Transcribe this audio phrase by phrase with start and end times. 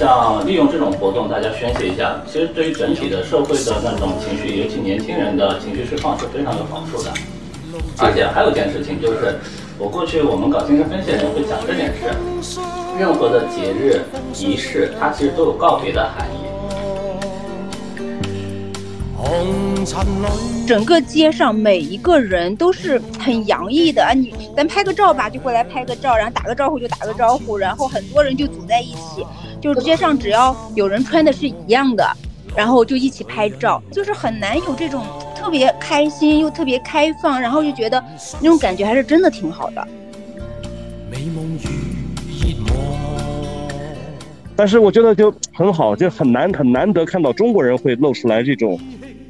[0.00, 7.12] 像利用这种活动，大家宣泄一下，其实对于整体的社会的那种情绪，尤其年轻人的情绪释放是非常有好处的。
[7.98, 9.38] 而且还有一件事情就是，
[9.76, 12.08] 我过去我们搞精神分析的人会讲这件事，
[12.98, 14.00] 任何的节日
[14.38, 16.48] 仪式，它其实都有告别的含义。
[20.66, 24.12] 整个街上每一个人都是很洋溢的啊！
[24.12, 29.26] 你咱拍个照吧，就过来拍个照，然后打个招呼就打个招呼，然后很多人就组在一起，
[29.60, 32.08] 就是街上只要有人穿的是一样的，
[32.54, 38.02] 然后就一起拍照，就是很难有这种特别开心又特别开放，然后就觉得
[38.40, 39.88] 那种感觉还是真的挺好的。
[44.54, 48.78] 但是我觉得就很好，就很难很难得看到中国人会露出来这种。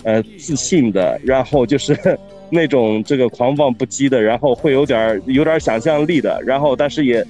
[0.02, 1.98] 呃，自信的，然后就是
[2.50, 7.26] 那种这个狂放不羁的，然后会有点有点想象力的，然后但是也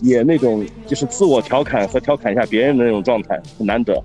[0.00, 4.02] 也那种就是自我调侃和调侃一下别人的那种状态，很难得。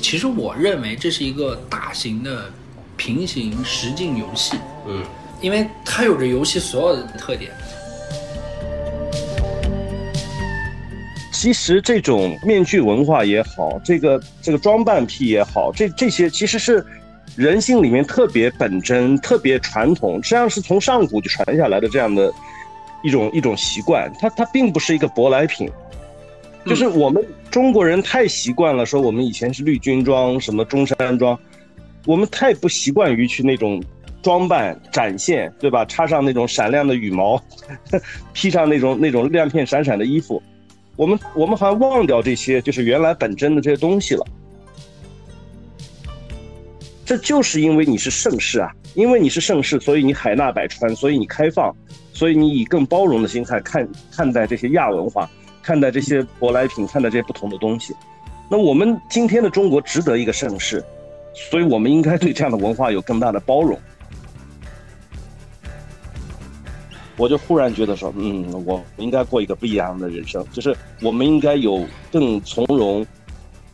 [0.00, 2.44] 其实我认为这是一个大型的
[2.96, 5.02] 平行实境游戏，嗯，
[5.40, 7.50] 因为它有着游戏所有的特点。
[11.38, 16.84] 其实这种面具文化也好，这个这个装扮癖也好，这这些其实是
[17.36, 22.32] 人性里面特别本真、特别传统，实际上是从上古就传下来的这样的
[23.04, 24.10] 一种一种习惯。
[24.18, 25.70] 它它并不是一个舶来品，
[26.64, 31.38] 就是我们中国人太习惯了说我们以前是绿军装、什么中山装，
[32.06, 33.80] 我们太不习惯于去那种
[34.22, 35.84] 装扮展现，对吧？
[35.84, 37.38] 插上那种闪亮的羽毛，
[38.32, 40.42] 披上那种那种亮片闪闪的衣服。
[40.96, 44.26] 我们我们好像忘掉这些，就是原来本真的这些东西了。
[47.04, 51.72] 这就是因为你是盛世啊，因为你是盛世，所以你海纳百川，所以你开放，
[52.12, 55.30] 所以你以更包容的心态看看待这些亚文化，
[55.62, 57.94] 看待这些舶来品，看待这些不同的东西。
[58.50, 60.82] 那我们今天的中国值得一个盛世，
[61.50, 63.78] 所以我们应该对这样的文化有更大的包容。
[67.16, 71.82] 我就忽然觉得说，嗯，我应该过一个不一样的人生，就是我们应该有
[72.12, 73.06] 更从容、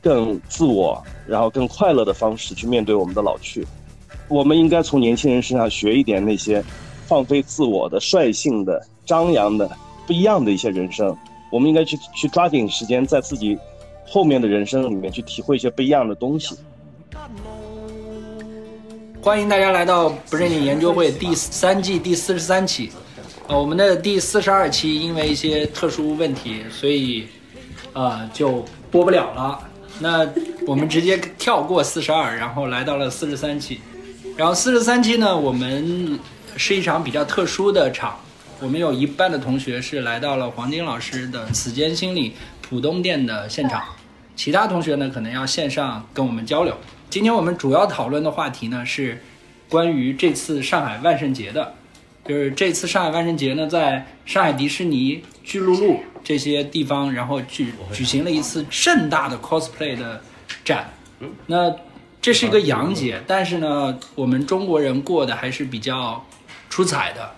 [0.00, 3.66] 更自我，然后更快乐的方式去面对我们的老去。
[4.28, 6.64] 我们应该从年轻人身上学一点那些
[7.06, 9.68] 放飞自我的、率性的、张扬的、
[10.06, 11.14] 不一样的一些人生。
[11.50, 13.58] 我们应该去去抓紧时间，在自己
[14.06, 16.56] 后面的人生里面去体会一些不一样的东西。
[19.20, 22.90] 欢迎大家来到不正经研究会第三季第四十三期。
[23.58, 27.26] 我们的第四十二期因为一些特殊问题，所以，
[27.92, 29.58] 呃，就播不了了。
[29.98, 30.26] 那
[30.66, 33.78] 我们直接跳过四十二，然后来到了四十三期。
[34.36, 36.18] 然后四十三期呢，我们
[36.56, 38.18] 是一场比较特殊的场。
[38.58, 42.30] 我们有一半的同学是来到了黄金老师的《此间心理》
[42.62, 43.82] 浦东店的现场，
[44.34, 46.74] 其他同学呢可能要线上跟我们交流。
[47.10, 49.22] 今天我们主要讨论的话题呢是
[49.68, 51.74] 关于这次上海万圣节的。
[52.24, 60.20] 就是这次上海万圣节呢，在上海迪士尼、巨鹿路这些地方，然后举举行了一次盛大的 cosplay 的
[60.64, 60.88] 展。
[61.46, 61.74] 那
[62.20, 66.24] 这是一个洋节，但是呢，我们中国人过得还是比较
[66.70, 67.30] 出彩的。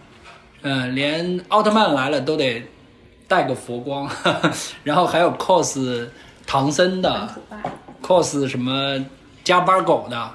[0.62, 2.62] 嗯，连奥特曼来了都得
[3.26, 4.10] 带个佛光，
[4.84, 6.06] 然后还有 cos
[6.46, 7.34] 唐僧的
[8.02, 9.02] ，cos 什么
[9.42, 10.30] 加班狗的，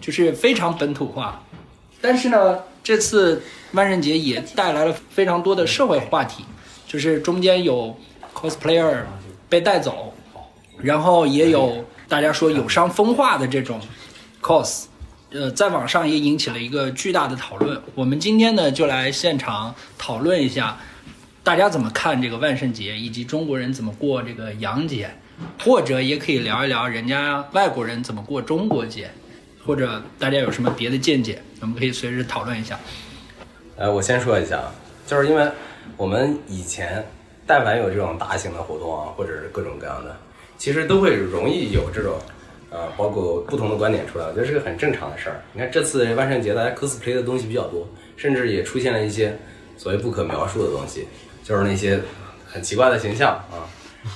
[0.00, 1.42] 就是非常本土化。
[2.00, 3.42] 但是呢，这次。
[3.74, 6.44] 万圣节也带来了非常多的社会话题，
[6.86, 7.98] 就是中间有
[8.32, 9.00] cosplayer
[9.48, 10.14] 被带走，
[10.78, 13.80] 然后也有大家说有伤风化的这种
[14.40, 14.84] cos，
[15.32, 17.82] 呃，在网上也引起了一个巨大的讨论。
[17.96, 20.78] 我们今天呢就来现场讨论一下，
[21.42, 25.10] 大家怎么看这个万圣节，以及中国人怎么过这个洋节，
[25.64, 29.10] 或者也可以聊一聊人家外国人怎么过中国节，
[29.66, 32.78] 或者大家有什么别的见解，我们可以随时讨论一下。
[33.76, 34.74] 呃，我先说一下啊，
[35.06, 35.48] 就是因为
[35.96, 37.04] 我们以前
[37.46, 40.16] 但凡有这种大型的活动啊，或者是各种各样的，
[40.58, 42.18] 其实都会容易有这种，
[42.70, 45.40] 呃，包括不同的观点出来，我觉得是个很正常的事儿。
[45.52, 49.36] 你看这次万圣节，大家 cosplay 的东西比较多，甚至也出现了一些
[49.76, 51.08] 所谓不可描述的东西，
[51.42, 51.98] 就是那些
[52.46, 53.66] 很奇怪的形象啊，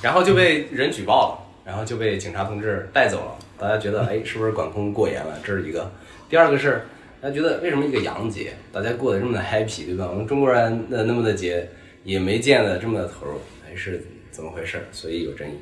[0.03, 3.39] 然后就被人举报了，然后就被警察同志带走了。
[3.59, 5.39] 大家觉得，哎，是不是管控过严了？
[5.43, 5.91] 这是一个。
[6.29, 6.83] 第二个是。
[7.21, 10.07] 大家觉得为什么一个洋节，大家过得这么的 happy，对吧？
[10.09, 11.69] 我们中国人的那么的节
[12.05, 14.01] 也没见得这么的投入，还是
[14.31, 14.87] 怎么回事？
[14.93, 15.55] 所以有争议。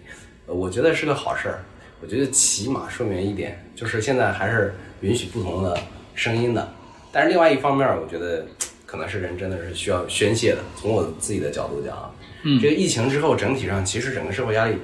[0.44, 1.64] 我觉得是个好事儿。
[2.02, 5.74] 我觉得起码说明一点，就是现在还是允许不同的
[6.14, 6.68] 声音的。
[7.10, 8.44] 但是另外一方面，我觉得
[8.84, 10.58] 可能是人真的是需要宣泄的。
[10.76, 12.10] 从我自己的角度讲啊，
[12.42, 14.76] 嗯这个疫情之后，整体上其实整个社会压力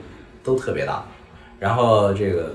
[0.42, 1.06] 都特别大，
[1.60, 2.54] 然后这个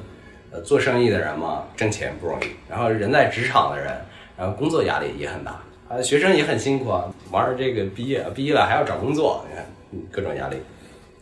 [0.63, 3.94] 做生意的人嘛，挣钱不容易，然后人在职场的人，
[4.38, 5.59] 然后工作压力也很大，
[5.89, 9.65] 啊，学生也很辛苦啊，玩儿这个毕业毕业了还要找工作，你看
[10.12, 10.57] 各种压力，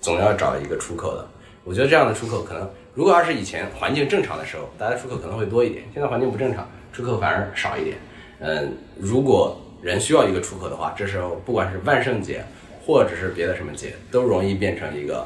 [0.01, 1.27] 总要找一个出口的。
[1.63, 7.97] 我觉得这样的出口可能，如果要是以前环境正常的时候，大家出口可能会多一点，现在环境不正常，出口反而少一点。
[8.39, 12.43] 嗯，如果人需要一个出口的话，这时候不管是万圣节
[12.85, 15.25] 或者是别的什么节，都容易变成一个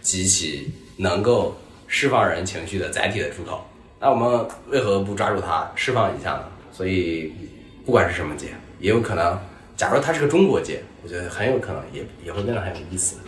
[0.00, 1.56] 极其能够
[1.94, 3.62] 释放人情绪的载体的出口。
[4.00, 6.44] 那我们为何不抓住它释放一下呢？
[6.72, 7.30] 所以，
[7.84, 8.46] 不管是什么节，
[8.80, 9.38] 也有可能，
[9.76, 13.18] 假如它是个中国节，我觉得很有可能也也会变得很有意思。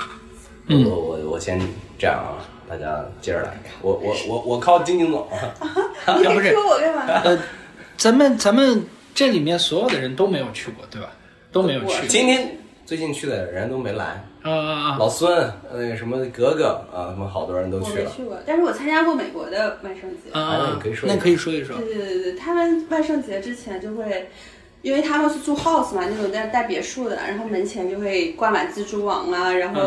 [0.67, 1.61] 嗯我我我先
[1.99, 3.55] 这样啊，大家接着来。
[3.83, 5.29] 我我我我靠金金总，
[6.25, 7.03] 要不是说我干嘛？
[7.23, 7.39] 呃，
[7.99, 8.83] 咱们咱们
[9.15, 11.11] 这里面所有的人都没有去过，对吧？
[11.53, 12.07] 都没有去过。
[12.09, 12.57] 今天
[12.87, 14.97] 最近去的人都没来，啊啊啊！
[14.99, 18.05] 老孙那个什么格格啊，他们好多人都我去了。
[18.05, 20.31] 没去过，但是我参加过美国的万圣节。
[20.33, 20.95] 啊啊啊哎你可以！
[20.95, 21.87] 说一那说可以说一说对。
[21.87, 24.29] 对对对，他们万圣节之前就会，
[24.83, 29.81] 因为他们是住 house 嘛，那种带带别墅的，然后门前就会挂满蜘蛛网啊，然后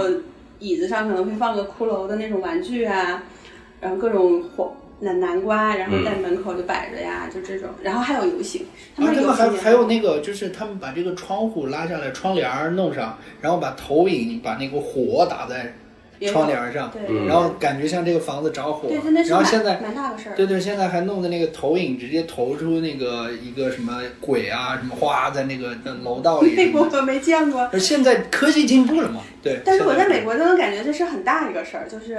[0.57, 3.23] 椅子上可能会放个骷髅的那种玩具啊，
[3.79, 8.65] 然后各种火南南瓜，然后在门口就摆着呀，就这种，然后还有游行，
[8.95, 15.71] 他啊，们游他们还行还有那个，就是他们把这个窗户拉下来，窗帘儿弄上，然后把投影把那个火打在
[16.31, 16.91] 窗帘上，
[17.27, 19.23] 然后感觉像这个房子着火对，真的。
[19.23, 20.35] 是蛮然后现在，蛮大个事儿。
[20.35, 26.89] 对对，现在还弄的那个投影，直接投出那个一个什么鬼啊，什么花在那个楼道里 什美国。
[26.91, 29.21] 我没见过，现在科技进步了嘛？
[29.43, 29.59] 对。
[29.63, 32.17] 但是我在美国就能感觉这是很大一个事儿，就是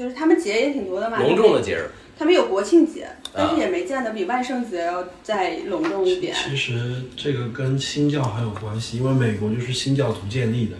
[0.00, 6.34] 就是他们节也挺多的嘛，隆重的节日，他们有国庆节，但是也没见得比万圣节要再隆重一点。
[6.34, 10.76] 其实这个跟新教很有关系，因为美国就是新教徒建立的，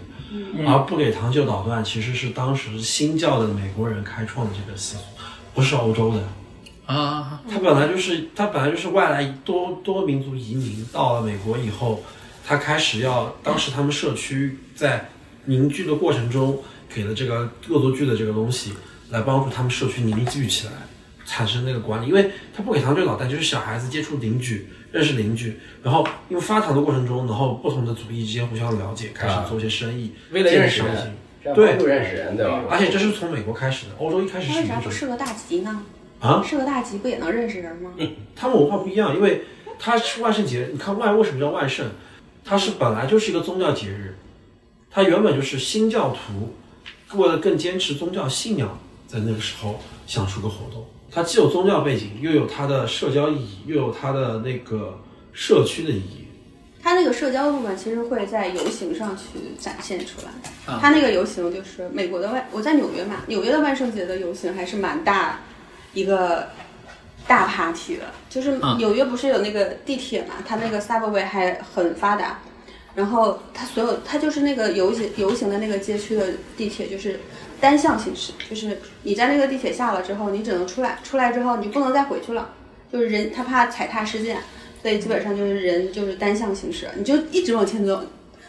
[0.65, 5.03] 而不给糖就捣乱，其实是当时新教的美国人开创的这个习俗，
[5.53, 6.23] 不是欧洲的。
[6.87, 12.01] 啊，他本来就是他本来就是外来多多民族移民到了美国以后，
[12.43, 15.11] 他开始要当时他们社区在
[15.45, 16.57] 凝聚的过程中
[16.91, 18.73] 给了这个恶作剧的这个东西，
[19.11, 20.73] 来帮助他们社区凝聚起来，
[21.25, 22.07] 产生那个管理。
[22.07, 31.13] 因为他不给糖就捣蛋，就是小孩子接触邻居，认识邻居，然后因为发糖的过程中，然后不同的族裔之间互相了解，开始做一些生意，为了认识人
[31.55, 32.63] 对不认识人，对吧？
[32.69, 35.83] 而且这是从美国开始的，欧洲一开始那为啥不设个大集呢？
[36.19, 37.91] 啊，设个大集不也能认识人吗？
[38.35, 39.41] 他们文化不一样，因为
[39.79, 40.69] 他是万圣节。
[40.71, 41.85] 你看万为什么叫万圣？
[42.43, 44.15] 它是本来就是一个宗教节日，
[44.89, 46.55] 它原本就是新教徒
[47.17, 48.79] 为了更坚持宗教信仰，
[49.11, 49.77] 在那个时候
[50.07, 50.85] 想出个活动。
[51.11, 54.97] 它既有宗教背景，又有它的社交意义，又有它的那个
[55.33, 56.27] 社区的意义。
[56.81, 59.23] 它那个社交部分其实会在游行上去
[59.59, 60.77] 展现出来。
[60.79, 65.41] 它那个游行就是美国的万，我在纽约嘛，纽约的万圣节的游行还是蛮大
[65.93, 66.47] 一个
[67.27, 68.05] 大 party 的。
[68.29, 72.39] 就是啊纽约不是有那个地铁嘛，它那个 subway 还很发达，
[72.95, 76.25] 然后它所有它就是那个游行游行的那个街区的
[76.55, 77.19] 地铁就是
[77.61, 82.49] 单向行驶，就是你在那个地铁下了之后，你只能出来，出来之后你就不能再回去了，
[82.91, 84.39] 就是人他怕踩踏事件。
[84.81, 88.03] 所以基本上就是人就是单向行驶，你就一直往前走，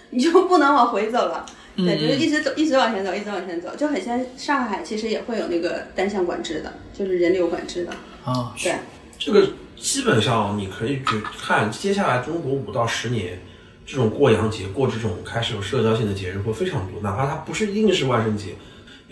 [0.08, 1.44] 你就不能往回走了。
[1.76, 7.92] 对，就是一直走，一直往前走，一直往前走，就很像上海其实也会有那个单向管制的，就是人流管制的。
[8.24, 8.76] 啊，对，
[9.18, 13.38] 这个基本上你可以去看，接下来中国五到十年，
[13.84, 18.54] 这种过洋节、过这种开始有社交性的节日会非常多，哪怕它不是一定是万圣节，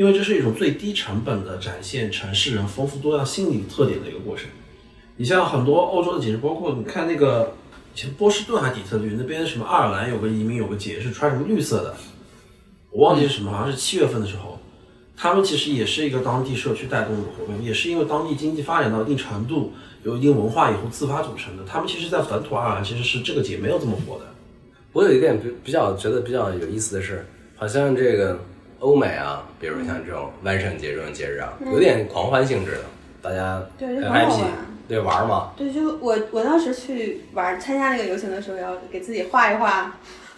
[0.00, 4.46] 因为这是一种最低成本的展现城市人丰富多样心理特点的一个过程。
[5.18, 7.52] 你像很多欧洲的节日，包括你看那个
[7.94, 11.94] 以前波士顿还底特律那边什么爱尔兰有个移民有个节是穿什么绿色的，
[12.90, 14.58] 我忘记是什么，好像是七月份的时候，
[15.14, 21.64] 他们其实也是一个当地社区带动的活动，也是因为当地经济发展到一定程度，有一定文化以后自发组成的。
[21.64, 24.24] 他们其实，在本土爱尔兰其实是这个节没有这么火的。
[24.94, 28.40] 我有一点比比较觉得比较有意思的是，好像这个
[28.80, 32.80] 欧美啊，比如像这种万圣节这种节日啊，有点狂欢性质的，
[33.22, 34.50] 大家很对就很好 happy，玩
[34.88, 35.52] 对玩嘛。
[35.56, 39.94] 对，就我我当时去玩参加那个游行的时候，要给自己画一画，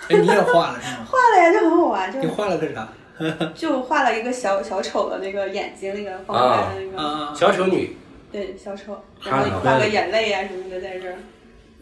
[0.08, 1.06] 哎，你也画了是吗？
[1.08, 2.88] 画了呀，就很好玩，就你画了个啥？
[3.54, 7.96] 就画了一个小小丑的那个眼睛，那个方块的那个，啊，小丑女，
[8.32, 11.14] 对，小丑，然后画个眼泪啊什么的在这儿。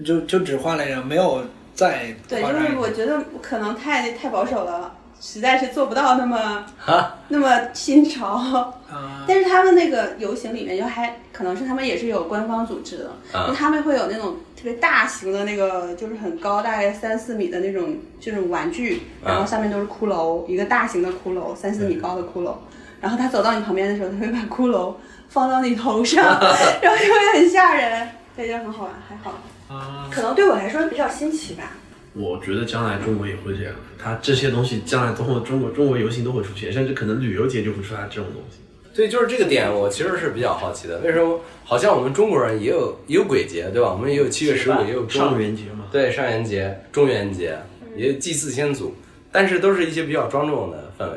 [0.05, 1.43] 就就只画了一个，没有
[1.75, 8.75] 再对，就是我觉得可能太太保守了，实在是做不到那么哈那么新潮。
[8.91, 12.99] 啊，但是他们那个游行里面，就还可能是他们也是有官方组织
[13.33, 22.55] 的，他们会有那种特别大型的那个，就是很高，大概三四米的那种这种玩具，然后上面都是骷髅，一个大型的骷髅，三四米高的骷髅。
[23.00, 24.95] 然后他走到你旁边的时候，他会把骷髅
[25.31, 26.25] 放到你头上，
[26.83, 29.39] 然后就会很吓人，对，就很好玩，还好。
[29.73, 31.71] 啊，可能对我来说比较新奇吧。
[32.12, 38.59] 我觉得将来中国也会这样，它这些东西将来都会中国中国游行都会出现，甚至可能旅游节就会出来这种东西。
[38.93, 40.99] 对，就是这个点，我其实是比较好奇的。
[40.99, 43.93] 为什么好像我们中国人也有也有鬼节，对吧？
[43.93, 47.57] 我们也有七月十五，也有中上元节嘛，对上元节、中元节，
[47.97, 48.97] 也有祭祀先祖，
[49.31, 51.17] 但是都是一些比较庄重的氛围。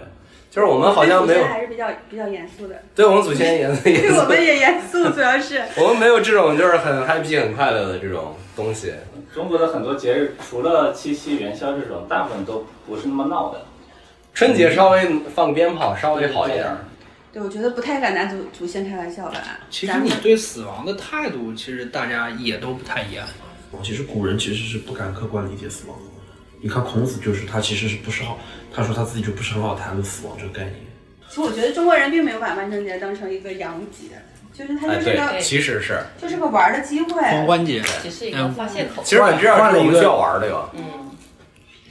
[0.51, 5.59] 就是我们好像没有，还是比较比较严肃的，对我们祖先也也 对我们也严肃，主要是。
[5.75, 8.93] 我们没有这种就是很 happy 很快乐的这种东西。
[9.33, 13.65] 中国的很多节日，除了七夕、元宵这种，大部分都不是那么闹的。
[14.33, 16.85] 春节稍微放鞭炮稍微好一点儿，
[17.31, 19.41] 对，我觉得不太敢拿祖祖先开玩笑吧。
[19.71, 23.27] 其实你对死亡的态度，其实大家也都不太一样。
[23.81, 26.03] 其实古人其实是不敢客观理解死亡的。
[26.61, 28.37] 你看孔子就是他其实是不是好，
[28.71, 30.75] 他说他自己就不是很好谈论死亡这个概念。
[31.27, 34.09] 其实我觉得中国人并没有把万圣节当成一个洋节，
[34.53, 37.21] 就是它哎，就是个、对，其实是，就是个玩儿的机会。
[37.21, 39.01] 狂欢节，只是一个发泄口。
[39.03, 40.69] 其实很重要，是我们需要玩的哟。
[40.73, 40.83] 嗯，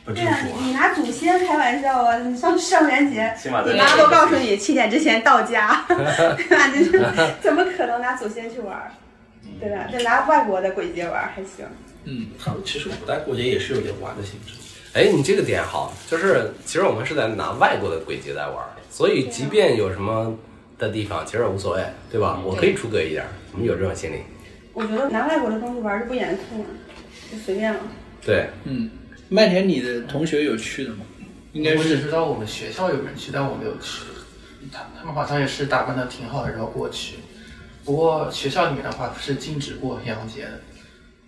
[0.05, 2.19] 不对啊，你你拿祖先开玩笑啊！
[2.23, 7.37] 你上上元节，你妈都告诉你七点之前到家， 对吧？
[7.43, 8.91] 怎么可能拿祖先去玩儿？
[9.61, 9.89] 对吧？
[9.93, 11.67] 就拿外国的鬼节玩儿还行。
[12.05, 14.55] 嗯，他们其实古代过节也是有点玩的性质。
[14.95, 20.35] 哎，你这个点好，就是其实我们是在拿外国的鬼节在玩儿，所以即便有什么
[20.83, 22.41] 的地方，其实无所谓，对吧？
[22.45, 24.17] 我可以出格一点儿，我们有这种心理。
[24.73, 26.67] 我觉得拿外国的东西玩就不严肃了，
[27.31, 27.81] 就随便了。
[28.25, 28.91] 对，嗯，
[29.29, 31.05] 麦田，你的同学有去的吗？
[31.53, 34.03] 应该我只是知道我们学校有人去，但我没有去。
[34.73, 37.17] 他他们好像也是打扮的挺好的，然后过去。
[37.85, 40.61] 不过学校里面的话是禁止过洋节的，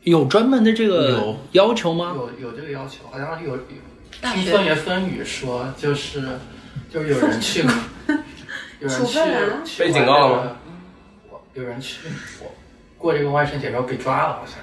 [0.05, 2.15] 有专门的这个有要求吗？
[2.17, 3.59] 有有这个要求，好像有有
[4.23, 6.23] 听风言风语说，就是
[6.93, 7.73] 就是有人去 过，
[8.81, 10.57] 有人处去分啊被警告了吗
[11.31, 12.09] 我有人去
[12.43, 12.53] 我
[12.99, 14.57] 过这个万圣节，然后被抓了，好像。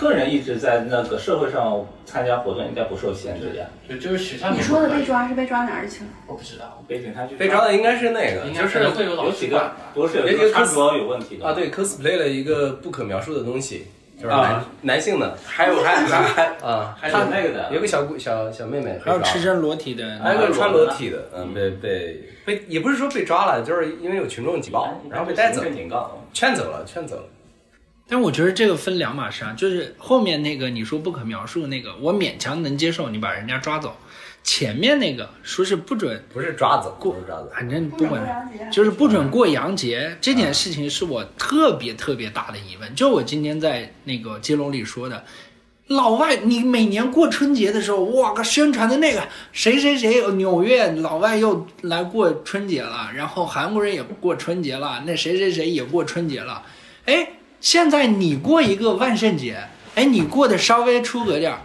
[0.00, 3.66] 个人一直在那个社会上参加活动应该不受限制呀。
[3.88, 6.10] 对就是学校你说的被抓是被抓哪儿去了？
[6.28, 9.72] 我不知道，被警察局被抓的应该是那个，应该就是有几个。
[9.92, 13.88] 不是有一个穿着有问题的啊，对，cosplay 了一个不可描述的东西，
[14.20, 26.18] 就是男、啊男性的，还有还 还还啊，还有那个的有个小姑小小妹妹还有赤身裸体的，还有个穿裸体的，嗯，被被被也不是说被抓了，就是因为有群众举报，然后被带走，警告。
[26.32, 27.22] 劝走了，劝走了。
[28.08, 33.96] 但我觉得这个分两码事啊，就是后面那个你说不可描述那个，我勉强能接受，你把人家抓走。
[34.42, 42.94] 前面那个说是不准，不是抓走，不是抓子，反正不管就是不准过洋节这件事情，是我特别特别大的疑问。
[42.94, 45.24] 就我今天在那个接龙里说的，
[45.88, 56.62] 老外你每年过春节的时候，哇个宣传的那个谁谁谁，纽约老外又来过春节了，然后韩国人也过春节了，那谁谁谁也过春节了，
[57.06, 61.60] 哎，现在你过一个万圣节，哎，你过得稍微出格点儿，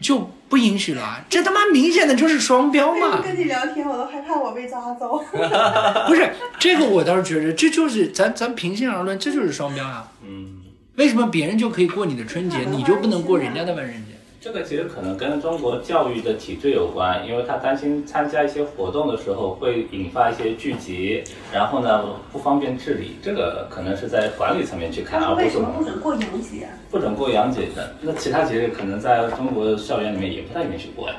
[0.00, 3.20] 就不允许了，这他妈明显的就是双标嘛！
[3.24, 5.24] 跟你聊天，我都害怕我被抓走。
[6.06, 10.08] 不是这个，我倒是觉得这就是咱咱平心而论，这就是双标啊！
[10.24, 10.62] 嗯，
[10.96, 14.05] 为什么别人就可以过你的春节， 你就不能过人家的万圣节？
[14.46, 26.70] 这个其实可能跟中国教育的体制有关，因为他担心参加一些活动的时候会引发一些聚集，然后呢不方便治理，这个可能是在管理层面去看，他而不是说为什么不准过洋节啊？
[26.92, 27.92] 不准过洋节的。
[28.00, 31.16] 那其他节日可能在中国校园里面也不太允许过呀，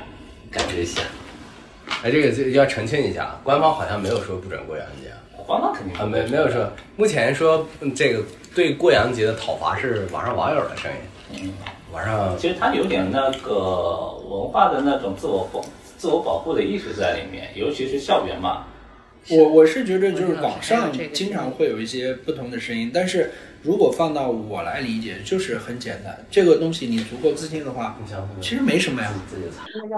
[0.50, 1.02] 感觉一下。
[2.04, 5.12] 哎，这个就要澄清一下，官方好像没有说不准过洋节
[5.46, 6.66] 官方肯定啊，没没有说，
[6.96, 8.24] 目前说嗯这个
[8.56, 10.90] 对过洋节的讨伐是网上网友的声
[11.34, 11.54] 音，嗯，
[12.38, 15.64] 其实他有点那个文化的那种自我保
[15.98, 18.66] 自我保护的意识在里面，尤其是校园嘛。
[19.30, 28.00] 我我是觉得就是网上经常会有一些不同的声音，但是如果放到我来理解，就是很简单，这个东西你足够自信的话，
[28.40, 29.12] 其实没什么呀。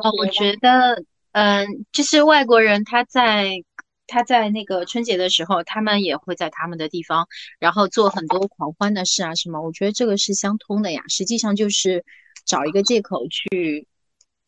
[0.01, 1.03] 哦，我觉得，
[1.33, 3.61] 嗯，就是外国人他在
[4.09, 7.27] 他在那个春节的时候，他们也会在他们的地方，
[7.59, 9.61] 然后做很多狂欢的事啊什么。
[9.61, 12.03] 我觉得这个是相通的呀，实际上就是
[12.45, 13.87] 找一个借口去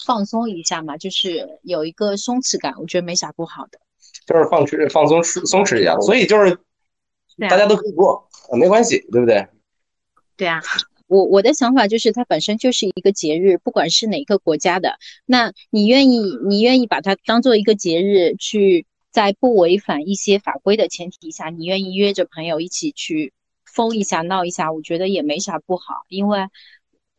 [0.06, 3.80] 放松一下嘛，就是有一个松弛感，我觉得没啥不好的。
[4.26, 6.58] 就是放弛放松松弛一下，所以就是
[7.50, 9.48] 大家都可以过，呃没关系，对不对？
[10.38, 10.62] 对啊，
[11.08, 23.34] 我我的想法就是，它本身就是一个节日，不管是哪个国家的，那你愿意你愿意把它当做一个节日去，在不违反一些法规的前提下，你愿意约着朋友一起去
[23.66, 26.40] 疯一下闹一下，我觉得也没啥不好，因为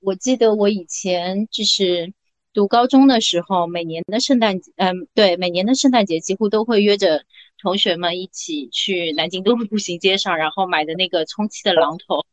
[0.00, 2.12] 我记得我以前就是
[2.52, 7.24] 读高中的时候，每年的圣诞节，嗯，对，每年的圣诞节几乎都会约着
[7.58, 12.24] 同学们一起去南京东路步行街上，然后买的那个充气的榔头，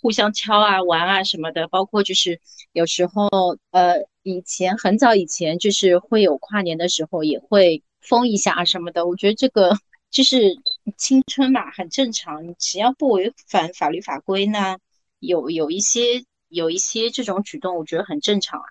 [0.00, 1.66] 互相敲啊、玩啊什么的。
[1.68, 2.40] 包括就是
[2.72, 3.28] 有时候，
[3.70, 9.06] 呃，以前很早以前就是会有跨年的时候也会疯一下啊什么的。
[9.06, 9.76] 我觉得这个
[10.10, 10.56] 就是
[10.96, 14.78] 青春嘛，很正常，只要不违反法律法规呢，
[15.18, 18.66] 有有一些有一些这种举动，我觉得很正常啊。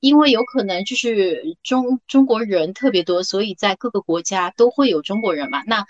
[0.00, 5.62] 因为有可能就是中中国人特别多，所以在各个国家都会有中国人嘛。
[5.64, 5.86] 那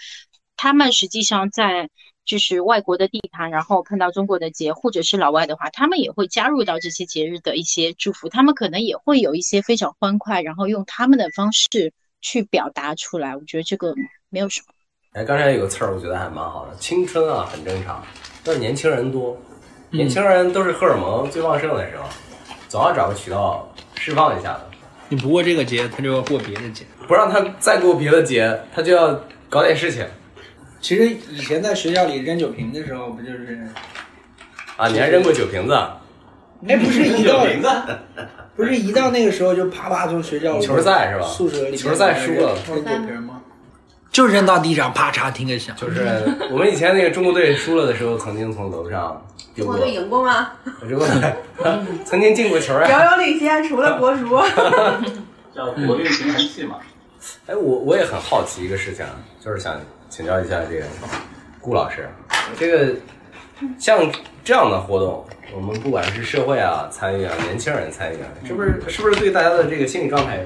[0.57, 1.91] 他们实际上在
[2.25, 11.93] 就是外国的地盘，然后碰到中国的节，或者是老外的话，他们也会加入到这些节日的一些祝福，他们可能也会有一些非常欢快，然后用他们的方式
[12.27, 13.37] 去表达出来。
[13.37, 13.95] 我觉得这个
[14.31, 14.67] 没有什么。
[15.13, 18.05] 哎，刚才有个词儿，我觉得还蛮好的，青春啊，很正常。
[18.43, 19.41] 但是年轻人多，
[19.91, 22.05] 年轻人都是荷尔蒙最旺盛的时候，
[22.69, 24.67] 总要找个渠道释放一下的。
[25.09, 26.85] 你不过这个节，他就要过别的节。
[27.07, 29.15] 不让他再过别的节，他就要
[29.49, 30.05] 搞点事情
[30.81, 33.69] 其实以前在学校里扔酒瓶的时候，不就是？
[34.77, 34.89] 啊！
[34.89, 35.79] 你还扔过酒瓶子？
[36.63, 36.69] 啊？
[36.69, 37.47] 哎，不是一到
[38.57, 43.43] 不是一到那个时候就啪啪从学校球赛是吧宿舍里球赛输了扔酒瓶吗？
[44.11, 45.77] 就扔到地上，啪嚓听个响。
[45.77, 49.23] 就是我们以前那个中国队输了的时候，曾经从楼上
[49.55, 50.53] 丢过中国，队赢过吗？
[50.89, 51.07] 扔过，
[52.07, 52.89] 曾经进过球啊。
[52.89, 54.41] 遥遥领先，除了国足。
[55.55, 56.77] 叫国运平衡器嘛。
[57.47, 60.85] 哎，我我也很好奇一个事情啊，就是想请教一下这个
[61.61, 62.09] 顾老师，
[62.59, 62.95] 这个
[63.79, 63.99] 像
[64.45, 70.41] 这样的活动，我们不管是社会啊参与啊，年轻人参与啊，是不是是不是对大家的这个心理状态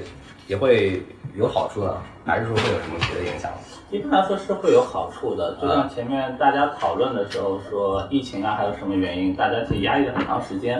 [0.46, 1.02] 也会
[1.34, 1.96] 有好处呢？
[2.24, 3.50] 还是说会有什么别的影响？
[3.90, 10.78] 一般来说是会有好处的，就像前面大家讨论的时候说疫情啊，还有什么原因，大家其实压抑了很长时间。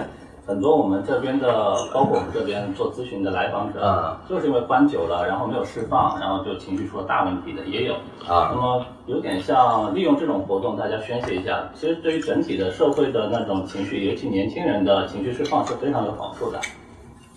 [0.51, 1.47] 很多我们这边的，
[1.95, 7.95] 包括我们这边做咨询的来访者，啊就是因为关久了，然后没有释放，然后就情绪出了大问题的也有。
[8.27, 11.71] 啊那么有点像利用这种活动，大家宣泄一下。
[11.73, 16.61] 其实对于整体的社会的那种情绪，尤其年轻人的情绪释放是非常有好处的。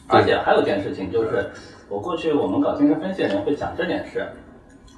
[0.08, 1.52] 而且还有一件事情就是，
[1.90, 4.28] 我过去我们搞精神分析的人会讲这件事，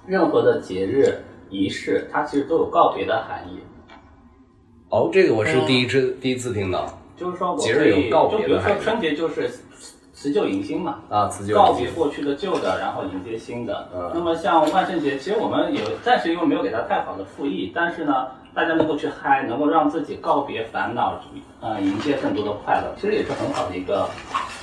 [0.08, 3.60] 任何的节日仪式，它其实都有告别的含义。
[4.88, 9.50] 哦，这个我是第一次第一次听到就是说我节日可以有告就比如说春节就是
[10.14, 13.90] 辞旧迎新嘛，啊，辞旧告别过去的旧的，然后迎接新的。
[13.94, 21.22] 嗯那么像万圣节，其实我们有暂时因为没有给它太好的复议，但是呢，大家能够去嗨，能够让自己告别烦恼，
[21.62, 24.10] 呃，迎接更多的快乐，其实也是很好的一个，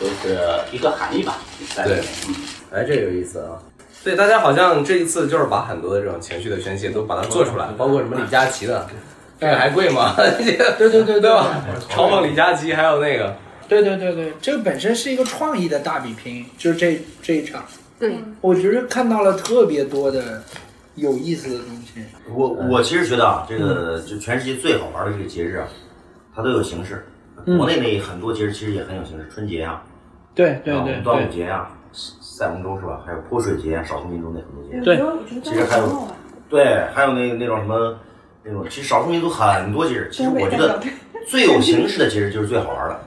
[0.01, 0.38] 就是
[0.73, 1.37] 一个含义吧，
[1.75, 2.03] 在里面。
[2.29, 2.35] 嗯。
[2.73, 3.59] 哎，这有意思啊！
[4.03, 8.87] 对，大家好像这一次就是把很多的这种情绪的宣泄都把它做出来，包括什么李佳琦的，
[9.43, 10.15] 这个还贵吗？
[10.17, 11.65] 对对对对对吧？
[11.91, 13.35] 嘲讽李佳琦，还有那个，
[13.69, 17.65] 对对对对，这个本身是一个创意的大比拼，就是这这一场，
[17.99, 20.41] 对，我觉得看到了特别多的
[20.95, 22.05] 有意思的东西。
[22.33, 25.67] 我我其实觉得啊，这个就全世界最好玩的这个节日啊，
[26.37, 27.05] 它都有形式。
[27.45, 29.83] 嗯国内那很多节日其实也很有形式，春节啊，
[30.37, 33.01] 对对对端午节啊，赛龙舟是吧？
[33.05, 34.85] 还有泼水节啊，少数民族那很多节日。
[34.85, 34.97] 对
[35.43, 36.07] 其实还有
[36.49, 37.99] 对，还有那那种什么
[38.45, 40.83] 那种，其实少数民族很多节日，其实我觉得
[41.29, 43.01] 最有形式的节日就是最好玩的。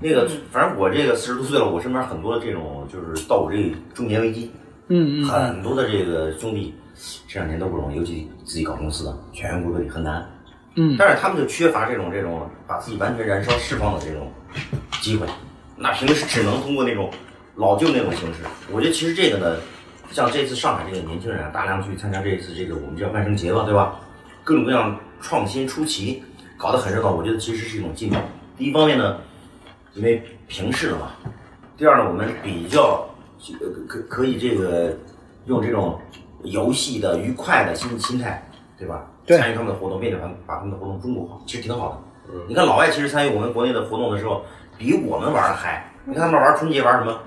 [0.00, 4.50] 那个，反正我这个四十多岁了，我身边很多这种就是到我这中年危机，
[4.88, 6.74] 嗯嗯嗯很多的这个兄弟
[7.28, 10.26] 这两年都不容易，尤其自己搞公司的，全员归位很难。
[10.76, 14.32] 嗯但是他们就缺乏这种这种把自己完全燃烧释放的这种
[15.02, 15.26] 机会，
[15.76, 17.10] 那平时只能通过那种
[17.56, 18.40] 老旧那种形式。
[18.72, 19.56] 我觉得其实这个呢，
[20.12, 24.00] 像这次上海这个年轻人啊，大量去参加这一次这个我们叫万圣节吧，对吧？
[24.44, 26.22] 各种各样创新出奇，
[26.56, 27.10] 搞得很热闹。
[27.10, 28.16] 我觉得其实是一种进步。
[28.56, 29.18] 第一方面呢，
[29.94, 31.06] 因为平视了嘛；
[31.76, 33.08] 第二呢，我们比较
[33.60, 34.96] 呃可可以这个
[35.46, 35.98] 用这种
[36.44, 38.42] 游戏的愉快的心心态，
[38.78, 39.06] 对吧？
[39.26, 42.34] 对参与他们的活动，并且把把他们的活动中国化，其实挺好的。
[42.48, 44.44] 你看老外其实参与我们国内的活动的时候，
[44.78, 45.92] 比我们玩的嗨。
[46.04, 47.20] 你看他们玩春节玩什么？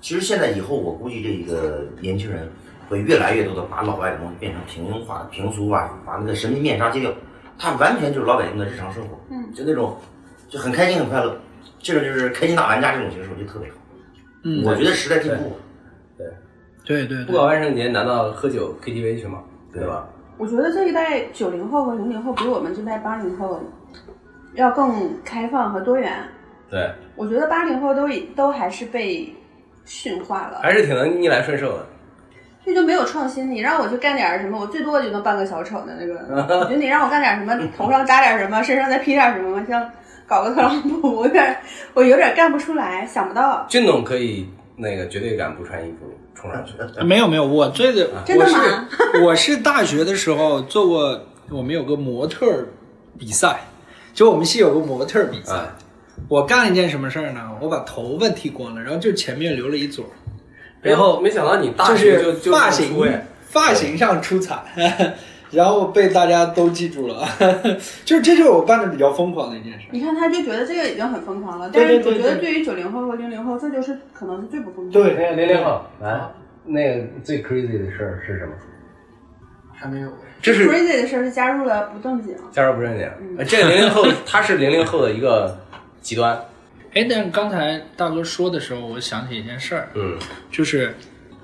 [0.00, 2.50] 其实现在以后，我估计这个年轻人
[2.90, 7.10] 会越来越多的把老外的东西变成平庸化、平俗化，把那个神秘面纱揭掉。
[7.56, 9.96] 它完全就是老百姓的日常生活，嗯就那种
[10.48, 11.38] 就很开心、很快乐。
[11.78, 13.76] 这种就是开心大玩家这种形式，我觉得特别好。
[14.42, 15.56] 嗯我觉得时代进步了。
[16.84, 19.42] 对对不搞万圣节，难道喝酒 KTV 去吗？
[19.72, 20.08] 对吧？
[20.38, 23.62] 我觉得这一代九零后和零零后比我们这代八零后
[24.54, 26.12] 要更开放和多元。
[26.70, 29.32] 对，我觉得八零后都已都还是被
[29.84, 31.86] 驯化了，还是挺能逆来顺受的。
[32.64, 33.50] 这就没有创新。
[33.50, 36.14] 你让我去干点什么，我最多就能扮个小丑的那个。
[36.60, 39.90] 我觉得你让我干点什么，头上扎点什么，身上再披点什么，像
[40.26, 41.56] 搞个特朗普，我有点
[41.94, 43.66] 我有点干不出来，想不到。
[43.68, 46.72] 俊总可以那个绝对敢不穿衣服冲上去。
[47.04, 51.20] 没有没有，我这个真的我吗是我是大学的时候做过，
[51.50, 52.66] 我们有个模特
[53.18, 53.60] 比赛，
[54.14, 55.54] 就我们系有个模特比赛。
[55.54, 55.76] 啊，
[56.28, 57.50] 我干了一件什么事儿呢？
[57.60, 60.10] 我把头发剃光了，然后就前面留了一撮儿，
[60.82, 62.96] 然后没想到你大就学就是就发型
[63.48, 64.56] 发型上出彩，
[65.50, 67.26] 然后被大家都记住了。
[68.04, 69.86] 就是这就是我办的比较疯狂的一件事。
[69.90, 74.92] 你看，他就觉得这个已经很疯狂了，但是我觉得对于九零后和零零后，这就是可能是最不疯狂的。
[74.92, 76.20] 对那个零零后来，
[76.64, 78.52] 那个最 crazy 的事儿是什么？
[79.74, 80.08] 还没有。
[80.40, 82.34] 这是 crazy 的事儿是加入了不正经。
[82.52, 83.08] 加入不正经。
[83.46, 85.58] 这个零零后，他是零零后的一个
[86.00, 86.38] 极端。
[86.94, 90.18] 哎，但刚才大哥说的时候，我想起一件事儿，嗯，
[90.50, 90.94] 就是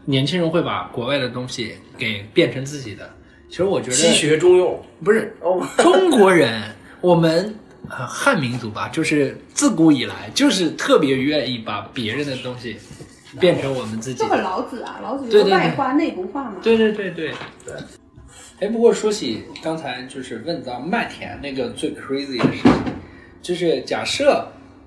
[0.04, 3.09] 年轻人会把国外的东西给变成自己的。
[3.48, 6.62] 其实我觉得西学中用不是哦， 中国人，
[7.00, 7.54] 我们
[7.88, 12.76] 呃汉民族吧，就是自古以来就是特别愿意把别人的东西
[13.38, 16.56] 变成我们自己这个老子啊，老子对对对就外化内不化嘛。
[16.61, 17.32] 对对对对
[17.64, 17.74] 对。
[18.59, 22.72] 哎，不过说起刚才就是问到麦田那个最 crazy 的事情，
[23.42, 24.44] 就是假设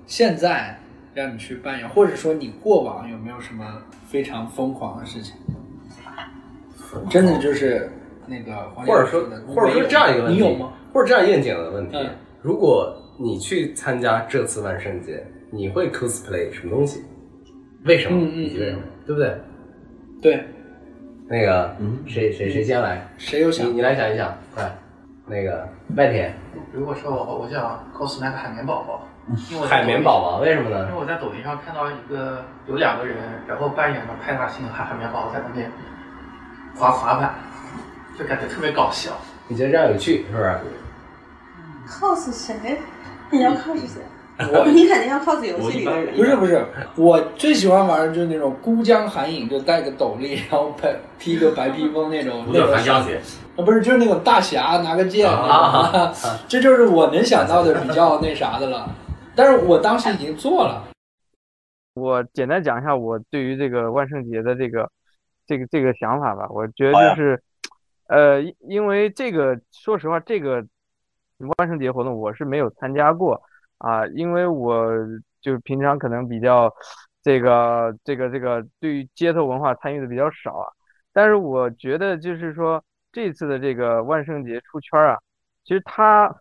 [0.10, 0.76] 现在
[1.14, 3.64] 让你去扮演，或者说你过往有没有什么
[4.08, 5.36] 非常疯狂的事情？
[7.12, 7.88] 真的就是
[8.26, 10.74] 那个黄或者说，或者说这样一个问题，你有吗？？
[10.92, 12.10] 或者这样应景的问题，嗯
[12.42, 17.04] 如果你去参加这次万圣节，你会 cosplay 什么东西？
[17.86, 18.18] 为什么？
[18.20, 18.82] 嗯嗯以及为什么？
[19.06, 19.38] 对不对？
[20.22, 20.44] 对，
[21.28, 21.76] 那个，
[22.08, 23.08] 谁谁谁先来？
[23.18, 24.76] 谁有想你你来想一想，快，
[25.28, 26.34] 那个麦田，
[26.74, 29.08] 如果说我我想 cos 那个海绵宝宝，
[29.50, 31.00] 因为海绵宝宝，为什么呢因为？
[31.00, 35.72] 我在抖音上看到一个有两个人，然后扮演了派大星和海绵宝宝在那边
[36.76, 37.36] 滑滑板，
[38.18, 39.12] 就感觉特别搞笑。
[39.48, 40.60] 你觉得这样有趣是不是
[41.88, 42.80] ？cos 谁？
[43.30, 44.02] 你要 cos 谁？
[44.52, 46.16] 我 你肯定要 cos 游戏里的人。
[46.16, 46.66] 不是不是，
[46.96, 50.88] 我最喜欢玩的就是那种孤江寒影，就戴个斗笠，然后披
[51.36, 52.46] 披个白披风那种。
[52.46, 53.20] 不叫寒江雪，
[53.58, 56.14] 啊，不是，就是那种大侠拿个剑， 啊
[56.48, 58.90] 这就是我能想到的比较那啥的了。
[59.36, 60.88] 但是我当时已经做了，
[61.94, 64.92] 我简单讲一下我对于这个万圣节的这个
[65.46, 66.48] 这个这个想法吧。
[66.50, 67.44] 我觉得就是，
[68.08, 70.66] 呃，因因为这个，说实话，这个
[71.58, 73.42] 万圣节活动我是没有参加过
[73.78, 74.92] 啊，因为我
[75.42, 76.74] 就平常可能比较
[77.24, 80.68] 这个这个这个对于街头文化参与的比较少啊。
[81.14, 85.20] 但是我觉得就是说这次的这个万圣节出圈儿啊，
[85.64, 86.36] 其实它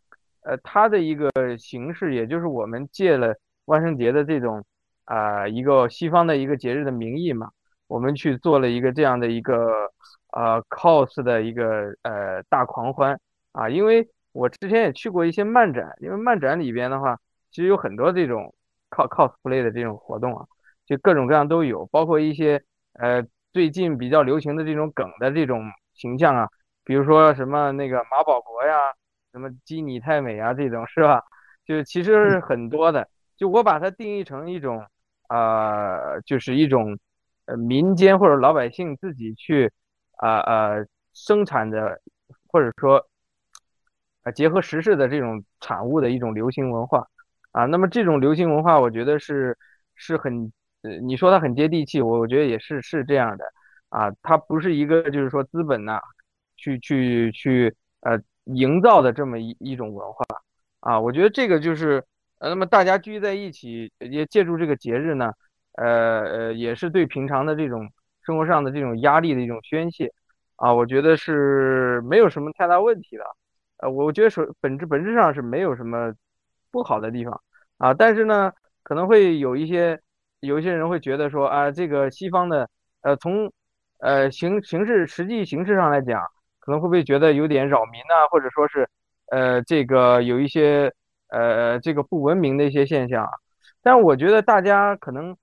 [0.49, 4.65] 呃它的一个形式，也就是我们借了万圣节的这种
[5.05, 7.51] 啊、一个西方的一个节日的名义嘛，
[7.87, 9.91] 我们去做了一个这样的一个
[10.33, 13.19] 呃 cos 的一个呃大狂欢。
[13.53, 17.19] 啊，因为我之前也去过一些漫展，因为漫展里边的话，
[17.51, 18.55] 其实有很多这种
[18.91, 20.47] cos cosplay 的这种活动啊，
[20.87, 26.49] 就各种各样都有，包括一些呃最近比较流行的这种梗的这种形象啊，
[26.85, 28.93] 比如说什么那个马保国呀，
[29.39, 31.23] 什么基尼太美啊这种是吧？
[31.65, 34.85] 就其实是很多的，就我把它定义成一种
[35.29, 36.99] 呃，就是一种
[37.45, 39.71] 呃民间或者老百姓自己去
[40.17, 42.01] 啊呃生产的，
[42.49, 43.07] 或者说
[44.25, 47.07] 啊结合时事的这种产物的一种流行文化
[47.53, 47.67] 啊。
[47.67, 49.57] 那么这种流行文化，我觉得是
[49.95, 53.45] 是很呃，你说它很接地气，我我觉得也是是这样的
[53.91, 56.01] 啊，它不是一个就是说资本呐、
[56.57, 58.19] 去去去呃
[58.55, 60.25] 营造的这么一一种文化。
[60.81, 62.05] 啊，我觉得这个就是
[62.39, 65.33] 呃，那么大家聚在一起，也借助这个节日呢，
[65.73, 67.91] 呃呃，也是对平常的这种
[68.25, 70.13] 生活上的这种压力的一种宣泄。
[70.57, 73.25] 啊，我觉得是没有什么太大问题的，
[73.79, 76.13] 呃，我觉得是本质本质上是没有什么
[76.71, 77.41] 不好的地方。
[77.79, 80.01] 啊，但是呢，可能会有一些
[80.41, 82.69] 有一些人会觉得说啊，这个西方的
[83.03, 83.53] 呃从
[83.99, 86.23] 呃形形式实际形式上来讲，
[86.69, 88.87] 可能会不会觉得有点扰民啊，或者说是
[89.31, 90.93] 呃这个有一些
[91.31, 93.31] 呃这个不文明的一些现象啊，
[93.83, 95.35] 但我觉得大家可能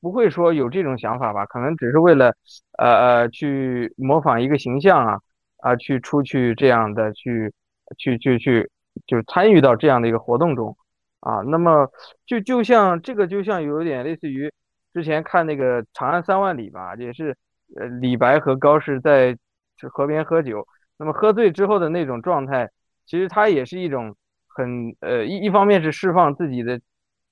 [0.00, 2.32] 不会说有这种想法吧，可能只是为了
[2.78, 5.18] 呃呃去模仿一个形象啊
[5.62, 7.52] 啊去出去这样的去
[7.96, 8.70] 去去去
[9.04, 10.76] 就参与到这样的一个活动中。
[11.18, 11.90] 啊，那么
[12.24, 14.48] 就就像这个就像有点类似于
[14.94, 17.36] 之前看那个《长安三万里》吧，也是
[17.76, 19.36] 呃李白和高适在
[19.78, 20.66] 这河边喝酒，
[20.98, 22.68] 那么喝醉之后的那种状态，
[23.06, 24.14] 其实它也是一种
[24.46, 26.78] 很呃一一方面是释放自己的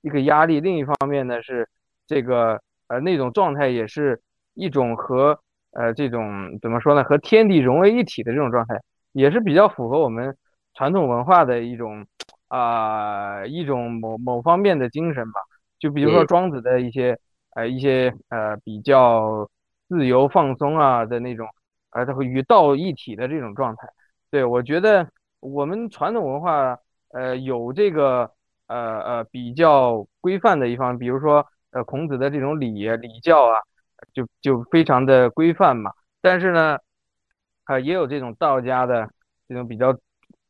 [0.01, 1.67] 一个压力，另一方面呢是
[2.07, 4.21] 这个呃那种状态也是
[4.53, 5.37] 一种和
[5.71, 8.81] 呃这种怎么说呢和天地融为一体的这种状态，
[9.11, 10.35] 也是比较符合我们
[10.73, 12.05] 传统文化的一种
[12.47, 15.41] 啊、一种某某方面的精神吧。
[15.79, 17.19] 就比如说嗯庄子的一些
[17.55, 19.47] 呃一些呃比较
[19.89, 21.47] 自由放松啊的那种，
[21.91, 23.87] 呃，它会与道一体的这种状态。
[24.29, 26.77] 对，我觉得我们传统文化
[27.13, 28.31] 呃有这个
[28.67, 33.59] 呃呃比较规范的一方，比如说呃孔子的这种礼礼教啊，
[34.13, 35.91] 就就非常的规范嘛。
[36.21, 36.77] 但是呢，
[37.63, 39.09] 啊、也有这种道家的
[39.47, 39.97] 这种比较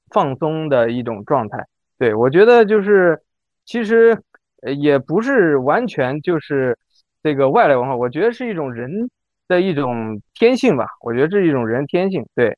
[0.09, 1.65] 放松的一种状态。
[1.99, 3.21] 对，我觉得就是
[3.65, 4.21] 其实
[4.63, 6.77] 呃也不是完全就是
[7.21, 9.09] 这个外来文化，我觉得是一种人
[9.47, 10.85] 的一种天性吧。
[11.01, 12.57] 我觉得这是一种人天性，对，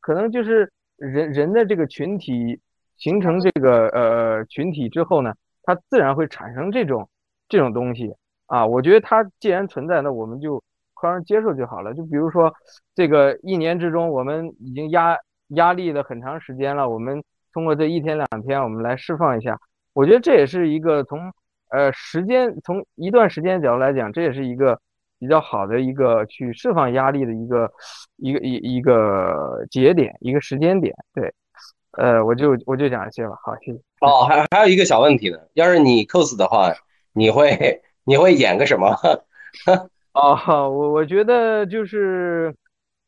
[0.00, 2.60] 可能就是人人的这个群体
[2.96, 7.08] 形成这个呃群体之后呢，它自然会产生这种
[7.48, 8.14] 这种东西
[8.46, 8.66] 啊。
[8.66, 10.62] 我觉得它既然存在，那我们就
[10.94, 11.94] 宽容接受就好了。
[11.94, 12.52] 就比如说
[12.94, 15.16] 这个一年之中，我们已经压
[15.48, 17.22] 压力了很长时间了，我们
[17.52, 19.58] 通过这一天两天，我们来释放一下。
[19.94, 21.32] 我觉得这也是一个从
[21.70, 24.80] 呃时间从一段时间角度来讲，这也是一个
[25.18, 27.70] 比较好的一个去释放压力的一个
[28.16, 30.94] 一个一一个节点，一个时间点。
[31.14, 31.32] 对，
[31.92, 33.36] 呃，我就我就讲这些吧。
[33.42, 33.78] 好，谢谢。
[34.00, 36.72] 哦，还还有一个小问题呢，要是你 cos 的话，
[37.12, 38.94] 你会你会演个什么？
[40.12, 42.54] 哦，我我觉得就是，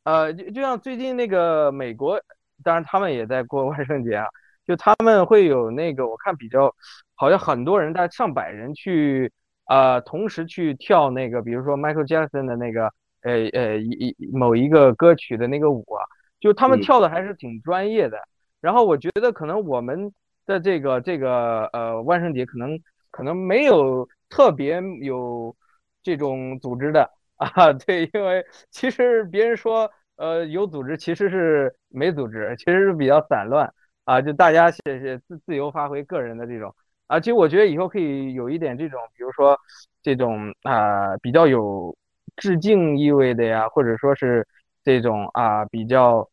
[0.05, 2.21] 呃，就就像最近那个美国，
[2.63, 4.27] 当然他们也在过万圣节啊，
[4.67, 6.73] 就他们会有那个，我看比较，
[7.15, 9.33] 好像很多人，大概上百人去，
[9.71, 16.03] 呃，同时去跳那个，比如说 Michael Jackson 的那个，呃呃一一某一个歌曲的那个舞啊，
[16.41, 18.19] 就他们嗯跳的还是挺专业的。
[18.61, 20.13] 然后我觉得可能我们
[20.45, 22.77] 的这个这个呃万圣节可能
[23.13, 25.55] 可能没有特别有
[26.03, 33.73] 这种组织的 啊，对，因为其实别人说呃有组织，其实是没组织，其实是比较散乱
[34.05, 36.75] 啊，就大家写写自自由发挥个人的这种
[37.11, 39.59] 啊，其实我觉得以后可以有一点这种，比如说
[40.01, 41.93] 这种啊比较有
[42.37, 44.47] 致敬意味的呀，或者说是
[44.85, 46.29] 这种啊比较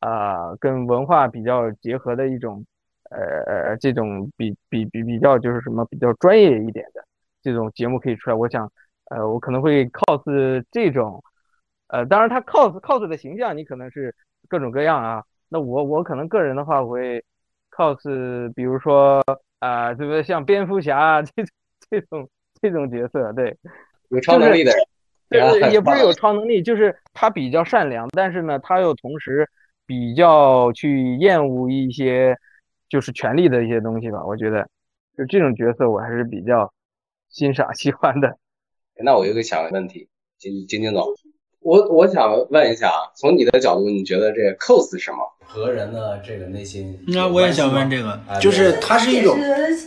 [0.00, 2.64] 啊跟文化比较结合的一种
[3.10, 3.18] 呃
[3.68, 7.04] 呃这种比比比比较就是什么比较专业一点的
[7.42, 8.72] 这种节目可以出来，我想
[9.10, 11.22] 呃我可能会 cos 这种
[11.88, 14.14] 呃当然他 cos cos 的形象你可能是
[14.48, 17.22] 各种各样啊，那我我可能个人的话我会
[17.78, 19.22] cos 比如说
[19.60, 21.48] 啊、对不对像蝙蝠侠啊这种
[21.90, 22.28] 这种
[22.60, 23.56] 这种角色对。
[24.10, 24.72] 有超能力的
[25.28, 29.46] 人，对， 也不是有 超能力，就是他比较善良，但是呢，他又同时
[29.84, 32.34] 比较去厌恶一些
[32.88, 34.24] 就是权力的一些东西吧。
[34.24, 34.66] 我觉得
[35.16, 36.72] 就这种角色我还是比较
[37.28, 38.38] 欣赏喜欢的。
[39.04, 41.04] 那我有个小问题，金金金总，
[41.68, 45.18] 我我想问一下啊，从你的角度，你觉得这个 cos 是什么？
[45.44, 48.80] 和人的这个内心那我也想问这个哎，就是对。
[48.80, 49.36] 它是一种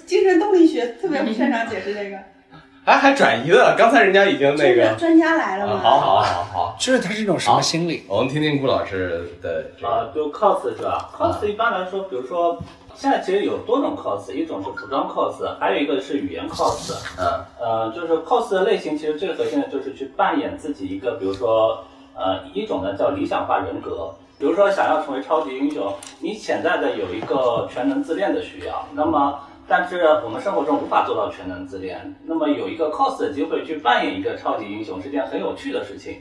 [0.05, 2.17] 精神动力学特别不擅长解释这个，
[2.83, 5.79] 哎，还转移了，刚才人家已经那个，专家来了啊嘛。
[5.83, 8.03] 好好好好，就是他是一种什么心理？
[8.07, 12.57] 我们听听顾老师的这个啊，就 cos 是吧？cos 一般来说，比如说
[12.95, 16.95] 现在其实有多种 cos，一种是服装 cos，还有一个是语言 cos。
[17.19, 21.83] 嗯，呃，就是 cos 的类型，其实最核心的就是去扮演自己一个，比如说，
[22.15, 24.11] 呃，一种呢叫理想化人格。
[24.39, 36.17] 比如说想要成为超级英雄，你潜在的有一个全能自恋的需要，那么但是我们生活中无法做到全能自恋，那么有一个 cos 的机会去扮演一个超级英雄是件很有趣的事情。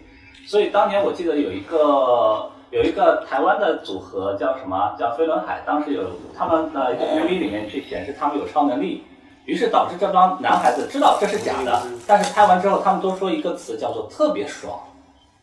[0.46, 4.94] 所以当年我记得有一个有一个台湾的组合叫什么？
[4.98, 6.04] 叫飞轮海，当时有
[6.36, 9.02] 他们的 MV 里面去显示他们有超能力，
[9.44, 14.78] 于是导致这帮男孩子知道这是假的，但是拍完之后他们都说一个词叫做特别爽。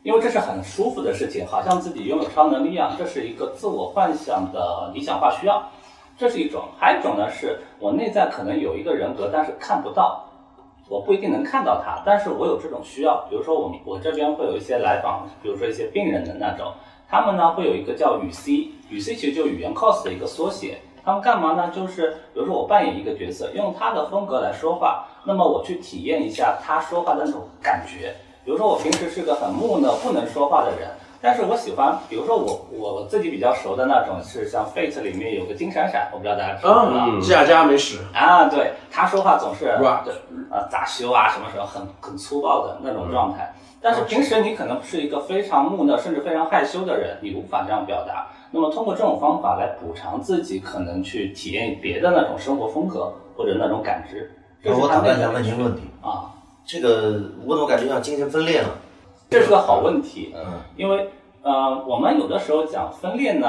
[0.03, 5.61] 因为这是很舒服的事情，好像自己拥有超能力一样，这是一个自我幻想的理想化需要，
[6.17, 6.63] 这是一种。
[6.77, 10.25] 还有一种呢，是我内在可能有一个人格，但是看不到，
[10.89, 13.25] 我不一定能看到他，但是我有这种需要。
[13.29, 16.73] 比如说我我这边会有一些来访，比如说一些病人的那种，
[17.07, 20.79] 他们呢会有一个叫语 C，语 C 其实就语言 cos 的一个缩写。
[21.05, 21.71] 他们干嘛呢？
[21.73, 28.13] 就是比如说我扮演一个角色，用他的风格来说话，那么我去体验一下他说话的那种感觉。
[28.43, 30.89] 比如说我平时是个很木讷、不能说话的人，
[31.21, 37.05] 但是我喜欢，比如说我我自己比较熟的那种是像 Fate 里面有个金闪闪，我不知道大家知不知道。
[37.09, 39.65] 嗯，加加没使啊，对他说话总是
[40.05, 40.13] 对
[40.51, 43.53] 呃咋修啊什么什么很很粗暴的那种状态。
[43.81, 48.27] 但是平时你可能是一个非常木讷甚至非常害羞的人，你无法这样表达。
[48.49, 54.31] 那么通过这种方法来补偿自己，可能去体验别的那种生活风格或者那种感知。
[54.65, 56.33] 我打断一下在的需求问您个问题啊，
[56.65, 58.69] 这个我怎么感觉像精神分裂了？
[59.29, 60.33] 这是个好问题。
[60.35, 61.09] 嗯，因为
[61.41, 63.47] 呃，我们有的时候讲分裂呢，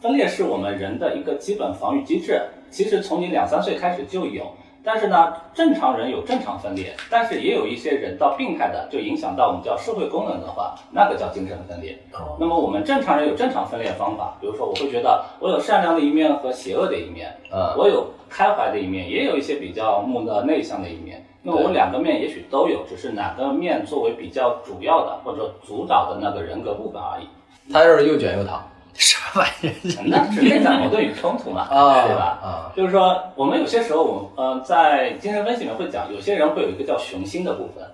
[0.00, 4.44] 分裂是我们人的一个基本防御机制，其实从你两三岁开始就有。
[4.86, 11.98] 但是呢，正常人有正常分裂，但是也有一些人到病态的，就影响到我们叫社会功能的话，那个叫精神分裂。
[12.12, 21.24] 哦那么我们正常人有正常分裂方法，比如说我会觉得我有善良的一面和邪恶的一面，嗯我有开怀的一面，也有一些比较木讷内向的一面。
[21.46, 27.28] 那我们两个面也许都有，只是哪个面作为比较主要的或者主导的那个人格部分而已。
[27.70, 30.02] 他就是又卷又躺，什么玩意儿？
[30.08, 32.38] 那是内在矛盾与冲突嘛，啊对吧？
[32.42, 37.84] 啊，就是说，我们有些时候，我们呃，在精神分析里面会讲，有些人会有一个叫雄心的部分，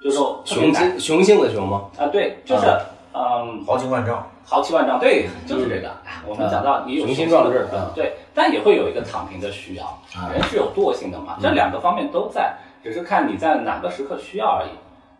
[0.00, 1.86] 就是说雄心雄性的雄吗？
[1.98, 2.66] 啊，对，就是
[3.12, 5.88] 嗯，豪情万丈，豪气万丈，对，就是这个。
[6.04, 9.96] 哎我们讲到你有雄心心壮志对，但也会有一个躺平的需要，
[10.32, 12.52] 人是有惰性的嘛，这两个方面都在，
[12.86, 14.68] 只是看你在哪个时刻需要而已。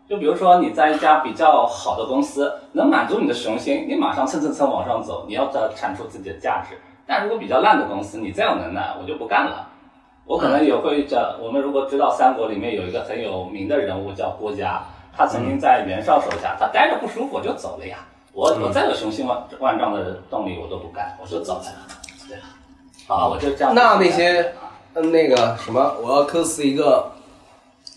[0.08, 6.78] 就比如说你在一家比较好的公司，能满足你的雄心，你马上蹭蹭蹭往上走，你要在产出自己的价值。
[7.08, 9.66] 但如果比较烂的公司，你再有能耐，我就不干了。
[10.24, 14.80] 我可能也会叫，我们如果知道三国里面有一个很有名的人物叫郭嘉，
[15.12, 17.96] 他曾经在袁绍手下，他待着不舒服我就走了呀。
[18.32, 21.64] 我我再有雄心万万丈的动力，我都不干，我就走了。
[22.28, 22.44] 对吧？
[23.08, 23.74] 啊，我就这样。
[23.74, 24.52] 那那些
[24.94, 27.10] 嗯那个什么，我要 cos 一个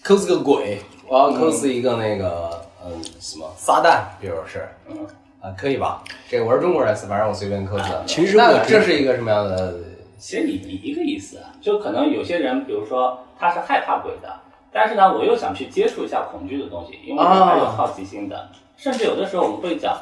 [0.04, 4.98] cos 个鬼，我要 cos 一个那个嗯什么撒旦，比如是嗯
[5.42, 6.04] 啊可以吧？
[6.30, 8.04] 这个我是中国人，反正我随便 cos 的。
[8.06, 9.76] 其实我这是一个什么样的？
[10.18, 14.34] 其实你你一个意思，啊就可能有些人，比如说他是害怕鬼的，
[14.72, 18.50] 但是呢，我又想去接触一下恐惧的东西，因为人还有好奇心的。
[18.76, 19.98] 甚至有的时候我们会讲，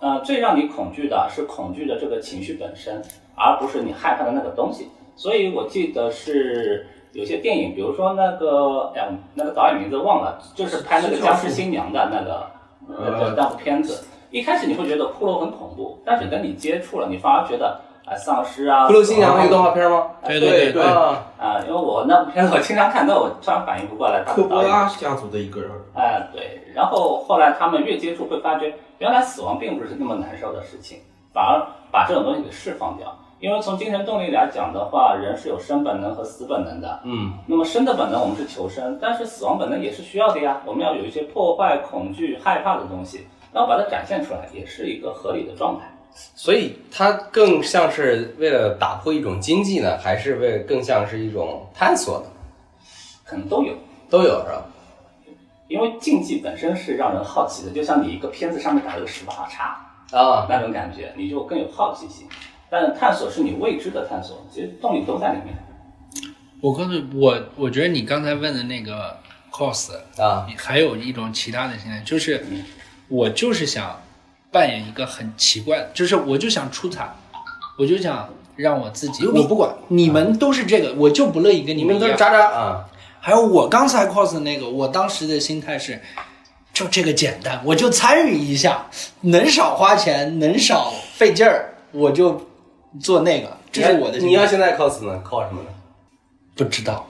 [0.00, 3.02] 呃，最让你恐惧的是恐惧的这个情绪本身，
[3.34, 4.88] 而不是你害怕的那个东西。
[5.16, 12.46] 所以我记得是有些电影，比如说那个，哎呀，那个导演名字忘了，就是拍那个僵尸新娘的那个
[12.86, 14.06] 那个那部片子。
[14.30, 20.08] 一开始你会觉得骷髅很恐怖，但是等你接触了，你反而觉得啊，丧尸啊，骷髅新娘那个动画片吗？
[20.26, 24.70] 对对对对啊啊，因为我那部片子我经常看到，我突然反应不过来他科波的导演。
[24.70, 30.98] 拉家族的一个人，哎，对，然后后来他们越接触，会发觉原来死亡并不是那么难受的事情，
[31.32, 33.16] 反而把这种东西给释放掉。
[33.38, 37.00] 因为从精神动力来讲的话，人是有生本能和死本能的。
[37.04, 40.62] 嗯，那么生的本能我们是求生，但是死亡本能也是需要的呀。
[40.64, 45.86] 我们要有一些破坏、恐惧、害怕的东西，然后把它展现出来，也是一个合理的状态。
[46.34, 52.26] 所以它更像是为了打破一种经济呢，还是为更像是一种探索呢？
[53.24, 53.74] 可能都有。
[54.08, 54.64] 都有是吧？
[55.68, 59.76] 因为竞技本身是让人好奇的，就像你一个片子上面打了个十八叉
[60.12, 62.26] 啊，那种感觉，你就更有好奇心。
[62.70, 65.54] 但探索是你未知的探索，其实动力都在里面。
[66.60, 69.18] 我告诉你我，我觉得你刚才问的那个
[69.52, 72.44] cos 啊，还有一种其他的心态，就是
[73.08, 74.00] 我就是想
[74.50, 77.08] 扮演一个很奇怪，就是我就想出彩，
[77.78, 82.00] 我就想让我自己，我不管你们都是这个，我就不乐意跟你们一样。
[82.00, 82.84] 你们都是渣渣啊！
[83.20, 86.00] 还有我刚才 cos 的那个，我当时的心态是，
[86.72, 88.86] 就这个简单，我就参与一下，
[89.20, 92.40] 能少花钱，能少费劲儿，我就
[93.00, 94.18] 做那个，这是我的。
[94.18, 95.68] 你要现在 cos 呢？？cos 什么呢？
[96.56, 97.06] 不知道，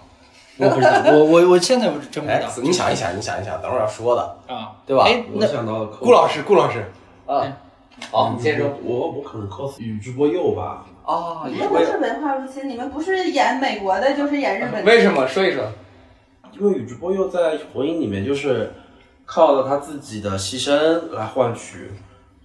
[0.58, 5.04] 我不知道，我我我现在我真不知哎道。，你想一想，你想一想，等会儿要说的啊，对吧？
[5.04, 6.84] 哎那我想到了顾老师，顾老师
[7.26, 7.44] 啊，
[8.10, 8.68] 好，你先说。
[8.82, 10.84] 我我可能 cos 宇智波鼬吧。
[11.04, 14.90] 啊，你们不是文化入侵，你们不是演美国的，就是演日本的。
[14.90, 15.26] 为什么？
[15.28, 15.62] 说一说。
[16.58, 18.72] 因为宇智波鼬在火影里面就是
[19.24, 21.92] 靠着他自己的牺牲来换取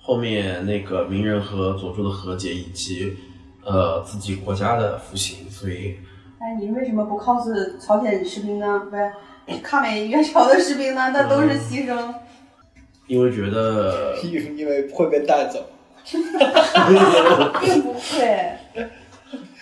[0.01, 3.15] 后面那个鸣人和佐助的和解，以及
[3.63, 5.95] 呃自己国家的复兴，所以
[6.39, 8.87] 哎，你为什么不 cos 朝鲜士兵呢？
[8.89, 11.11] 不是抗美援朝的士兵呢？
[11.13, 12.13] 那都是牺牲。
[13.07, 15.63] 因为觉得 因因为会被带走。
[16.03, 18.57] 并不会。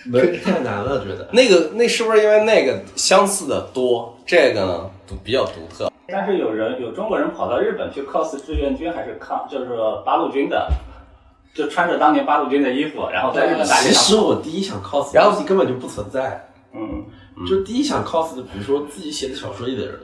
[0.06, 5.89] 没太难了，觉得那个那是不是因为那个相似的多，这个呢独比较独特？
[6.12, 10.68] 但是有人有中国人跑到日本去 cos 志愿军还是抗，就是说八路军的，
[11.54, 16.48] 就穿着当年八路军的衣服，然后在日本大街其上实我第一想 cos 然后你根本就不存在。
[16.72, 17.04] 嗯，
[17.48, 19.98] 就第一想 cos 的，比如说自己写的小说里的人，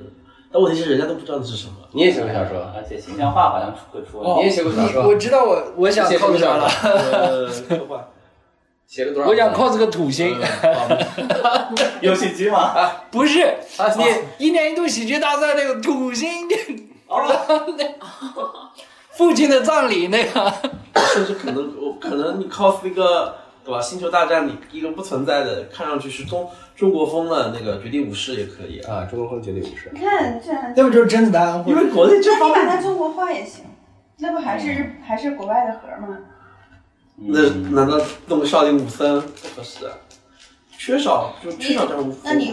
[0.51, 1.75] 但问题是人家都不知道这是什么。
[1.93, 4.41] 你也写过小说，而且形象化好像会出问哦题。
[4.41, 8.05] 你也写过小说，我知道我我想写什么 cos 啥了，呃，科幻。
[8.87, 9.29] 写了多少？
[9.29, 10.37] 我想 cos 个土星。
[12.01, 12.75] 游戏机吗？
[13.11, 13.43] 不是，
[13.79, 14.05] 啊你
[14.47, 16.29] 一年一度喜剧大赛那个土星，
[17.09, 17.23] 哦，
[19.13, 20.53] 父亲的葬礼那个，
[21.15, 23.81] 甚至可能我可能你 cos 一个对吧？
[23.81, 28.97] 星球大战里一个不存在的，看上去是中中国风的那个绝地武士也可以啊。
[28.97, 29.91] 啊，中国风绝地武士。
[29.93, 31.65] 你看这样，那不就是甄子丹？
[31.67, 33.65] 因为国内这那你把方面，它中国化也行，
[34.19, 36.19] 那不还是还是国外的盒吗？
[37.17, 37.41] 那
[37.71, 39.21] 难道弄个少林武僧？
[39.21, 39.93] 不合适啊？
[40.79, 42.53] 缺少就缺少这样武那你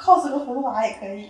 [0.00, 1.28] cos 个葫芦娃也可以。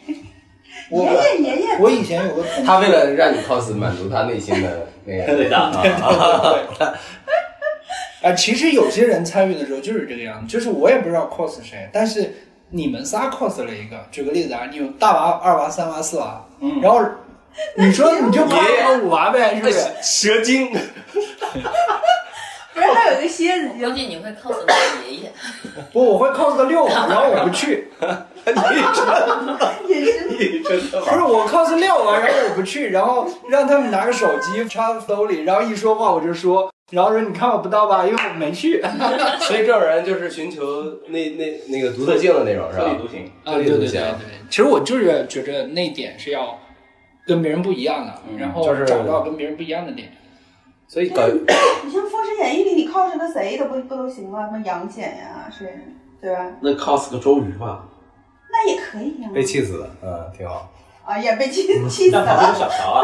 [0.90, 5.72] 爷爷爷爷，我以前有个他为了让你 cos 满足他内心的那个， 对的啊，
[8.22, 12.34] 啊， 其实有些人参与的时候就是这个样子，就是我也不知道 cos 谁，但是
[12.70, 16.80] 你们仨 cos 了一个，举个例子啊，你有大娃、二娃、三娃、四娃，嗯。
[16.82, 17.00] 然后
[17.76, 19.78] 你说你就 cos 个五娃呗，是不是？
[20.02, 20.70] 蛇精，
[22.76, 24.66] 不是还有一个蝎子估计你会 cos 我
[25.08, 25.32] 爷爷。
[25.92, 27.88] 不，我会 cos 个六娃，然后我不去，
[29.88, 38.82] 也 是你真的不是我 cos 六娃，然后我不去，然后让他们拿个手机插兜里，然后一说话我就说，然后说你看我不到吧，因为我没去。
[39.40, 42.98] 所以这种人就是寻求那那那个独特性的那种，是吧特立？
[42.98, 43.30] 独行。
[43.44, 44.02] 啊，对对对对对，
[44.50, 46.58] 其实我就是觉着那点是要
[47.26, 50.12] 跟别人不一样的，然后就是找到跟别人不一样的点。
[50.94, 54.46] 所以搞你像《封神演义》里，你 cos 个谁都不不都行吗？
[54.46, 55.68] 什么杨戬呀，是，
[56.20, 56.52] 对吧？
[56.60, 57.84] 那 cos 个周瑜吧，
[58.52, 60.70] 那也可以呀、被气死的，嗯，挺好。
[61.04, 62.54] 啊，也被气气死但旁边有了。
[62.60, 63.02] 小乔啊，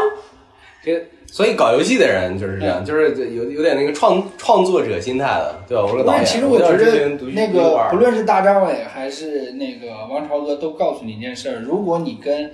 [0.81, 5.83] 这所以搞游戏的人就是这样，就是有有点那个创创作者心态的，对吧？
[5.83, 12.49] 我是个导演，其实我觉得那个不论是大张伟还是那个王朝哥，都告诉你一件事儿：如果你跟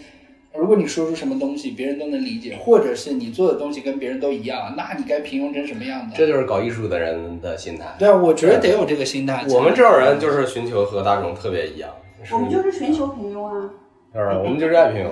[0.58, 6.16] 如果你说出什么东西别人都能理解，或者是你做的东西跟别人都一样，那你该平庸成什么样子？
[6.18, 7.86] 这就是搞艺术的人的心态。
[8.00, 9.46] 对啊，我觉得得有这个心态。
[9.50, 11.90] 我们这种人就是寻求和大众特别一样，
[12.32, 13.70] 我们就是寻求平庸啊。
[14.14, 15.10] 就是我们就是爱平庸。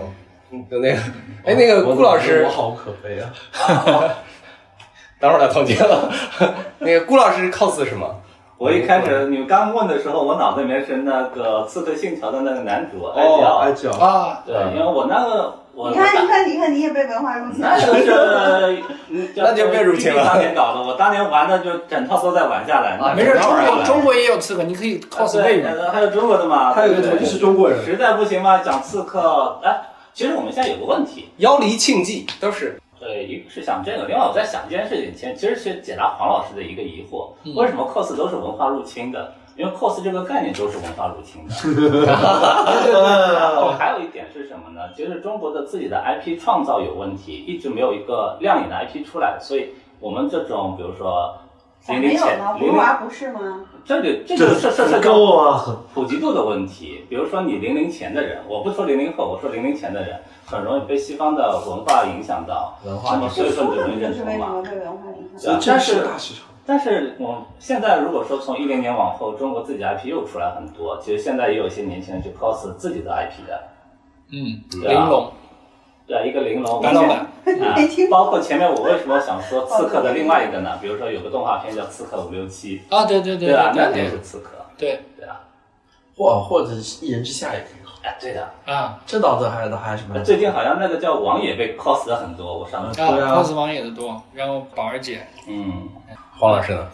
[0.69, 0.99] 就那个，
[1.43, 3.33] 哎，那个顾老师我，好可悲啊！
[5.19, 6.11] 等会儿来总结了。
[6.79, 8.21] 那个顾老师 cos 什么？
[8.57, 13.91] 我一开始你们刚问的时候，我脑子里面是那个《刺客信条》的那个男主哀哦，哀角。
[13.91, 17.79] 角，啊，对，因为我那个我你看，你看，你看，你也被文化入侵了那。
[17.85, 22.97] 就是 嗯那就被入侵了当年搞的，我当年玩的就整套都在玩下来。
[22.97, 26.73] 啊没事，中国中国也有刺客，你可以 cos 魏对，还有中国的嘛？
[26.73, 29.59] 他有个对同事是中国人，实在不行嘛，讲刺客。
[29.63, 29.81] 哎，
[30.13, 39.33] 其实我们现在有个问题，妖离庆忌都是对，一个是想这个，另外我在想一件事情，其其实是解答黄老师的一个疑惑，嗯为什么 cos 都是文化入侵的？
[39.55, 41.53] 因为 cos 这个概念都是文化入侵的。
[42.05, 42.17] 然
[43.55, 44.81] 后还有一点是什么呢？
[44.97, 51.44] 其实中国的自己的 IP 创造有问题，一直没有一个亮眼的 IP 出来，所以我们这种比如说咋
[51.87, 52.45] 零零前没有呢？
[52.53, 53.65] 葫零零芦娃不是吗？
[53.85, 55.77] 这就这就是涉涉涉及到够啊！
[55.93, 57.05] 普及度的问题。
[57.09, 64.53] 比如说你零零前的人，我不说零零后，我说零零前的人，很容易被西方的文化影响到，文化那么所以说就容易认就是为什同嘛。
[64.55, 65.53] 么被文化影响？
[65.53, 66.17] 啊
[66.67, 73.63] 但是我现在如果说从一零年往后，中国自己 IP 又出来很多，其实现在也有一些年轻人去 cos 自己的 IP 的，
[74.31, 75.31] 嗯，玲珑、
[76.07, 77.75] 对啊，一个玲珑，白老板，啊，
[78.11, 80.77] 包括前面我为什么想说刺客的另外一个呢？
[80.81, 85.41] 比如说有个动画片叫《刺客伍六七啊，对对》，对啊，那对也是刺客，对对啊，
[86.15, 87.93] 或或者是一人之下也可以好。
[88.03, 88.47] 哎，对的。
[88.65, 95.89] 啊这倒是还还什么最近好像那个叫王野被 cos 的很多，我上次，cos 王野的多，然后宝儿姐，嗯，
[96.37, 96.87] 黄老师呢？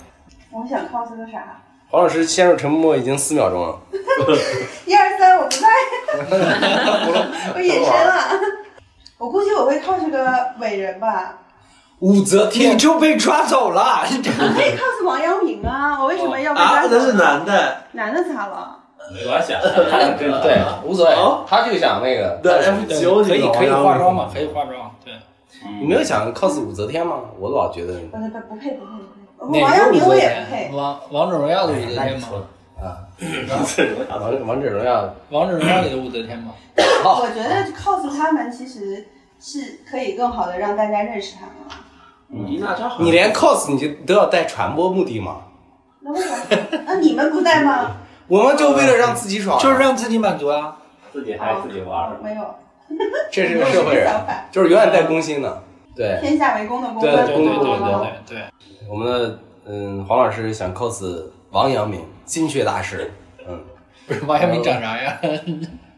[0.52, 1.62] 我想 cos 个啥？
[1.90, 3.78] 黄老师陷入沉默已经四秒钟了。
[4.88, 5.68] 一二三，我不在，
[7.54, 8.62] 我隐身了。
[9.22, 10.28] 我估计我会 cos 个
[10.60, 11.38] 伟人吧，
[12.00, 14.04] 武则你就被抓走了。
[14.10, 14.32] 你可
[14.64, 16.02] 以 cos 王阳明啊！
[16.02, 16.98] 我为什么要被啊，抓走？
[16.98, 18.80] 那是男的，男的咋了？
[19.14, 19.62] 没关系啊，
[19.92, 20.42] 他很正常。
[20.42, 21.46] 对，无所谓哦。
[21.48, 22.52] 他就想那个，对
[23.24, 25.14] 可以可以化妆嘛，可以化妆，对。
[25.80, 27.18] 你没有想 cos 武则天吗？
[27.40, 28.92] 我老觉得不不不配不配
[29.38, 30.72] 不配，王阳明我也不配？。
[30.74, 32.28] 王王者荣耀的武则天吗？
[32.82, 32.98] 啊，
[34.20, 36.54] 王王者荣耀王者荣耀里的武则天吗？
[37.06, 39.06] 我觉得 cos 他们其实
[39.40, 42.48] 是可以更好的让大家认识他们了。
[42.50, 45.42] 伊娜扎好你连 cos 你就都要带传播目的吗？
[46.02, 46.36] 那为啥？
[46.88, 47.92] 那 你们不带吗？
[48.28, 50.78] 我们就为了让自己爽，就是让自己满足啊。
[51.12, 52.18] 自己嗨自己玩儿。
[52.24, 52.56] 没有，
[53.32, 54.10] 这是个社会人，
[54.52, 55.62] 就是永远带攻心的。
[55.96, 57.02] 对，天下为公的公。
[57.02, 58.42] 对对对对对对。
[58.90, 63.12] 我们的嗯黄老师想 cos 王阳明，心学大师，
[63.46, 63.62] 嗯，
[64.08, 65.18] 不是王阳明长啥样？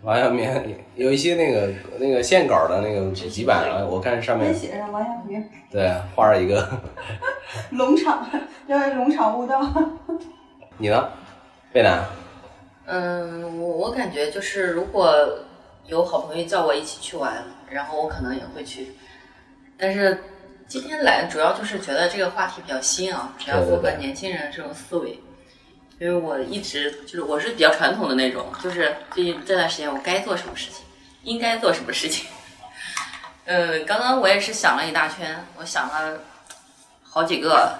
[0.01, 0.49] 王阳明
[0.95, 6.67] 有一些那个那个线稿的那个普及版啊，我看上面写上王阳明，对画了一个，
[7.69, 8.27] 龙场，
[8.67, 9.61] 叫龙场悟道。
[10.79, 11.07] 你呢，
[11.71, 12.03] 贝南？
[12.87, 15.15] 嗯，我我感觉就是如果
[15.85, 18.93] 有好朋友叫我一起去玩，然后我可能也会去。
[19.77, 20.17] 但是
[20.67, 25.19] 今天来主要就是觉得这个话题比较新啊，比较符合年轻人这种思维。
[26.03, 30.83] 因为我一直就是我是比较传统的那种，就是最近这段时间我该做什么事情，
[31.23, 32.27] 应该做什么事情。
[33.47, 36.19] 呃，刚刚我也是想了一大圈，我想了
[37.03, 37.79] 好几个，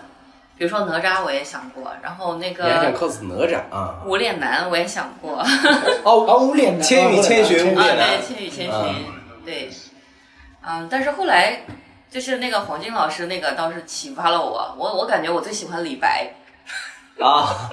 [0.57, 4.01] 比如说哪吒我也想过，然后那你还想个 cos 哪吒啊？
[4.05, 5.39] 无脸男我也想过。
[6.05, 9.69] 哦哦，无脸男，千与千寻无啊，脸男对，千与千寻，嗯对，
[10.65, 11.59] 嗯，但是后来
[12.09, 16.33] 就是那个黄金老师那个倒是启发了我，我我感觉我最喜欢李白，
[17.19, 17.69] 啊，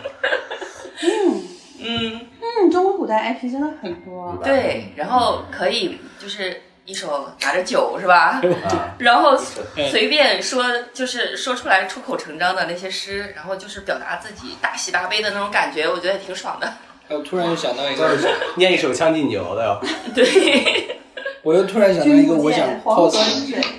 [1.02, 1.42] 嗯。
[1.82, 4.38] 嗯，嗯，中国古代 IP 真的很多。
[4.44, 8.38] 对，然后可以就是一手拿着酒是吧？
[8.68, 9.34] 啊然后
[9.90, 10.62] 随便说，
[10.92, 16.70] 就是说出来出口成章的那些诗，然后就是表达自己大喜大悲的那种感觉，我觉得也挺爽的。
[17.08, 18.14] 我突然想到一个，
[18.56, 19.80] 念一首《将进酒》的，
[20.14, 21.00] 对，
[21.42, 23.18] 我又突然想到一个，我想 cos，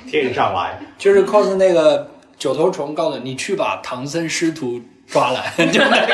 [0.10, 2.10] 天上来，就是 cos 那个
[2.40, 4.82] 九头虫，告诉你去把唐僧师徒
[5.12, 6.12] 抓来， 就那个。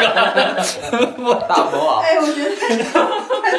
[1.48, 2.56] 大魔王，哎，我觉得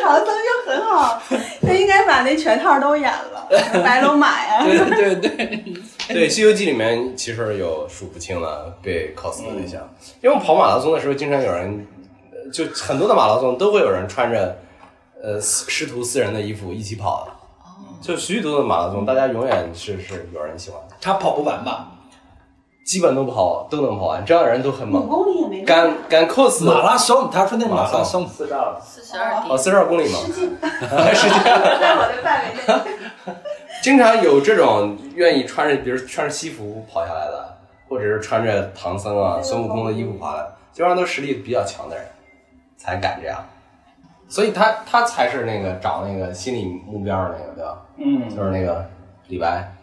[0.00, 1.22] 唐僧就很好，
[1.62, 3.48] 他应该把那全套都演了，
[3.82, 4.62] 白龙马呀。
[4.64, 5.64] 对 对对，
[6.08, 9.80] 对，《西游记》里面其实有数不清的被 cos 的对象，
[10.22, 11.86] 因为我跑马拉松的时候，经常有人，
[12.32, 14.58] 呃就很多的马拉松都会有人穿着，
[15.22, 17.32] 呃，师师徒四人的衣服一起跑的。
[18.00, 21.88] 就许许多的马拉松，大家永远是是有人喜欢，他跑不完吧？
[22.88, 25.06] 基本都跑都能跑完，这样的人都很五猛。
[25.06, 30.44] 公里也没敢敢 cos 马拉松，他说那马拉松，四十二，四十二哦，四十二公里嘛，失禁，
[31.14, 31.60] 是这样。
[31.78, 33.34] 在我的范围内。
[33.82, 37.58] 经常有这种愿意穿着，比如穿着西服跑下来的，
[37.90, 42.06] 或者是穿着唐僧啊、孙悟空的衣服跑来的，基本上都实力比较强的人
[42.78, 43.44] 才敢这样。
[44.30, 47.78] 所以他他才是那个找那个心理目标的那个，对吧？
[47.98, 48.82] 嗯，就是那个
[49.26, 49.74] 李白。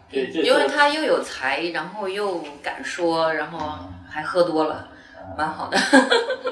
[0.42, 4.88] 因为他又有才，然后又敢说，然后还喝多了，
[5.36, 5.78] 蛮好的。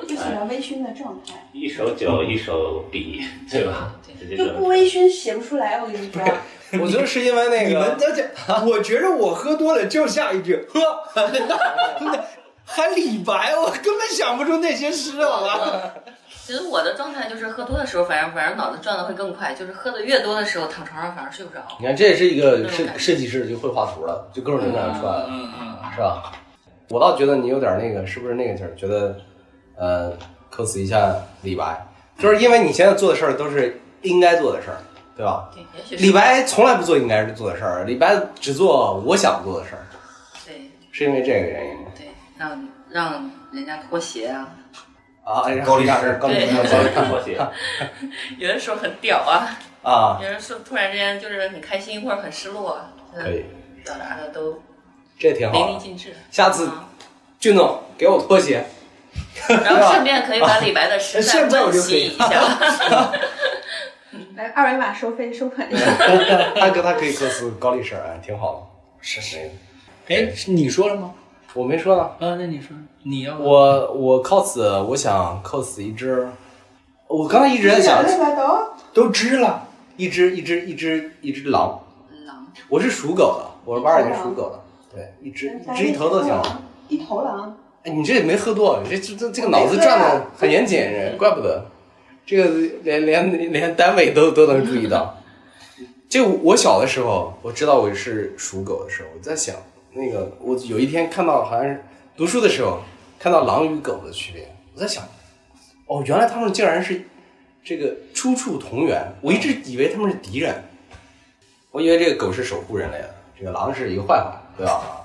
[0.07, 3.93] 就喜欢微醺的状态，一手酒一手笔，对吧？
[4.37, 5.81] 就不微醺写不出来。
[5.81, 6.23] 我跟你说，
[6.81, 10.81] 我觉得是因为那你们个，我觉着我喝多了就下一句喝，
[12.65, 15.95] 还李白，我根本想不出那些诗，好吧？
[16.47, 21.63] 其实我的状态就是喝多的时候，反正反正脑子转的会更快，就是喝的越多的时候，躺床上反而睡不着。
[21.81, 25.27] 你看这也是一个设设计师就会画图了，就各种灵感出来了。
[25.31, 26.33] 嗯嗯，是吧？
[26.91, 28.75] 我倒觉得你有点那个，是不是那个劲儿？
[28.75, 29.17] 觉得，
[29.75, 30.13] 呃
[30.55, 31.87] ，cos 一下李白，
[32.19, 34.77] 就是因为你现在做的事儿都是应该做的事儿，
[35.17, 35.49] 对吧？
[35.55, 39.87] 对，也许是李白从来不做应该做的事儿，李白只做我想做的事儿，
[40.45, 41.91] 对是因为这个原因吗？
[41.97, 44.55] 对，让让人家脱鞋啊，
[45.25, 47.39] 啊，高力士对高力士，高力士拖鞋，
[48.39, 52.79] 有的时候很屌啊，啊，有的时候突然之间就是很开心或者很失落，
[53.15, 53.45] 可以，
[53.83, 54.61] 表达的都
[55.19, 55.55] 这挺好。
[55.67, 56.15] 淋漓尽致。
[56.31, 56.85] 下次嗯
[57.41, 58.65] 俊总给我拖鞋，
[59.49, 62.31] 然后 顺便可以把李白的诗再现在我温就可以习一下。
[64.37, 65.69] 来二维码收费收款。
[66.55, 68.61] 大哥他可以 cos 高力士，哎，挺好的。
[69.01, 69.51] 是是，
[70.09, 71.13] 哎，你说了吗？
[71.55, 72.03] 我没说呢。
[72.03, 76.29] 啊，那你说，你要我我 cos 我想 cos 一只，
[77.07, 78.05] 我刚才一直在想
[78.93, 81.81] 都知了，一只一只一只一只狼，
[82.27, 84.61] 狼，我是属狗的，我是八二年属狗的，
[84.93, 86.43] 对，一只一只一头都行。
[86.89, 90.81] 一头狼，哎，你这也没喝多，你这这这这个脑子转的很严谨，
[91.17, 91.65] 怪不得，
[92.27, 92.45] 这个
[92.83, 95.17] 连连连单位都都能注意到。
[96.09, 99.57] 就我小的时候，我知道我是属狗的时候，我在想，
[99.95, 101.83] 那个我有一天看到好像是
[102.17, 102.81] 读书的时候
[103.19, 105.05] 看到狼与狗的区别，我在想，
[105.87, 107.01] 哦，原来他们竟然是
[107.63, 110.63] 这个出处同源，我一直以为他们是敌人，
[111.71, 115.01] 我以为这个狗是守护人类的，这个狼是一个坏坏，对吧？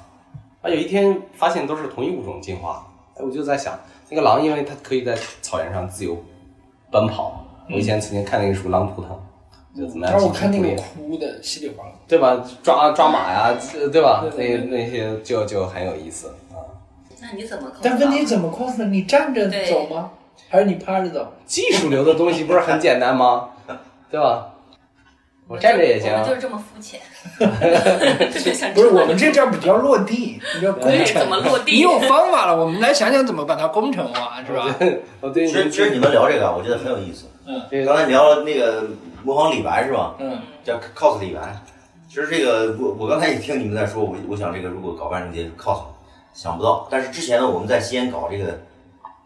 [0.61, 2.85] 啊，有一天发现都是同一物种进化，
[3.15, 3.79] 哎，我就在想，
[4.09, 6.21] 那个狼因为它可以在草原上自由
[6.91, 9.11] 奔跑，我以前曾经看那个书《狼图腾》，
[9.75, 11.91] 就怎么样但是我看那个哭的稀里哗啦。
[12.07, 12.43] 对吧？
[12.63, 13.55] 抓抓马呀，
[13.91, 14.25] 对吧？
[14.35, 16.57] 那那些就就很有意思啊。
[17.21, 17.79] 那你怎么 cos？
[17.83, 18.85] 但问题怎么 cos 呢？
[18.85, 20.11] 你站着走吗？
[20.49, 21.31] 还是你趴着走？
[21.45, 23.49] 技术流的东西不是很简单吗？
[24.09, 24.47] 对吧？
[25.47, 26.17] 我站着也行我。
[26.17, 26.99] 们就是这么肤浅，
[28.73, 31.19] 不是，我们这叫比较落地，比较工对程。
[31.21, 34.75] 怎么落地你有方法了，我们来想想怎么把它工程化，是吧？
[35.21, 37.25] 我对其实其实你们聊这个啊，我觉得很有意思。
[37.25, 37.29] 嗯
[37.85, 38.87] 刚才聊了那个
[39.23, 40.15] 模仿李白是吧？
[40.19, 41.57] 嗯，叫 cos 李白。
[42.07, 45.81] 其实这个我我刚才也听你们在说，我我想这个如果搞万圣节 cos，
[46.33, 46.87] 想不到。
[46.89, 48.59] 但是之前呢，我们在西安搞这个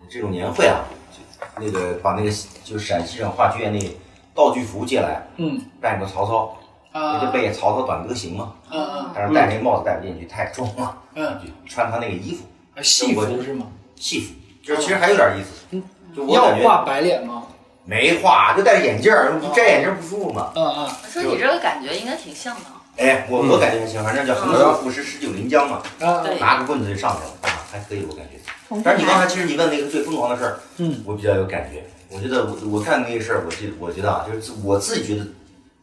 [0.10, 2.30] 这种年会啊，就那个把那个
[2.64, 3.88] 就是陕西省话剧院那个
[4.36, 6.58] 道具服借来，嗯扮个曹操，
[6.92, 8.54] 啊那就背曹操短歌行嘛。
[8.72, 12.44] 嗯嗯但是戴那个帽子戴不进去，太重了，嗯，就穿他那个衣服，
[12.76, 13.68] 啊戏服是吗？
[13.96, 15.82] 戏服，就是其实还有点意思。
[16.16, 17.44] 就我要感觉画白脸吗？
[17.86, 20.52] 没画，就戴着眼镜儿，摘眼镜儿不舒服嘛。
[20.56, 20.90] 嗯嗯。
[21.12, 22.62] 说你这个感觉应该挺像的。
[22.96, 28.82] 哎，我我感觉还行，反正叫横空俯视十九临江嘛，啊对拿个棍子就上去了，啊，还可以，我感觉。
[28.84, 31.84] 但是你刚才其实你问那个最疯狂的事儿，嗯，我比较有感觉。
[32.10, 35.28] 我觉得我我看那个事儿，我觉得我觉得啊，就是自我自己觉得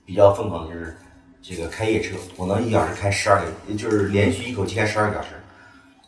[0.07, 0.97] 比较疯狂的就是
[1.43, 5.29] 这个开夜车，我能一小时开十二个，就是连续一口气开十二个小时，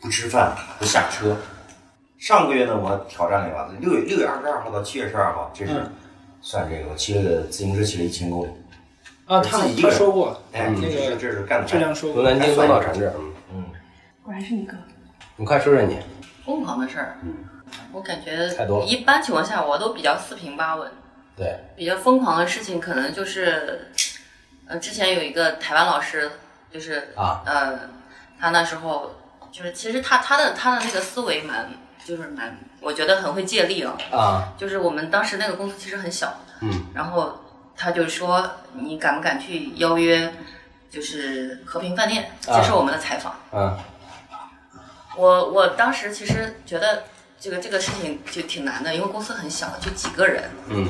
[0.01, 1.35] 不吃饭不下车。
[2.23, 5.91] 上个月呢，我挑战了一把，六月六月二十二号到七月十二号，这是嗯。
[6.41, 8.49] 算这个我骑了个自行车骑了一千公里。
[9.25, 9.91] 啊，他自己一个人。
[9.91, 12.23] 他说过，哎，那个这是这是干的，质量说过。
[12.23, 13.33] 从南京东到产这，嗯。
[13.53, 13.65] 嗯，
[14.23, 14.77] 果然是你哥。
[15.35, 15.99] 你快说说你，
[16.45, 17.17] 疯狂的事儿，
[17.91, 18.85] 我感觉太多了。
[18.85, 20.89] 一般情况下我都比较四平八稳。
[21.35, 23.91] 对，比较疯狂的事情可能就是，
[24.67, 26.31] 呃，之前有一个台湾老师，
[26.71, 27.43] 就是啊。
[27.45, 27.77] 呃，
[28.39, 29.11] 他那时候
[29.51, 31.69] 就是其实他他的他的那个思维蛮
[32.05, 33.93] 就是蛮，我觉得很会借力啊。
[34.11, 37.39] 啊，就是我们当时那个公司其实很小，嗯，然后
[37.75, 40.33] 他就说你敢不敢去邀约，
[40.89, 43.35] 就是和平饭店接受我们的采访？
[43.51, 43.77] 嗯
[45.15, 47.03] 我我当时其实觉得
[47.39, 50.49] 这个这个事情就挺难的，因为公司很小，就几个人。
[50.69, 50.87] 嗯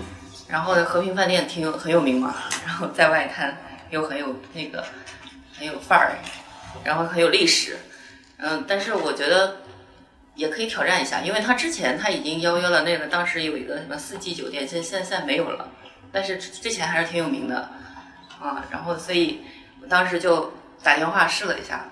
[0.48, 2.36] 然后和平饭店挺有很有名嘛，
[2.66, 3.58] 然后在外滩
[3.90, 4.84] 又很有那个
[5.58, 6.18] 很有范儿，
[6.84, 7.78] 然后很有历史，
[8.38, 9.58] 嗯，但是我觉得
[10.36, 15.70] 也可以挑战一下，因为他之前他已经邀约了那个当时有一个什么四季酒店，现现在现在没有了，
[16.12, 17.70] 但是之之前还是挺有名的
[18.42, 19.42] 啊，然后所以
[19.82, 21.90] 我当时就打电话试了一下，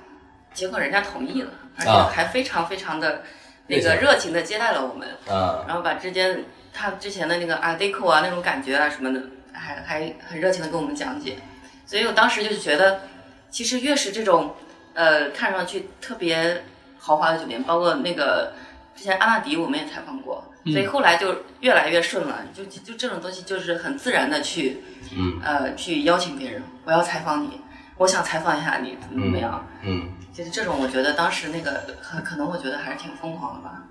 [0.54, 2.12] 结果人家同意了，而且啊。
[2.14, 3.24] 还非常非常的
[3.68, 5.64] 那个热情的接待了我们，啊。
[5.68, 9.22] 然后把之间他之前的那个 Art Deco 啊那种感觉啊什么的，
[9.54, 11.38] 还还很热情的跟我们讲解，
[11.86, 13.02] 所以我当时就觉得，
[13.50, 14.56] 其实越是这种
[14.94, 16.64] 呃看上去特别
[17.04, 18.54] 豪华的酒店，包括那个
[18.96, 24.84] 之前阿纳迪我们也采访过，嗯所以后来就越来越顺了，就就就这种东西就是很自然的去
[25.18, 27.60] 嗯呃去邀请别人，我要采访你，
[27.98, 33.82] 我想采访一下你怎么怎么样，嗯，就是这种我觉得当时那个可可能我觉得还是挺疯狂的吧。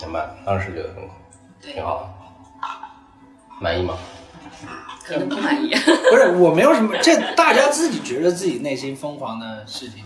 [0.00, 1.16] 明白，当时觉得疯狂，
[1.60, 2.68] 挺好的，
[3.60, 3.98] 满意吗？
[5.04, 5.74] 可能不满意。
[6.10, 10.02] 不是，我没有什么，这大家自己觉得自己内心疯狂的事情。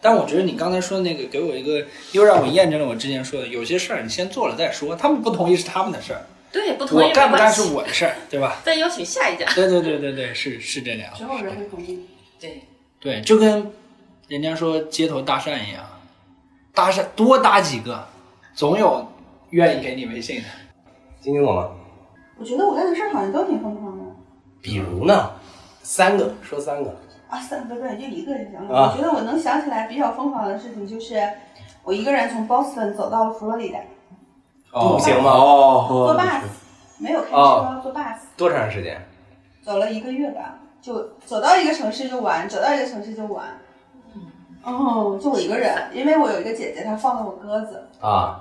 [0.00, 6.22] 但我觉得你刚才说的那个，给我一个，又让我验证了我之前说的，有些事儿你先做了再说，他们不同意是他们的事儿，
[6.52, 8.56] 对，不同意我干不干是我的事儿，对吧？
[8.64, 9.46] 再邀请下一家。
[9.54, 11.12] 对对对对对，是是这样。
[11.14, 12.06] 之后人会同意。
[12.38, 12.62] 对，
[13.00, 13.72] 对，就跟
[14.28, 15.84] 人家说街头搭讪一样，
[16.74, 18.06] 搭讪多搭几个，
[18.54, 19.06] 总有
[19.50, 20.44] 愿意给你微信的。
[21.20, 21.70] 晶晶懂吗？
[22.38, 24.04] 我觉得我干的事儿好像都挺疯狂的。
[24.60, 25.30] 比如呢？
[25.82, 26.94] 三个，说三个。
[27.28, 28.76] 啊，三不对，就一个就行了。
[28.76, 31.20] 啊我觉得我能想起来比较疯狂的事情，就是
[31.82, 33.78] 我一个人从 Boston 走到了佛罗里达，
[34.72, 35.30] 哦行吗？
[35.32, 36.42] 坐哦 bus，
[36.98, 39.00] 没有开车，哦坐 bus，多长时间？
[39.62, 43.44] 走了一个月吧，就走到一个城市就玩，走到一个城市就玩。
[44.62, 48.40] 哦，就我一个人，因为我有一个姐姐，她放了我鸽子，啊，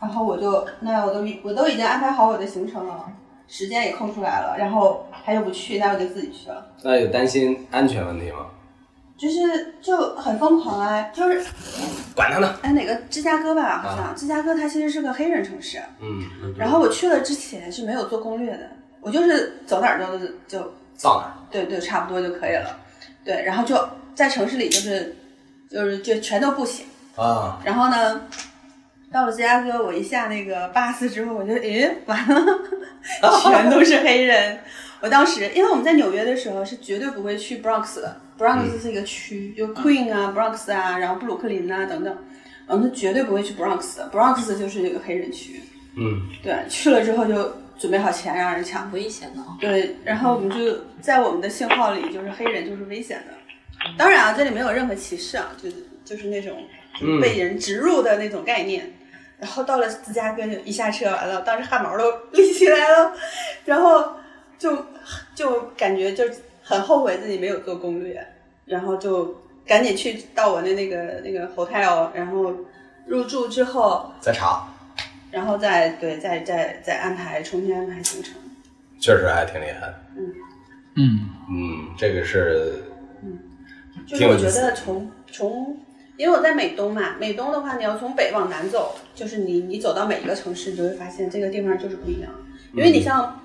[0.00, 3.10] 然后我就那我都我都已经安排好我的行程了，
[3.54, 6.66] 时间也空出来了，然后他又不去，那我就自己去了。
[6.82, 8.46] 那有担心安全问题吗？
[9.18, 11.44] 就是就很疯狂啊，就是
[12.14, 12.58] 管他呢。
[12.62, 18.70] 哎哪个芝加哥吧，好像、芝加哥它其实是个黑人城市，嗯，然后我去了之前是没有做攻略的，
[19.02, 20.58] 我就是走哪儿都就
[21.02, 21.32] 到哪儿？
[21.50, 22.80] 对对，差不多就可以了。
[23.22, 23.78] 对，然后就
[24.14, 25.14] 在城市里就是
[25.70, 26.86] 就是就全都不行。
[27.16, 28.22] 啊，然后呢，
[29.12, 32.44] 到了芝加哥，我一下那个 bus 之后，我就诶完了，
[33.42, 34.58] 全都是黑人。
[35.00, 42.16] 我当时因为我们在纽约的时候是绝对不会去 Bronx 的，Bronx 是一个区，就 Queen 啊、Bronx 啊，然后布鲁克林啊等等，
[42.68, 45.60] 我们是绝对不会去 Bronx 的，Bronx 就是一个黑人区。
[45.96, 49.42] 嗯，对，去了之后就准备好钱让人抢，危险的。
[49.60, 53.34] 对，然后我们就在我们的信号里，就是黑人就是危险的。
[53.98, 56.56] 当然啊，这里没有任何歧视啊，就是就是那种
[57.00, 58.88] 嗯被人植入的那种概念。
[59.42, 63.12] 然后到了芝加哥，就一下车完了，当时汗毛都立起来了，
[63.64, 64.14] 然后
[64.56, 64.86] 就
[65.34, 66.24] 就感觉就
[66.62, 68.24] 很后悔自己没有做攻略，
[68.66, 72.54] 然后就赶紧去到我的那个那个 hotel，然后
[73.04, 74.68] 入住之后，再查。
[75.32, 78.34] 然后再对再再再安排重新安排行程。
[79.00, 79.92] 确实还挺厉害。
[80.94, 82.84] 嗯嗯，这个是
[83.22, 83.40] 嗯
[84.06, 85.76] 就是我觉得从从，
[86.16, 92.30] 因为我在美东嘛，美东的话，你要从北往南走，就是你你走到每一个城市，你就会发现这个地方就是不一样。
[92.74, 93.40] 因为你像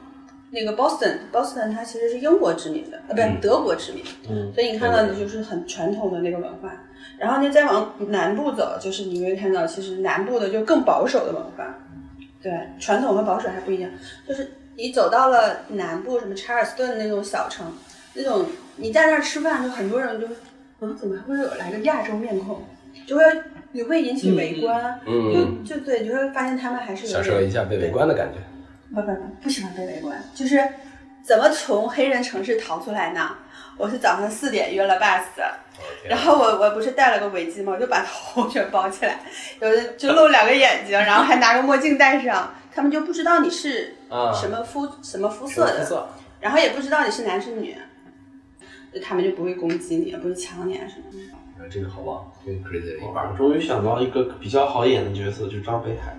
[0.51, 6.72] 那个 Boston，Boston 它其实是英国殖民的，呃，不是德国殖民，嗯所以你看到的就是很传统的那个文化。
[7.18, 11.76] 然后你再往南部走，就是你会看到其实南部的就更保守的文化。
[12.41, 13.89] 对，传统和保守还不一样。
[14.28, 17.65] 就是你走到了南部，什么查尔斯顿那种小城，
[18.13, 18.45] 那种
[18.76, 20.28] 你在那儿吃饭，就很多人就，
[20.80, 22.63] 嗯，怎么会有来个亚洲面孔？
[23.05, 23.23] 就会
[23.71, 28.39] 你会引起围观，就就对，你会发现他们还是有享点受一下被围观的感觉。
[28.93, 30.59] 不不不，不喜欢被围观，就是
[31.21, 33.36] 怎么从黑人城市逃出来呢？
[33.78, 35.21] 我是早上四点约了 bus，
[36.09, 37.73] 然后我我不是戴了个围巾吗？
[37.75, 39.19] 我就把头全包起来，
[39.61, 44.34] 有的就露两个眼睛， 然后还拿个墨镜戴上，他们就不知道你是啊。
[44.34, 46.09] 什么肤、什么肤色的，色。
[46.39, 47.80] 然后也不知道你是男是女，就
[49.03, 51.17] 他们就不会攻击你，也不会抢你啊什么的。
[51.59, 56.15] 呃这个好棒，跟 Crazy 的一半我终于想到一个比较好演的角色，就是张北海。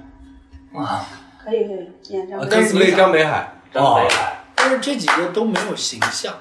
[0.72, 1.04] 哇，
[1.44, 6.34] 可以可以演张啊北但是你张北海，张北海，但是这几个都没有形象，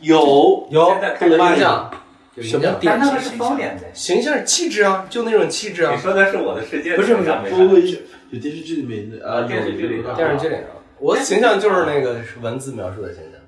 [0.00, 3.48] 有有现在看有什么但那个是形象？
[3.48, 3.84] 方脸的。
[3.94, 6.00] 形象气质啊，就那种气质啊你。
[6.00, 13.40] 说的是我的世界，不是不是张北海不是，有电视剧里面的啊电视剧里有电视剧里头，我的形象就是那个文字描述的形象，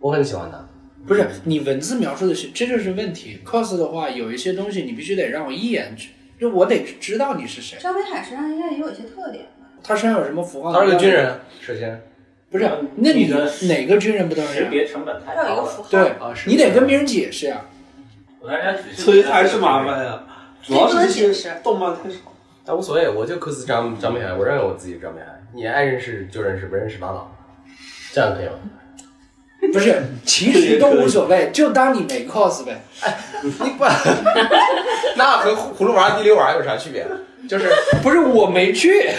[0.00, 0.58] 我很喜欢他。
[1.06, 3.40] 不是你文字描述的是，这就是问题。
[3.44, 7.78] cos 的话，有一些东西你必须得让我一眼去，就我得知道你是谁。
[7.80, 9.66] 张北海身上应该也有一些特点吧？
[9.82, 10.72] 他身上有什么符号？
[10.72, 12.00] 他是个军，人，首先
[12.50, 12.70] 不是？
[12.96, 14.64] 那你你的哪个军人不都是识是？
[14.66, 15.48] 别成本太高了。
[15.48, 15.88] 它有一个符号。
[15.90, 17.62] 对啊，你得跟别人解释呀。
[18.40, 20.22] 我跟人家举所以还是麻烦呀。
[20.62, 22.16] 主要是这些释动漫太少。
[22.64, 27.34] 但无所谓，我就 cos 张张北海，我认为我自己是张北海，你爱认识就认识，不认识拉倒，
[28.12, 28.52] 这样可以吗？
[29.72, 32.82] 不是，其实都无所谓，就当你没 cos 呗。
[33.02, 33.84] 哎 你不，
[35.16, 37.06] 那和葫葫芦娃、地溜娃有啥区别？
[37.48, 37.68] 就是
[38.02, 39.10] 不是我没去，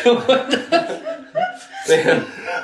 [1.89, 2.17] 那个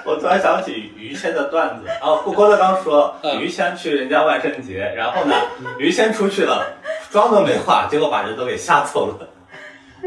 [0.05, 5.35] 我突然想起于谦的段子，啊，郭郭德纲说嗯于谦去人家万圣节，然后呢，
[5.77, 6.65] 于谦出去了，
[7.11, 9.27] 妆都没化，结果把人都给吓走了。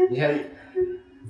[0.09, 0.29] 你看，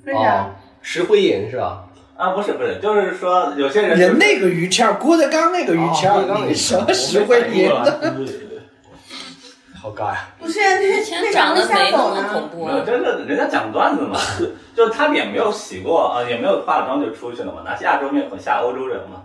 [0.06, 0.20] 为啥？
[0.20, 1.84] 哦，石灰银是吧？
[2.22, 8.14] 啊，不是不是，就是说有些人人那个于谦，郭德纲那个于谦哦郭德纲儿，那个你什么石灰银的？
[9.74, 10.28] 好尬呀！
[10.38, 12.84] 不是，那以前长得没那么恐怖没有，啊。
[12.86, 14.16] 就是人家讲段子嘛，
[14.76, 19.24] 就是他脸没有洗过啊，也没有化妆就出去了嘛，拿亚洲面孔吓欧洲人嘛。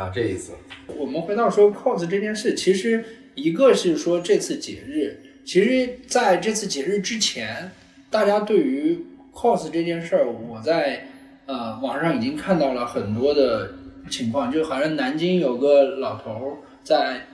[0.00, 0.52] 啊，这意思。
[0.86, 7.72] 我们回到说 cos 这件事，其实一个是说这次节日，其实在这次节日之前，
[8.08, 11.08] 大家对于 cos 这件事儿，我在
[11.46, 13.70] 呃网上已经看到了很多的
[14.10, 17.26] 情况，就好像南京有个老头在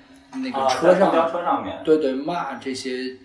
[0.42, 3.16] 那个啊，车上，在公交车上面，对对骂这些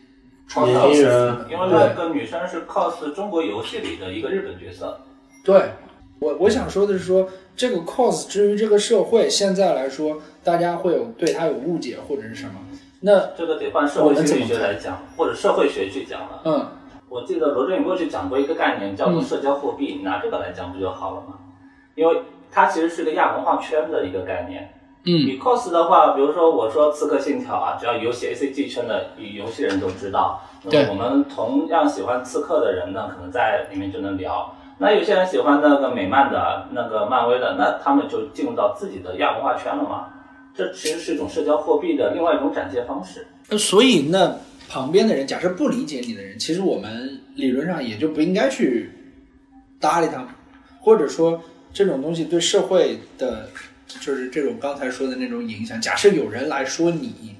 [0.47, 4.99] 穿年轻人因为那个女生是 cos 中国游戏里的一个日本角色。
[5.43, 5.71] 对，
[6.19, 12.53] 我我想说的是说，这个 cos 至于这个社会现在来说，大家会有对它有误解或者是什么？
[12.99, 16.41] 那这个得换社会心理学来讲，或者社会学去讲了。
[16.45, 16.67] 嗯，
[17.09, 21.35] 我记得罗振宇过去讲过一个概念，叫做社交货币，你拿这个来讲不就好了吗？
[21.95, 24.73] 因为它其实是个亚文化圈的一个概念。
[25.05, 30.41] 嗯，你 cos 的话，比如说我说《刺客信条》啊，只要游戏 A C G 圈的游戏人都知道。
[30.63, 34.53] 那对么我们同样喜欢刺客的人呢，可能在里面就能聊。
[34.77, 40.07] 那有些人喜欢那个美漫的、那个漫威的，那他们就进入到自己的亚文化圈了嘛。
[40.53, 43.25] 这其实是一种社交货币的另外一种展现方式。
[43.49, 44.35] 那所以那
[44.67, 48.89] 旁边的人，假设不理解你的人，其实我们理论上也就不应该去
[49.79, 50.27] 搭理他们，
[50.79, 51.41] 或者说
[51.73, 53.49] 这种东西对社会的，
[53.87, 55.79] 就是这种刚才说的那种影响。
[55.79, 57.35] 假设有人来说你，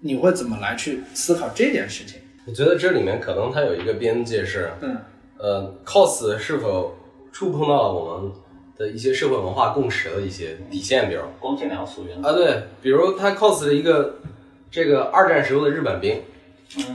[0.00, 2.20] 你会怎么来去思考这件事情？
[2.46, 4.96] 我觉得这里面可能它有一个边界是，嗯，
[5.36, 6.96] 呃，cos 是否
[7.30, 8.32] 触碰到了我们
[8.76, 14.18] 的一些社会文化共识的一些底线，比如光鲜良俗原则啊，对，比如他 cos 了一个
[14.70, 16.22] 这个二战时候的日本兵，嗯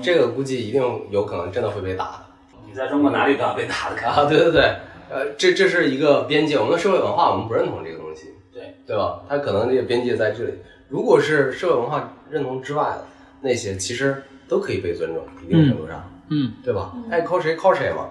[0.01, 2.25] 这个估计一定有可能真的会被打的。
[2.67, 4.61] 你在中国哪里都要被打的啊，对对对，
[5.09, 9.21] 呃，这这是一个边界，我们的社会文化我们不认同这个东西，对对吧？
[9.27, 10.53] 它可能这个边界在这里。
[10.89, 13.05] 如果是社会文化认同之外的
[13.41, 16.93] 那些，其实都可以被尊重，一定程度上，嗯，对吧？
[17.09, 18.09] 爱 cos 谁 cos 谁嘛。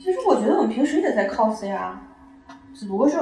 [0.00, 2.00] 其实我觉得我们平时也在 cos 呀，
[2.74, 3.16] 只不过是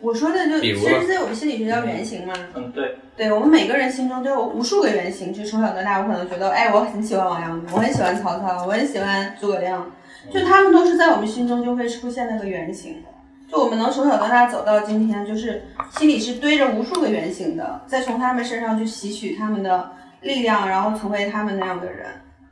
[0.00, 2.34] 我说的就比如呢其实在我们心理学叫原型嘛。
[2.54, 9.90] 嗯，对，对我们每个人心中都有无数个原型，就从小到大，我可能觉得，哎，我很喜欢王阳明，我很喜欢曹操，我很喜欢诸葛亮，
[10.32, 13.02] 就他们都是在我们心中就会出现那个原型。
[13.50, 15.62] 就我们能从小到大走到今天，就是
[15.98, 19.90] 心里是堆着无数个原型的，再从他们身上去吸取他们的
[20.20, 22.06] 力量，然后成为他们那样的人。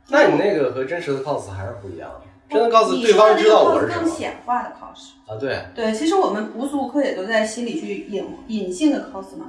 [0.09, 5.09] 那你那个和真实的 cos 还是不一样的，真的 cos 你对方知道我说的是什么那个更显化的 cos。
[5.25, 9.47] 啊，对，对，其实我们无时无刻也都在心里去隐隐性的 cos 嘛。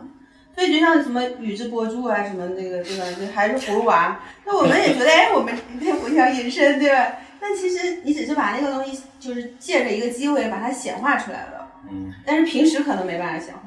[0.54, 3.04] 所以就像什么宇智波柱啊，什么那个对吧？
[3.20, 7.12] 就还是葫芦娃，那我们也觉得哎，我们在互相隐身，对吧？
[7.40, 11.68] 但其实你只是把那个东西，就是借着一个机会把它显化出来了。
[11.88, 12.12] 嗯。
[12.26, 13.60] 但是平时可能没办法显化。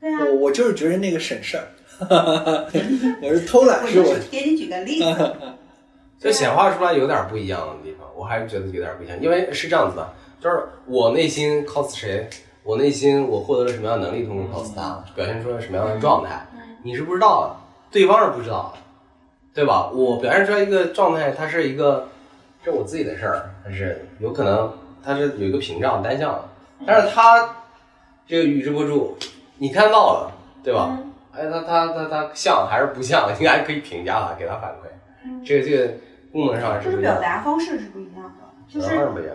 [0.00, 0.20] 对啊。
[0.24, 1.68] 我我就是觉得那个省事儿，
[3.20, 5.36] 我是偷懒，我是我就是给你举个例子。
[6.18, 10.08] 就显化出来有点不一样的地方，我还是觉得有点不一样，因为是这样子的，
[10.40, 12.30] 就是我内心 cos 谁，
[12.62, 16.46] 我内心我获得了什么样的能力，通过 cos 他，表现出了什么样的状态，
[16.84, 17.56] 你是不知道的，
[17.90, 18.78] 对方是不知道的，
[19.52, 19.90] 对吧？
[19.92, 22.06] 我表现出来一个状态，它是一个，
[22.64, 24.72] 这是我自己的事儿，但是有可能
[25.04, 26.44] 它是有一个屏障单向的，
[26.86, 27.56] 但是他
[28.24, 29.16] 这个宇智波柱，
[29.58, 30.96] 你看到了，对吧？
[31.32, 35.92] 哎，他他他他像还是不像，应该可以评价他，给他反馈，这个这个
[36.32, 37.20] 功能上就是是不一样的。
[37.20, 38.88] 表达方式是不一样的，就是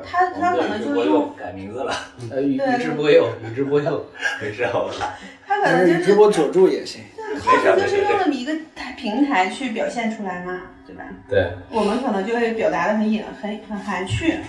[0.04, 1.94] 他他可能就是用改名字了，
[2.32, 4.02] 呃，宇对宇智波鼬，宇智波鼬，
[4.42, 5.18] 没事好吧？
[5.46, 7.02] 他可能就是直播佐助也行。
[7.40, 11.04] cos 就是用这么一个台平台去表现出来嘛，对吧？
[11.30, 14.40] 对，我们可能就会表达的很隐很很含蓄。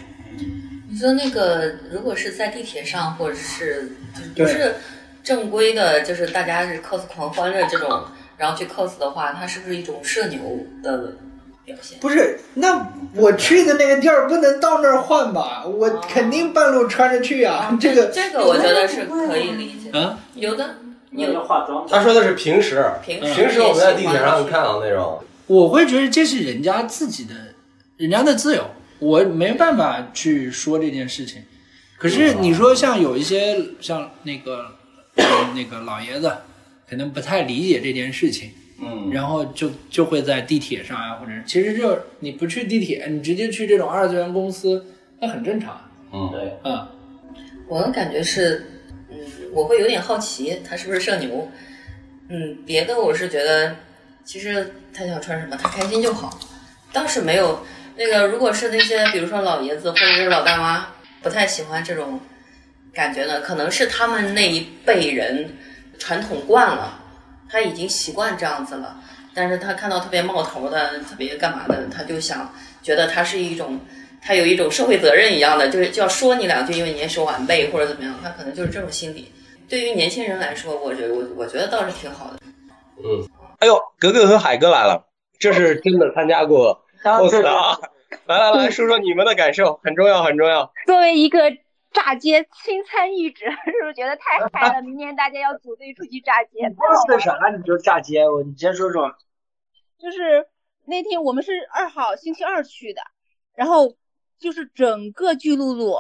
[0.91, 3.91] 你说那个，如果是在地铁上，或者是
[4.35, 4.75] 就不是
[5.23, 8.05] 正规的，就是大家是 cos 狂欢的这种，
[8.39, 10.41] 然后去 cos 的话，它是不是一种社牛
[10.83, 11.13] 的
[11.73, 11.99] 表现？
[12.01, 15.65] 不是，那我去的那个地儿不能到那儿换吧？
[15.65, 17.77] 我肯定半路穿着去啊。
[17.81, 19.91] 这个这个我觉得是可以理解。
[19.97, 20.77] 啊，有的
[21.13, 27.35] 有要化妆，他说的是平时，平时平时我们在地铁上看到那种，我会觉得这是人家自己的，
[27.97, 28.65] 人家的自由，
[28.99, 31.43] 我没办法去说这件事情。
[31.97, 34.67] 可是你说像有一些像那个
[35.17, 36.31] 呃那个老爷子，
[36.89, 38.51] 可能不太理解这件事情，
[38.81, 44.87] 嗯，然后就就会在地铁上啊，或者其实就你不去地铁，你直接去这种二次元公司，
[45.21, 45.81] 那很正常。
[46.13, 46.87] 嗯，对，嗯，
[47.67, 49.17] 我的感觉是，嗯，
[49.53, 51.51] 我会有点好奇他是不是社牛。
[52.29, 53.75] 嗯，别的我是觉得，
[54.25, 56.39] 其实他想穿什么，他开心就好，
[56.93, 57.65] 倒是没有
[57.97, 58.27] 那个。
[58.27, 60.89] 如果是那些比如说老爷子或者是老大妈
[61.23, 62.21] 不太喜欢这种
[62.93, 65.57] 感觉呢，可能是他们那一辈人
[65.99, 67.03] 传统惯了，
[67.51, 68.97] 他已经习惯这样子了。
[69.35, 73.79] 但是他看到特别冒头的、特别干嘛的，他就想觉得他是一种，
[74.21, 79.33] 他有一种社会责任一样的，就是就要说你两句，因为你也是晚辈或者怎么样，他可能就是这种心理。
[79.69, 82.39] 对于年轻人来说，我觉得我我觉得倒是挺好的。
[82.97, 83.29] 嗯，
[83.61, 85.07] 哎呦，格格和海哥来了，
[85.39, 87.79] 这是真的参加过 cos 的啊！
[88.27, 90.69] 来来来说说你们的感受，很重要很重要。
[90.87, 91.39] 作为一个
[91.93, 94.83] 炸街亲参与者， 是不是觉得太嗨了？
[94.83, 97.15] 明年大家要组队出去炸街，太好玩了。
[97.17, 98.29] 为啥你就炸街？
[98.29, 99.17] 我你先说说。
[99.99, 100.47] 就是
[100.85, 103.01] 那天我们是二号星期二去的，
[103.55, 103.97] 然后
[104.39, 105.97] 就是整个巨鹿路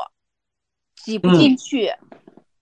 [0.95, 1.93] 挤不进去，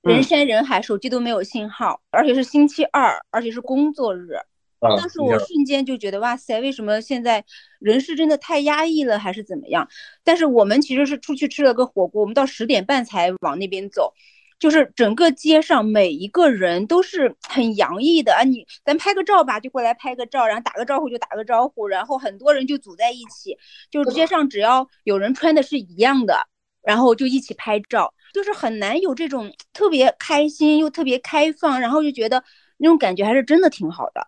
[0.02, 4.38] 人山人海，手机都没有信号，而且是星期二，而且是工作日。
[4.80, 7.44] 啊当时我瞬间就觉得，哇塞，为什么现在
[7.78, 9.88] 人是真的太压抑了，还是怎么样？
[10.24, 14.12] 但是我们其实是出去吃了个火锅，我们到十点半才往那边走。
[14.58, 18.42] 就是整个街上每一个人都是很洋溢的啊！
[18.42, 23.54] 你咱拍个照吧，就过来拍个照，然后打个招呼就打个招呼，然后很多人就组在一起，
[23.90, 26.48] 就是街上只要有人穿的是一样的，
[26.82, 32.42] 然后就一起拍照，就是很难有这种特别开心又特别开放，然后就觉得
[32.78, 34.26] 那种感觉还是真的挺好的。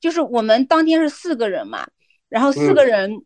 [0.00, 1.86] 就是我们当天是四个人嘛，
[2.28, 3.24] 然后四个人。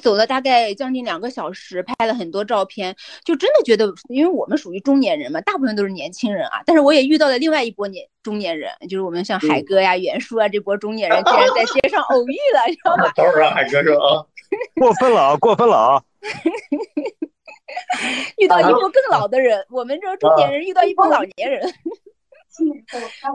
[0.00, 2.94] 走了大概将近两个小时，拍了很多照片，
[3.24, 6.62] 就真的觉得，因为我们属于中年人嘛，大部分都是年轻人啊。
[6.64, 13.10] 但是我也遇到了另外一波年中年人，就是我们像海哥呀、袁叔啊这波中年人，竟然在街上偶遇了，你知道吧？
[13.16, 14.24] 等会儿让海哥说啊，
[14.80, 16.00] 过分了啊，过分了啊！
[18.38, 21.74] 遇到一波更老的人，我们这中年人遇到一波老年人。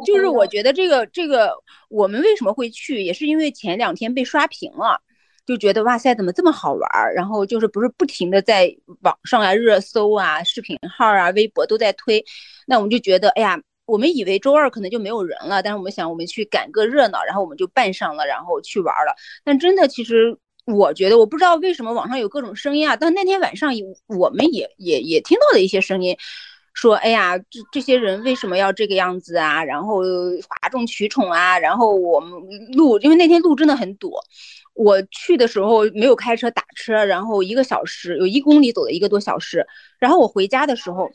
[0.06, 1.54] 就是我觉得这个这个，
[1.90, 5.02] 我们为什么会去，也是因为前两天被刷屏了。
[5.46, 7.14] 就觉得哇塞，怎么这么好玩儿？
[7.14, 12.26] 然后就是不是不停的在网上啊、热搜啊、视频号啊、微博都在推，
[12.66, 19.16] 那我们就觉得，哎呀，我们以为周二可能就没有人了，但是我们想我们去赶个热闹，然后我们就办上了，然后去玩了。
[19.44, 20.36] 但真的，其实
[20.66, 23.72] 我觉得，我不知道为什么网上有各种声音啊，但那天晚上
[24.08, 26.18] 我们也也也听到了一些声音。
[26.76, 29.64] 说，哎呀，这这些人为什么要这个样子啊？
[29.64, 30.02] 然后
[30.48, 31.58] 哗众取宠啊！
[31.58, 32.32] 然后我们
[32.74, 34.12] 路，因为那天路真的很堵，
[34.74, 39.66] 我去的时候没有开车打车，然后一个小时有一公里走了一个多小时，
[40.00, 41.10] 然后我回家的时候，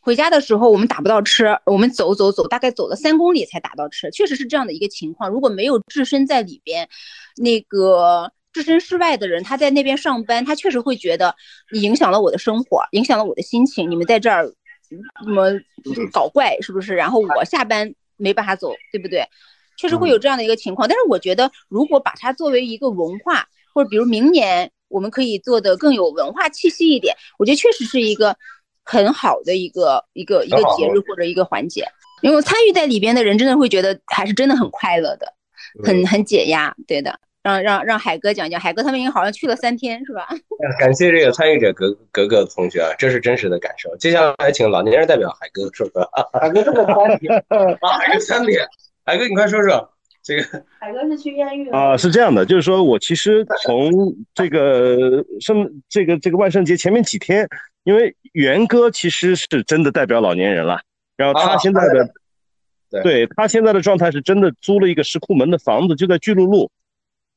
[0.00, 5.30] 回家的时候我们打不到车，我们走走走，大概走了三公里才打到车，确实是这样的一个情况。
[5.30, 6.88] 如果没有置身在里边，
[7.36, 11.34] 那个置身事外的人，他在那边上班，他确实会觉得
[11.72, 13.90] 你影响了我的生活，影响了我的心情。
[13.90, 14.44] 你们在这儿
[14.88, 15.50] 什么
[16.12, 16.94] 搞怪是不是？
[16.94, 19.24] 然后我下班没办法走，对不对？
[19.76, 20.88] 确实会有这样的一个情况。
[20.88, 28.36] 但是我觉得，如果把它作为一个文化，或者比如明年我们可以做的更有文化气息一点，我觉得确实是一个
[28.84, 31.86] 很好的一个一个一个节日或者一个环节。
[32.20, 35.32] 因为参与在里边的人，真的会觉得还是真的很快乐的，
[35.82, 36.74] 很很解压。
[36.86, 37.18] 对的。
[37.42, 40.28] 让让让海哥讲讲，海哥他们应该好像去了三天，是吧？
[40.78, 43.96] 感谢这个参与者格格格同学啊，这是真实的感受。
[43.96, 46.06] 接下来请老年人代表海哥说说。
[46.38, 48.60] 海哥这个三天啊，海哥三天，
[49.06, 49.90] 海哥你快说说
[50.22, 50.42] 这个。
[50.78, 53.90] 海哥是去艳遇啊，是这样的，就是说我其实从
[54.34, 57.48] 这个圣这个这个万圣节前面几天，
[57.84, 60.82] 因为元哥其实是真的代表老年人了，
[61.16, 66.70] 然后他现在的，对他现在的状态是真的租了一个石库门的房子，就在巨鹿路。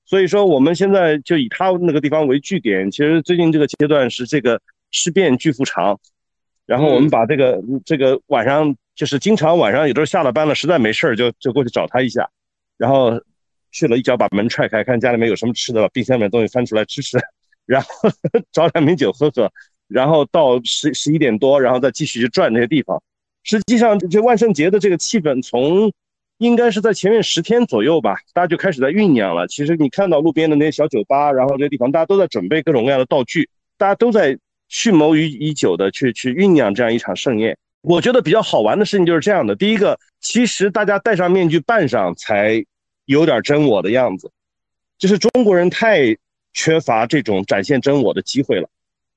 [0.05, 2.91] 所以说，我们现在就以他那个地方为据点。
[2.91, 5.97] 其实最近这个阶段是这个事变巨富长，
[6.65, 12.29] 然后我们把这个这个晚上就是经常晚上有时候下了班了，实在没事儿就就过去找他一下，
[12.77, 13.19] 然后
[13.71, 17.17] 去了一脚把门踹开，看家里面有什么吃的，把冰箱里面东西翻出来吃吃，
[17.65, 17.89] 然后
[18.51, 19.51] 找两瓶酒喝喝，
[19.87, 23.01] 然后到十十一点多，然后再继续去转那些地方。
[23.43, 25.91] 实际上，这万圣节的这个气氛从。
[26.39, 29.47] 应该是在前面十天左右吧，大家就开始在酝酿了。
[29.47, 37.57] 其实你看到路边的那些小酒吧，然后这些地方，大家都在准备各种各样的道具，大家都在蓄谋于已久的去去酝酿这样一场盛宴。
[37.81, 42.65] 我觉得比较好玩的事情就是这样的：第一个，其实大家戴上面具扮上才
[43.05, 44.29] 有点真我的样子，
[44.97, 46.17] 就是中国人太
[46.53, 48.67] 缺乏这种展现真我的机会了。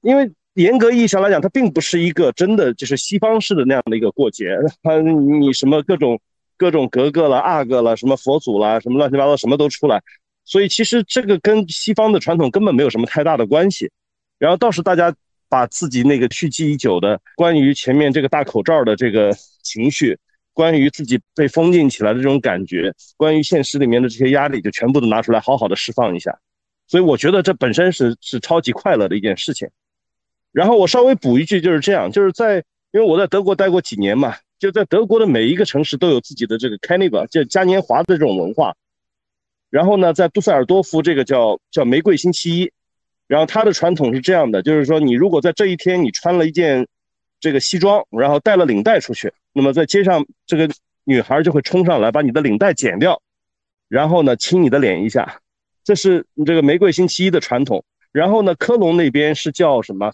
[0.02, 6.20] 因为严格意义上来讲，它并不是一个真的就是西方式的那样的一个过节，它你什么各种。
[6.56, 10.02] 各种格格了、阿哥了、什么佛祖了、什么乱七八糟，什么都出来。
[10.44, 13.90] 所以其实这个跟西方的传统根本没有什么太大的关系。
[14.38, 15.14] 然后倒是大家
[15.48, 19.32] 把自己那个蓄积已久的关于前面这个大口罩的这个
[19.62, 20.18] 情绪，
[20.52, 26.38] 关于自己被封禁起来的这种感觉，关于现实里面的这些压力，就全部都拿出来好好的释放一下。
[26.86, 29.68] 所以我觉得这本身是是超级快乐的一件事情。
[30.52, 32.62] 然后我稍微补一句，就是这样，就是在
[32.96, 34.34] 因为我在德国待过几年嘛。
[34.58, 38.74] 就在德国的每一个城市都有自己的这个 Carnival，就嘉年华的这种文化。
[39.68, 42.72] 然后呢，在杜塞尔多夫这个叫叫玫瑰星期一，
[43.26, 46.88] 然后它的传统是这样的，就是说你如果在这一天你穿了一件
[47.38, 50.70] 这个西装，然后带了领带出去，那么在街上这个
[51.04, 53.20] 女孩就会冲上来把你的领带剪掉，
[53.88, 55.42] 然后呢亲你的脸一下，
[55.84, 57.84] 这是这个玫瑰星期一的传统。
[58.10, 60.12] 然后呢，科隆那边是叫什么？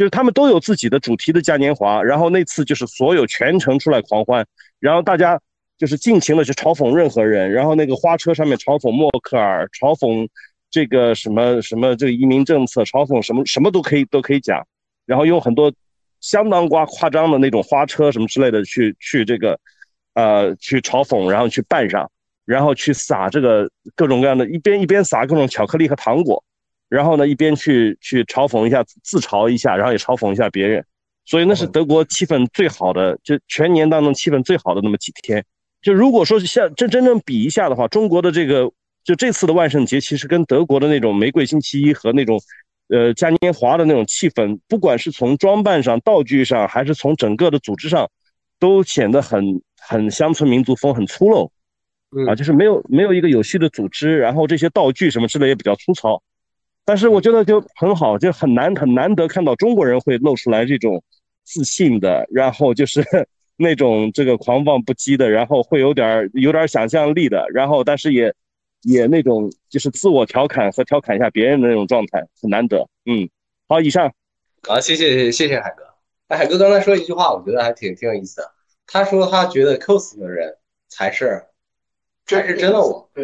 [0.00, 4.46] 就是他们都有自己的主题的嘉年华，然后那次就是所有全程出来狂欢，
[4.78, 5.38] 然后大家
[5.76, 10.26] 就是尽情的去嘲讽任何人，然后那个花车上面嘲讽默克尔，嘲讽
[10.70, 14.66] 这个什么什么这个移民政策，嘲讽什么什么都可以都可以讲，
[15.04, 15.70] 然后用很多
[16.22, 19.60] 相当夸夸张的那种花车什么之类的去去这个
[20.14, 22.10] 呃去嘲讽，然后去扮上，
[22.46, 26.42] 然后去撒这个各种各样的，一边一边撒各种巧克力和糖果。
[26.90, 30.84] 然后呢，一边去去嘲讽一下，自嘲一下，然后也嘲讽一下别人，
[31.24, 35.42] 所以那是德国气氛最好的，就全年当中气氛最好的那么几天。
[35.80, 38.70] 就如果说像真真正比一下的话，中国的这个
[39.04, 42.38] 就这次的万圣节，其实跟德国的那种玫瑰星期一和那种，
[42.88, 48.10] 呃嘉年华的那种气氛，不管是从装扮上、道具上，还是从整个的组织上，
[48.58, 51.48] 都显得很很乡村民族风，很粗陋，
[52.28, 56.20] 啊，就是没有没有一个有序的组织，然后这些道具什么之类也比较粗糙。
[56.90, 61.00] 但是我觉得就很好，就很难很难得看到中国人会露出来这种
[61.44, 63.00] 自信的，然后就是
[63.56, 68.34] 那种这个狂妄不羁的，然后会有点有点想象力的，然后但是也
[68.82, 72.84] 也那种就是自我调侃和调侃一下别人的那种状态，很难得。
[73.04, 73.30] 嗯，
[73.68, 74.12] 好，以上。
[74.66, 75.84] 好，谢谢谢谢海哥。
[76.26, 78.50] 哎，海哥刚才说一句话，我觉得还挺挺有意思的。
[78.88, 80.56] 他说他觉得 cos 的人
[80.88, 81.40] 才是
[82.26, 83.08] 才是真的我。
[83.14, 83.22] 对。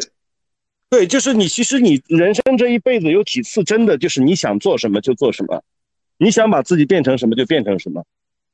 [0.88, 1.48] 对，就是你。
[1.48, 5.62] 其实你人生这一辈子有几次真的就是你想做什么就做什么，
[6.16, 8.04] 你想把自己变成什么就变成什么，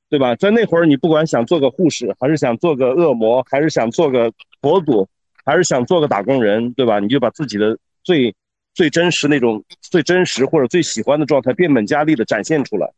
[0.09, 0.35] 对吧？
[0.37, 5.07] 在那会儿，你不管想做个护士，还是想做个恶魔，还是想做个博主，
[5.45, 7.01] 还是想做个打工人，对吧？
[7.01, 8.35] 你就把自己的最
[8.73, 12.91] 最真实那种最真实或者最喜欢的状态变本加厉的展现出来。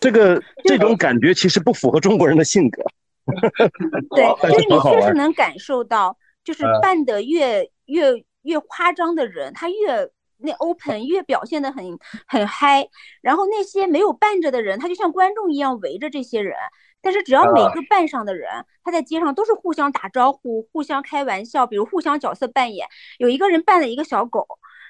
[0.00, 2.82] 这个这种感觉其实不符合中国人的性格。
[4.16, 8.24] 对，就是你确实能感受到，就是办的越越。
[8.44, 12.88] 越夸张的人，他越那 open，越表现的很很嗨。
[13.20, 16.56] 然后那些没有伴着的人，他就像观众一样围着这些人。
[17.00, 18.48] 但是只要每个伴上的人，
[18.82, 22.88] 他在街上都是互相打招呼、互相开玩笑，比如互相角色扮演。
[23.18, 24.46] 有一个人扮了一个小狗，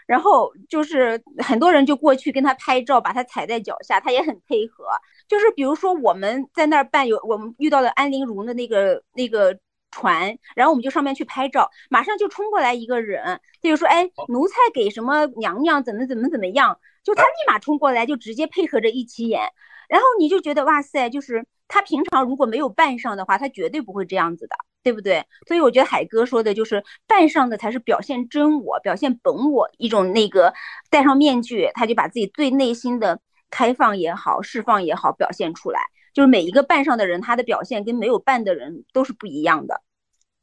[0.06, 4.84] 然后就是很多人就过去跟他拍照，把他踩在脚下，他也很配合。
[5.26, 9.58] 就是比如说我们在那儿扮有我们遇到了安陵容的那个那个
[9.94, 19.40] 船，然后我们就上面去拍照，马上就冲过来一个人，他就说：“哎，奴才给什么娘娘怎么怎么怎么样？”就他立马冲过来，就直接配合着一起演。
[19.88, 25.24] 然后你就觉得哇塞，就是他平常如果没有扮上的话，他绝对不会这样子的，对不对？
[25.46, 30.52] 所以我觉得海哥说的就是扮上的才是表现真我、表现本我一种那个
[30.90, 33.20] 戴上面具，他就把自己最内心的
[33.50, 35.80] 开放也好、释放也好表现出来。
[36.14, 39.82] 就是每一个扮上的人，他的表现跟没有扮的人都是不一样的。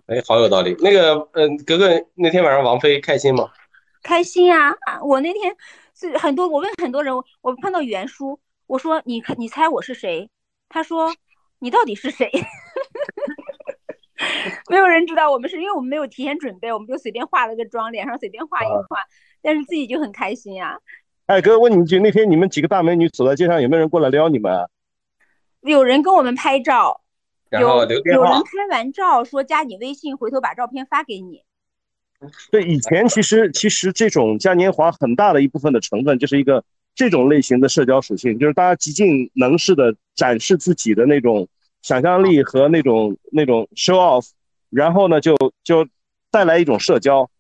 [0.07, 0.75] 哎，好有道理。
[0.79, 3.49] 那个，嗯，格格那天晚上王菲开心吗？
[4.03, 4.75] 开心啊！
[5.03, 5.55] 我那天
[5.95, 8.39] 是很多，我问很多人，我碰到袁叔。
[8.67, 10.29] 我说你你猜我是谁？
[10.67, 11.13] 他说
[11.59, 12.29] 你到底是谁？
[14.69, 18.97] 没有人知道我们是因为我们没有提前准备，我们就随便化了个妆，脸上随便画一画，
[19.41, 20.77] 但是自己就很开心呀。
[21.27, 24.67] 哎，哥，问你一句，那天你们几个大美女走在街上，有没有人过来撩你们？
[25.61, 27.01] 有人跟我们拍照，
[27.49, 28.25] 然后留电话。
[28.25, 31.43] 有人拍完照说加你微信，回头把照片发给你。
[32.51, 36.63] 对，以前其实其实这种嘉年华很大的一部分的成分就是一个。
[36.93, 41.47] 这种类型的社交属性，就是大家极尽能事的展示自己的那种
[41.81, 44.27] 想象力和那种那种 show off，
[44.69, 45.33] 然后呢，就
[45.63, 45.87] 就
[46.29, 47.31] 带来一种社交。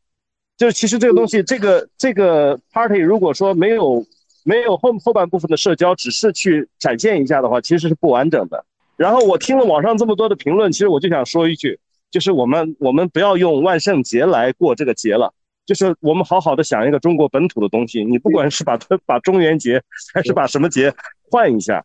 [0.55, 4.05] 就是其实这个东西，这个这个 party 如果说没有
[4.43, 8.65] 没有后后半部分的社交，只是去展现一下的话，其实是不完整的。
[8.97, 11.79] 然后我听了网上这么多的评论，其实我就想说一句，
[12.09, 15.33] 就是我们我们不要用万圣节来过这个节了。
[15.63, 19.81] 就是我们好好的想一个中国本土的东西，你不管是把它把中元节，
[20.13, 20.93] 还是把什么节
[21.29, 21.81] 换一下，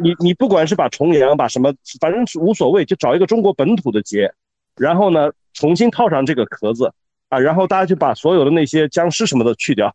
[0.00, 4.30] 你你不管是把重阳，把什么，反正无所谓，就找一个中国本土的节，
[4.76, 6.92] 然后呢重新套上这个壳子
[7.30, 9.92] 啊，然后大家就把所有的那些僵尸什么的去掉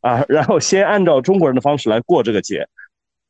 [0.00, 2.68] 啊，然后先按照中国人的方式来过这个节，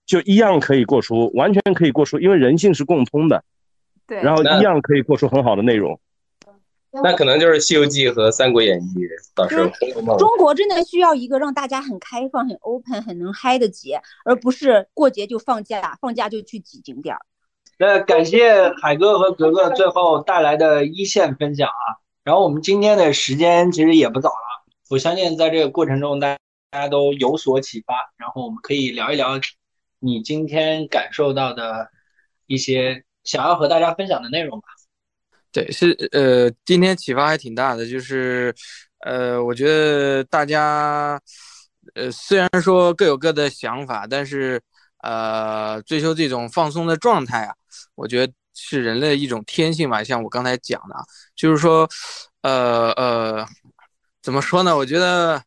[0.07, 3.43] 就一样可以过出，完全可以过出，因为人性是共通的，
[4.07, 5.99] 对，然后一样可以过出很好的内容。
[6.91, 8.85] 那可能就是《西游记》和《三国演义》
[9.35, 10.17] 到时候。
[10.17, 17.15] 中国真的需要一个让大家很开放、很 open、很能嗨的节，而不是过节就放假，放假就去挤景点。
[17.79, 22.01] 那感谢海哥和格格最后带来的一线分享啊！
[22.25, 26.37] 然后我们今天的时间其实也不早了，我相信在这个过程中大
[26.71, 29.41] 大家都有所启发，然后我们可以聊一聊
[29.99, 31.89] 你今天感受到的
[32.47, 34.67] 一些想要和大家分享的内容吧。
[35.51, 38.55] 对，是呃，今天启发还挺大的，就是，
[39.01, 41.19] 呃，我觉得大家，
[41.95, 44.61] 呃，虽然说各有各的想法，但是，
[44.99, 47.55] 呃，追求这种放松的状态啊，
[47.95, 50.05] 我觉得是人类一种天性吧。
[50.05, 50.95] 像我刚才讲的，
[51.35, 51.89] 就是说，
[52.43, 53.47] 呃呃，
[54.23, 54.77] 怎么说呢？
[54.77, 55.43] 我觉得，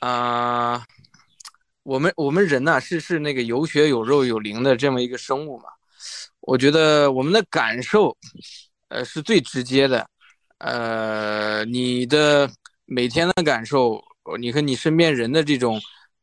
[0.00, 0.84] 啊，
[1.82, 5.64] 我们我们人呢，是是那个有血有肉有灵的这么一个生物嘛。
[6.40, 8.16] 我觉得我们的感受。
[8.90, 10.08] 呃，是最直接的，
[10.60, 12.50] 呃，你的
[12.86, 14.02] 每天的感受，
[14.40, 15.78] 你和你身边人的这种，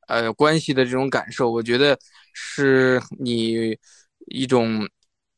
[0.08, 1.96] 呃，关系的这种感受，我觉得
[2.34, 3.78] 是你
[4.26, 4.90] 一种，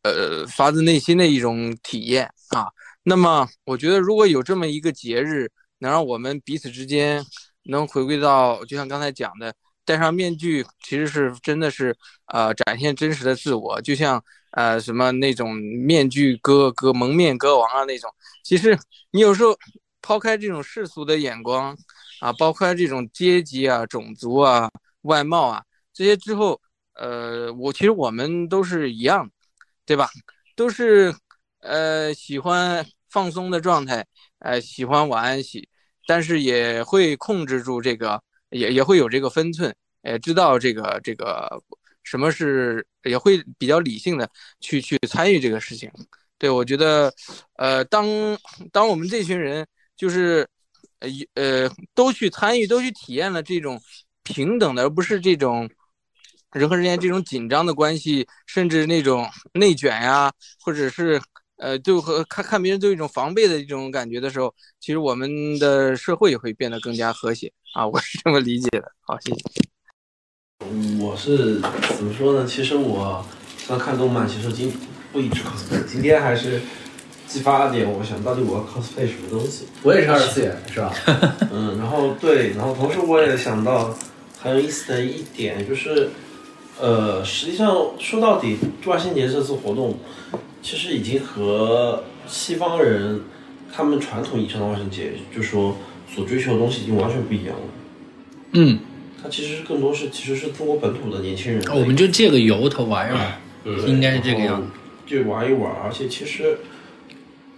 [0.04, 2.68] 呃，发自内心的一种体验啊。
[3.04, 7.22] 那么，我觉得如果有这么一个节日，能让我们彼此之间
[7.68, 9.54] 能回归到，就像刚才讲的，
[9.86, 11.96] 戴上面具，其实是真的是，
[12.26, 14.24] 呃，展现真实的自我，就像。
[14.52, 18.10] 呃，什么那种面具歌歌蒙面歌王啊那种，
[18.44, 18.76] 其实
[19.12, 19.56] 你有时候
[20.02, 21.78] 抛开这种世俗的眼光
[22.22, 25.64] 啊，包括这种阶级啊、种族啊、外貌啊
[25.94, 26.60] 这些之后，
[26.94, 29.30] 呃，我其实我们都是一样，
[29.86, 30.10] 对吧？
[30.56, 31.14] 都是
[31.60, 34.08] 呃喜欢放松的状态，
[34.40, 35.70] 呃喜欢玩喜，
[36.08, 41.62] 但是也会控制住这个，也也会有这个分寸，呃，知道这个这个。
[42.10, 44.30] 什么是也会比较理性的
[44.62, 45.92] 去去参与这个事情，
[46.38, 47.14] 对我觉得，
[47.58, 48.08] 呃，当
[48.72, 49.68] 当我们这群人
[49.98, 50.48] 就是
[51.00, 53.78] 呃呃都去参与，都去体验了这种
[54.24, 55.70] 平等的，而不是这种
[56.54, 60.32] 人和人之间这种紧张的关系，甚至那种内卷呀，
[60.62, 61.22] 或者是
[61.58, 68.92] 呃就和看看别人都有一种防备的一种感觉的时候，其实我们的社会也会变得更加和谐啊，我是这么理解的。
[69.02, 69.38] 好，谢谢。
[71.00, 71.60] 我是
[71.96, 72.46] 怎么说呢？
[72.48, 73.26] 其实我
[73.68, 74.74] 刚看动漫，其实今
[75.12, 76.62] 不一直 cosplay，今天还是
[77.28, 79.66] 激发了点，我想到底我要 cosplay 什么东西。
[79.84, 80.94] 我也是二次元，是吧？
[81.54, 83.96] 嗯，然后对，然后同时我也想到
[84.40, 86.10] 很有意思的一点，就是
[86.80, 89.98] 呃，实际上说到底，万圣节这次活动，
[90.62, 93.22] 其实已经和西方人
[93.74, 95.78] 他们传统意义上的万圣节，就说
[96.14, 97.62] 所追求的东西已经完全不一样了。
[98.52, 98.80] 嗯，
[99.22, 104.68] 它其实更多是其实是中国本土的年轻人我们就借个由头玩一玩，对应该是这个样子。
[105.06, 106.58] 就玩一玩，而且其实，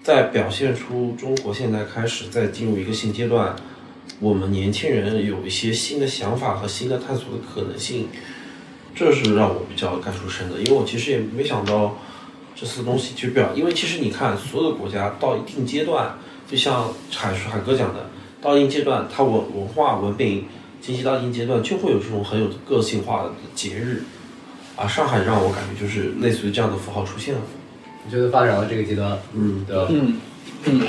[0.04, 3.56] 在表现出中国现在开始在进入一个新阶段，
[4.20, 8.08] 我们年轻人有一些新的想法和新的探索的可能性，
[8.94, 10.60] 这是让我比较感触深的。
[10.60, 11.98] 因为我其实也没想到
[12.60, 16.18] 这次东西就表，因为其实你看所有的国家到一定阶段，
[16.50, 18.10] 就像海叔海哥讲的，
[18.42, 20.46] 到一定阶段，它文文化文明
[20.82, 24.04] 经济到一定阶段，就会有这种很有个性化的节日。
[24.76, 27.42] 啊，上海让我感觉就是类似于这样的符号出现了。
[28.06, 29.88] 你觉得发展到这个阶段，嗯，对吧？
[29.90, 30.18] 嗯
[30.66, 30.82] 嗯，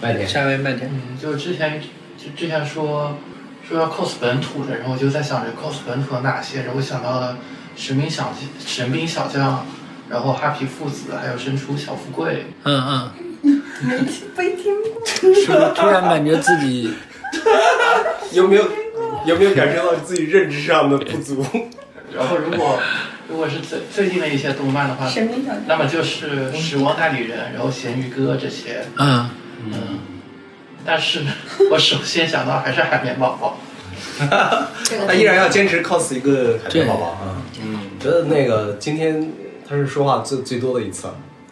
[0.00, 1.82] 麦田，下一位麦田，嗯，就之前
[2.18, 3.16] 就之前说
[3.66, 7.38] 说要 cos 本土的，然后我就在想着 cos 本土的哪些，然后我想到了
[7.76, 9.66] 神兵小神兵小将，
[10.08, 12.46] 然后哈皮父子，还有神厨小富贵。
[12.64, 13.10] 嗯
[13.42, 15.02] 没听没听过。
[15.22, 16.92] 嗯，是不是突然感觉自己
[18.32, 18.64] 有没有
[19.26, 21.44] 有没有感受到自己认知上的不足？
[22.14, 22.78] 然后如果
[23.28, 28.84] 如果是最最近的一些动漫的话神秘小，那么就是《时光代理人》，然后《咸鱼哥》这些。
[28.98, 29.28] 嗯
[29.66, 29.98] 嗯，
[30.86, 31.20] 但是
[31.70, 33.58] 我首先想到还是海绵宝宝。
[35.08, 37.42] 他依然要坚持 cos 一个海绵宝宝啊。
[37.62, 39.32] 嗯，觉得那个今天
[39.68, 41.08] 他是说话最最多的一次，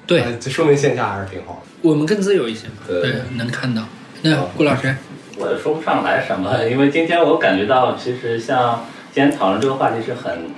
[0.07, 1.89] 对哎这说明线下还是挺好的。
[1.89, 3.83] 我们更自由一些嘛，对对，能看到。
[4.23, 4.95] 那顾老师，
[5.37, 10.51] 我也说不上来什么，因为今天我感觉到，其实像今天讨论这个话题是很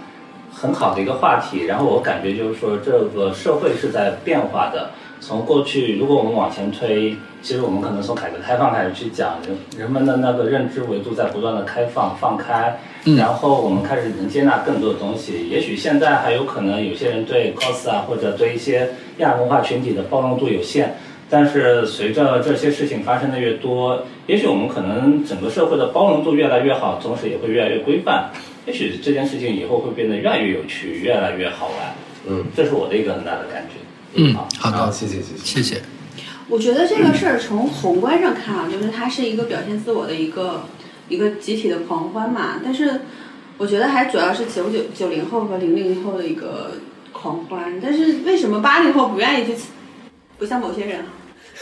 [0.52, 1.64] 很好的一个话题。
[1.64, 4.90] 然后我感觉就是说，这个社会是在变化的。
[5.20, 15.48] 从过去，如果我们往前推，其实我们可能从改革开放开始去讲，人人们的那个认知维度在不断的开放放开，嗯然后我们开始能接纳更多的东西。
[15.48, 20.97] 也许现在还有可能有些人对 cos 啊，或者对一些亚文化群体的包容度有限。
[21.31, 28.31] 但是随着这些事情发生的越多，也许我们可能整个社会的包容度越来越好，同时也会越来越规范。
[28.66, 31.94] 也许这件事情以后会变得越来越有趣，越来越好玩。
[32.28, 33.74] 嗯，这是我的一个很大的感觉。
[34.14, 35.82] 嗯，好的，谢谢谢谢谢谢。
[36.48, 40.62] 我觉得这个事儿从宏观上看啊，就是它是一个表现自我的一个
[41.09, 42.60] 一个集体的狂欢嘛。
[42.64, 43.01] 但是
[43.59, 46.72] 我觉得还主要是九九九零后和零零后的一个
[47.12, 47.81] 狂欢。
[47.82, 49.55] 但是为什么八零后不愿意去？
[50.36, 51.05] 不像某些人，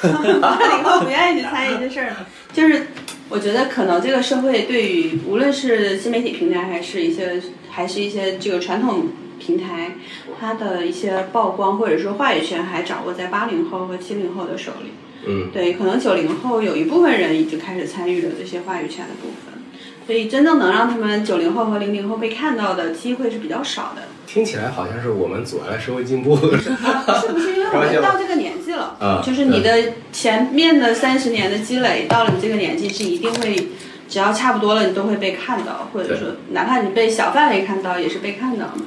[0.41, 2.17] 八零后不愿意去参与这事儿呢？
[2.55, 2.87] 就是
[3.29, 7.41] 我觉得可能这个社会对于无论是新媒体平台，还是一些
[7.71, 9.09] 还是一些这个传统
[9.39, 9.93] 平台，
[10.41, 14.93] 它的一些曝光或者说话语权还掌握在八零后和七零后的手里。
[15.27, 19.63] 嗯，对，可能九零后有一部分人已经开始参与了这些话语权的部分，
[20.07, 24.03] 所以真正能让他们九零后和零零后被看到的机会是比较少的。
[24.27, 26.35] 听起来好像是我们阻碍了社会进步。
[26.41, 28.97] 是不是因为我们到这个年纪了？
[28.99, 33.69] 啊就是你的前面的三十年的积累，到了你这个年纪是一定会，
[34.09, 38.81] 只要差不多了，你都会被看到，或者说哪怕你被小范围看到，也是被看到的。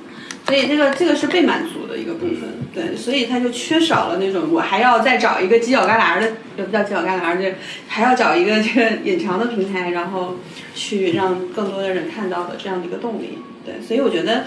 [0.48, 7.56] 所以这个这个是被满足的一个部分，对，所以他就缺少了那种我还要再找一个犄角旮旯的，也不叫犄角旮旯，这
[7.88, 10.36] 还要找一个这个隐藏的平台，然后
[10.76, 14.44] 去让更多的人看到的这样的一个动力，对，所以我觉得，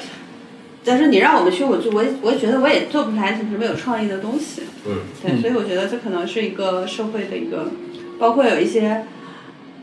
[0.84, 7.70] 但是你让我们去，我就我也我也觉得我也做不出来什么有创意的东西，嗯，对，所以我觉得这可能是一个社会的一个，
[8.18, 9.04] 包括有一些，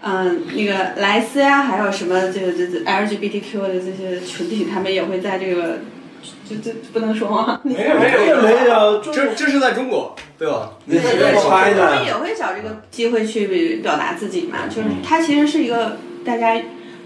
[0.01, 5.79] 嗯，那个莱斯呀，还有什么这个这这 LGBTQ 的这些群体，他们也会在这个，
[6.47, 7.59] 这这不能说吗？
[7.63, 10.71] 没有没有没有，这这是在中国，对吧？
[10.87, 16.61] 对对对对，他们也会找这个机会去表达自己嘛，就是它其实是一个大家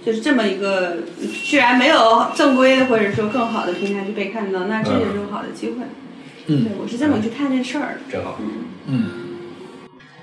[0.06, 0.98] 就是这么一个，
[1.44, 5.76] 居然没有正规的或者说更好的平台去被看到，那这也是个好的机会。
[6.48, 8.12] 嗯对，我是这么去看这事儿的。
[8.12, 8.40] 真好。
[8.88, 9.12] 嗯，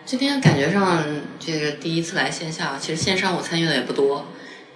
[0.05, 1.03] 今天感觉上
[1.39, 4.27] 这个第一次来线下，其实线上我参与的也不多，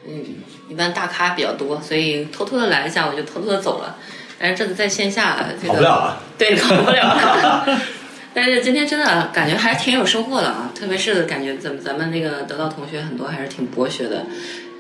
[0.07, 0.23] 嗯，
[0.69, 3.97] 一般大咖比较多，所以偷偷的来一下，我就偷偷的走了。
[4.41, 7.81] 但是这次在线下，这个跑不了了， 对，跑不了了。
[8.33, 14.25] 但是今天真的感觉还是挺有收获的啊，特别是感觉咱们咱们那个得到同学很多还是挺博学的，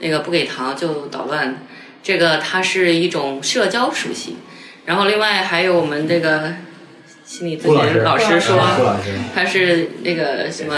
[0.00, 1.62] 那个不给糖就捣乱，
[2.02, 4.36] 这个它是一种社交属性。
[4.86, 6.54] 然后另外还有我们这个
[7.26, 8.96] 心理咨顾老师询老师说
[9.34, 10.74] 他是那个什么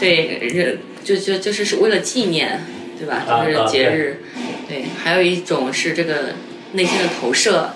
[0.00, 2.64] 对，人就就就是是为了纪念，
[2.98, 3.24] 对吧？
[3.26, 4.22] 就是啊啊节日，
[4.68, 6.32] 对，还有一种是这个
[6.72, 7.74] 内心的投射，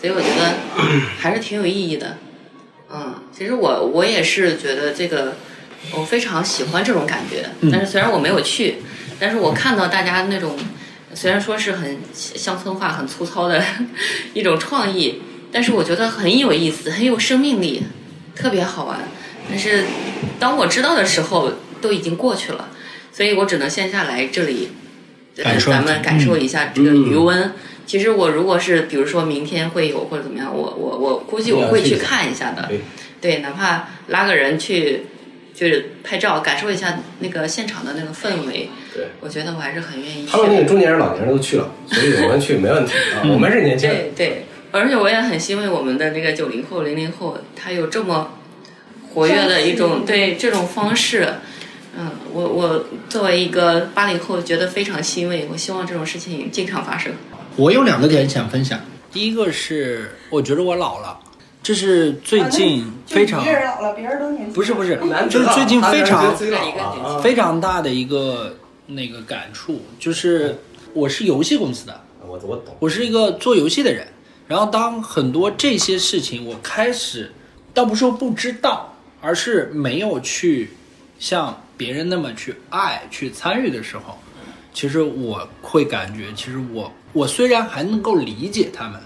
[0.00, 0.54] 所以我觉得
[1.18, 2.16] 还是挺有意义的。
[2.92, 5.36] 嗯，其实我我也是觉得这个
[5.94, 8.76] 我非常喜欢这种感觉，嗯但是虽然我没有去，
[9.18, 10.56] 但是我看到大家那种
[11.14, 13.62] 虽然说是很乡村化、很粗糙的
[14.34, 15.20] 一种创意，
[15.52, 17.82] 但是我觉得很有意思，很有生命力，
[18.34, 18.98] 特别好玩。
[19.48, 19.84] 但是
[20.38, 22.70] 当我知道的时候，都已经过去了，
[23.12, 24.70] 所以我只能线下来这里，
[25.36, 27.52] 呃感受咱们感受一下这个余温。
[27.90, 32.70] 其实我如果是比如说明天会有或者怎么样，我我我估计我会去看一下的。
[33.20, 35.06] 对，哪怕拉个人去，
[35.52, 38.70] 就是拍照，感受一下那个现场的那个氛围。
[38.94, 40.30] 对，我觉得我还是很愿意去。
[40.30, 43.26] 他们那个中年人、老年人都去了，所以我们去没问题啊。
[43.28, 48.34] 我们是年轻人，对对，而且我也很欣慰我们的那个九零后、零零后，他有这么
[49.12, 51.26] 活跃的一种对这种方式。
[51.98, 55.48] 嗯，我我作为一个八零后，觉得非常欣慰。
[55.50, 57.12] 我希望这种事情经常发生。
[57.56, 58.80] 我有两个点想分享，
[59.12, 61.18] 第一个是我觉得我老了，
[61.62, 64.52] 这是最近非常别人老了，别人都年轻。
[64.52, 64.98] 不是不是，
[65.28, 66.34] 就是最近非常
[67.22, 68.56] 非常大的一个
[68.86, 70.56] 那个感触，就是
[70.94, 74.06] 我是游戏公司的，我我懂，我是一个做游戏的人，
[74.46, 77.30] 然后当很多这些事情我开始，
[77.74, 80.70] 倒不是说不知道，而是没有去
[81.18, 84.18] 像别人那么去爱去参与的时候，
[84.72, 89.00] 其实我会感觉，其实我我虽然还能够理解他们，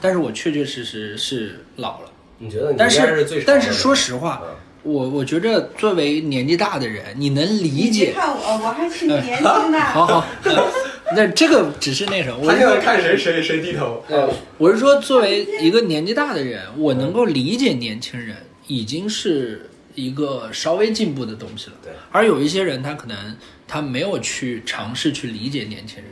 [0.00, 2.10] 但是我确确实实是老了。
[2.38, 4.42] 你觉得你但是但是说实话，
[4.82, 9.78] 我我觉着作为年纪大的人，你能理解你看我，我还挺年轻的。
[9.80, 10.64] 好好，呃
[11.14, 14.02] 那这个只是那什么，我他现在看谁谁谁低头。
[14.08, 18.36] 呃，我是说，作为一个年纪大的人，我能够理解年轻人，
[18.68, 21.72] 已经是一个稍微进步的东西了。
[21.82, 23.36] 对，而有一些人，他可能
[23.70, 26.06] 他没有去尝试去理解年轻人。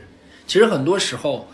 [0.47, 1.45] 其实很多时候，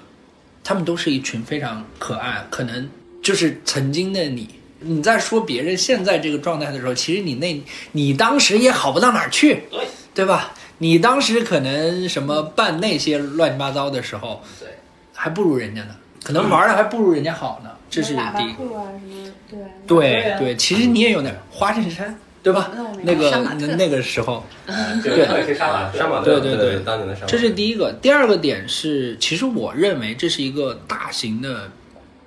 [0.64, 2.88] 他们都是一群非常可爱，可能
[3.23, 4.48] 就是曾经的你。
[4.82, 7.60] 你在说别人现在这个状态的时候，其实你那，
[7.94, 10.53] 你当时也好不到哪儿去，对对吧？
[10.77, 14.69] 你当时可能什么办那些乱七八糟的时候，对，
[15.14, 17.72] 还不如人家呢，可能玩的还不如人家好呢。
[17.90, 18.53] 这是第一个。
[18.57, 19.60] 裤啊什么，对。
[19.88, 22.72] 对对，其实你也有点花衬衫，对吧？
[23.01, 24.45] 那个那那个时候，
[25.03, 27.91] 对杀马杀马对对对对当年的杀马这是第一个。
[27.93, 31.72] 第二个点是，其实我认为这是一个大型的，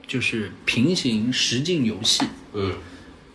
[0.08, 2.24] 就是平行实境游戏。
[2.52, 2.72] 嗯，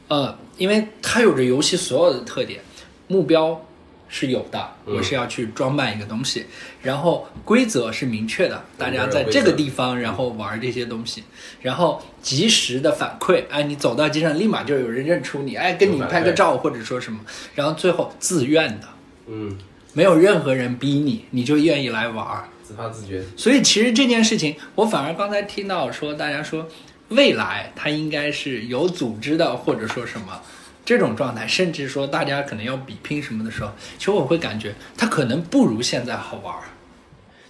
[0.09, 2.59] 呃，因为它有着游戏所有的特点，
[3.07, 3.65] 目标
[4.13, 4.95] 是有的，嗯。
[4.95, 6.45] 我是要去装扮一个东西，
[6.83, 11.23] 然后规则是明确的，大家在这个地方然后玩这些东西，
[11.63, 17.19] 然后及时的反馈，哎，你走到街上立马就有人认出你，哎，跟你拍个照或者说什么，
[17.55, 18.87] 然后最后自愿的，
[19.25, 19.57] 嗯，
[19.93, 22.43] 没有任何人逼你，你就愿意来玩儿。
[22.61, 23.21] 自发自觉。
[23.35, 26.65] 所以其实这件事情，我反而刚才听到说，大家说
[27.09, 30.41] 未来它应该是有组织的，或者说什么
[30.85, 36.63] 这种状态，甚至说大家可能要比拼什么的时候，其实我会感觉它可能不如现在好玩儿。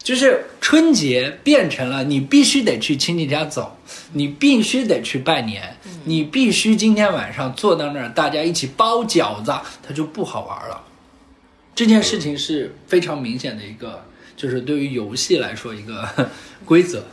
[0.04, 3.78] 就是春节变成了你必须得去亲戚家走，
[4.12, 10.84] 你必须得去拜年，你必须今天晚上坐到那儿，大家一起包饺子，它就不好玩了。
[11.74, 14.06] 这件事情是非常明显的一个，
[14.36, 16.08] 就是对于游戏来说一个
[16.66, 17.04] 规则，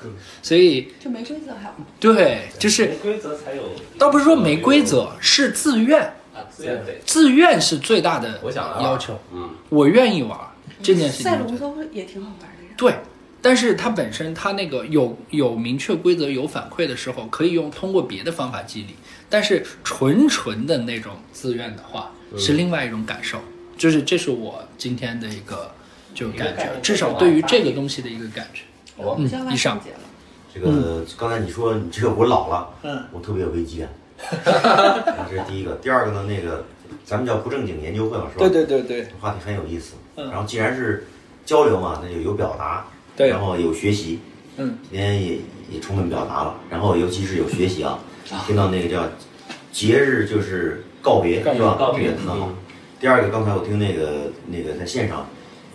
[0.42, 1.76] 所以就没规则还好。
[1.98, 3.62] 对，就是规则才有
[3.98, 6.00] 倒不是说没规则，是自愿，
[6.34, 7.00] 啊，自愿对。
[7.04, 8.40] 自愿是最大的
[8.80, 9.18] 要求。
[9.32, 10.38] 嗯，我愿意玩
[10.82, 12.70] 这件事情赛龙舟也挺好玩的呀。
[12.76, 12.94] 对，
[13.42, 18.94] 但是它本身它那个有有明确规则、有反馈的时候，可以用通过别的方法激励。
[19.28, 23.38] 但是纯纯的那种自愿的话，是另外一种感受。
[23.76, 25.72] 就是这是我今天的一个
[26.14, 28.62] 就感觉，至少对于这个东西的一个感觉。
[28.98, 29.80] 嗯，以上。
[30.52, 33.88] 这个刚才你说你这个我老了，嗯，我特别有危机感。
[35.30, 36.64] 这是第一个，第二个呢，那个
[37.04, 38.48] 咱们叫不正经研究会嘛，是吧？
[38.48, 39.94] 对对对对，话题很有意思。
[40.16, 41.06] 嗯然后既然是
[41.46, 42.84] 交流嘛，那就有表达，
[43.16, 44.18] 对然后有学习，
[44.58, 45.38] 嗯，今天也
[45.70, 47.98] 也充分表达了，然后尤其是有学习啊，
[48.46, 49.08] 听到那个叫
[49.72, 51.76] 节日就是告别是吧？
[51.78, 52.50] 告别这个很好。
[52.98, 55.26] 第二个，刚才我听那个那个在线上，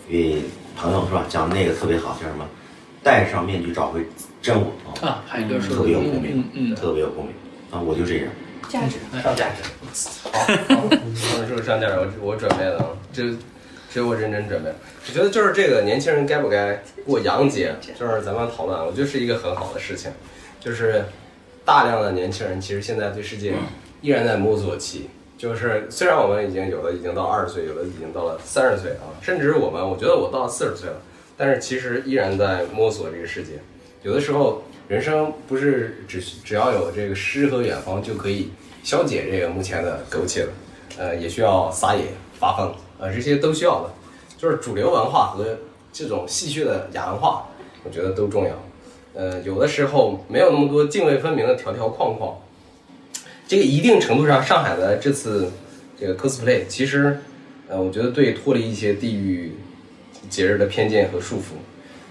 [0.08, 0.42] 一位
[0.76, 2.46] 朋友是吧讲的那个特别好，叫什么？
[3.02, 4.00] 戴上面具找回
[4.42, 7.32] 真我啊海哥说的特别有共鸣，特别有共鸣
[7.70, 7.80] 啊！
[7.80, 8.26] 我就这样，
[8.68, 9.62] 价值上价值。
[10.74, 13.22] 好说上价值，我我准备了，啊，这
[13.92, 14.70] 这我认真准备。
[15.08, 20.10] 我觉得就是这个年轻人该不该过洋节，就是咱们讨论，我觉得是一个很好的事情。
[20.58, 21.04] 就是
[21.64, 23.54] 大量的年轻人其实现在对世界
[24.00, 25.08] 依然在摸索期。
[25.38, 30.96] 就是虽然我们已经有的已经到二十岁，有的已经到了三十岁啊，甚至我们，我觉得我到四十岁了，
[31.36, 33.52] 但是其实依然在摸索这个世界。
[34.02, 38.50] 有的时候人生不是只只要有这个诗和远方就可以
[38.82, 40.52] 消解这个目前的苟且了，
[40.96, 42.04] 呃，也需要撒野
[42.38, 43.90] 发疯，呃，这些都需要的。
[44.38, 45.44] 就是主流文化和
[45.92, 47.46] 这种戏谑的亚文化
[47.84, 48.52] 我觉得都重要。
[49.14, 52.34] 呃，有的时候没有那么多泾渭分明的条条框框。
[53.46, 55.50] 这个一定程度上，上海的这次
[55.98, 57.18] 这个 cosplay，其实，
[57.68, 59.52] 呃，我觉得对脱离一些地域
[60.28, 61.54] 节日的偏见和束缚，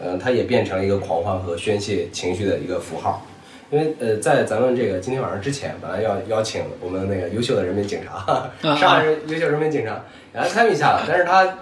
[0.02, 3.26] 呃，它也变成了一个狂欢和宣泄情绪的一个符号。
[3.72, 11.58] 因为呃，在咱们这个今天晚上之前，本来要邀请我们那个优秀的人民警察， 上海人优秀人民警察也来参与一下了，但是他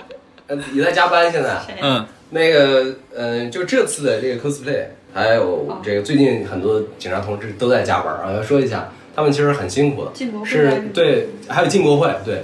[0.48, 1.58] 呃也在加班现在。
[1.82, 4.84] 嗯，那个呃，就这次的这个 cosplay，
[5.14, 12.44] 还有这个最近很多警察同志都在加班啊，要说一下，他们其实很辛苦的，进国会是对，还有进国会对，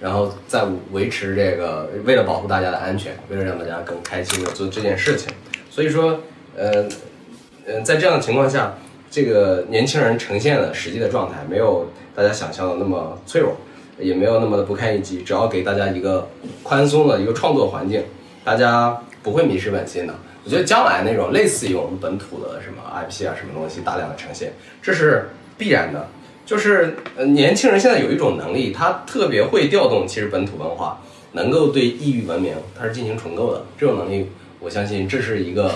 [0.00, 5.28] 然后在维持这个，为了保护大家的安全，为了让大家更开心的做这件事情，
[5.70, 6.20] 所以说，
[6.56, 6.84] 呃，
[7.66, 8.74] 呃，在这样的情况下，
[9.10, 13.56] 这个年轻人呈现的实际的状态没有大家想象的那么脆弱，
[13.98, 16.28] 也没有那么的不堪一击，只要给大家一个
[16.62, 18.02] 宽松的一个创作环境，
[18.44, 20.14] 大家不会迷失本心的。
[20.44, 25.28] 我觉得将来那种类似于我们本土的什么 IP 啊，什么东西大量的呈现，这是
[25.58, 26.08] 必然的。
[26.46, 31.02] 就是呃，年轻人现在有一种能力，他特别会调动其实本土文化，
[31.32, 33.66] 能够对异域文明它是进行重构的。
[33.76, 35.70] 这种能力，我相信这是一个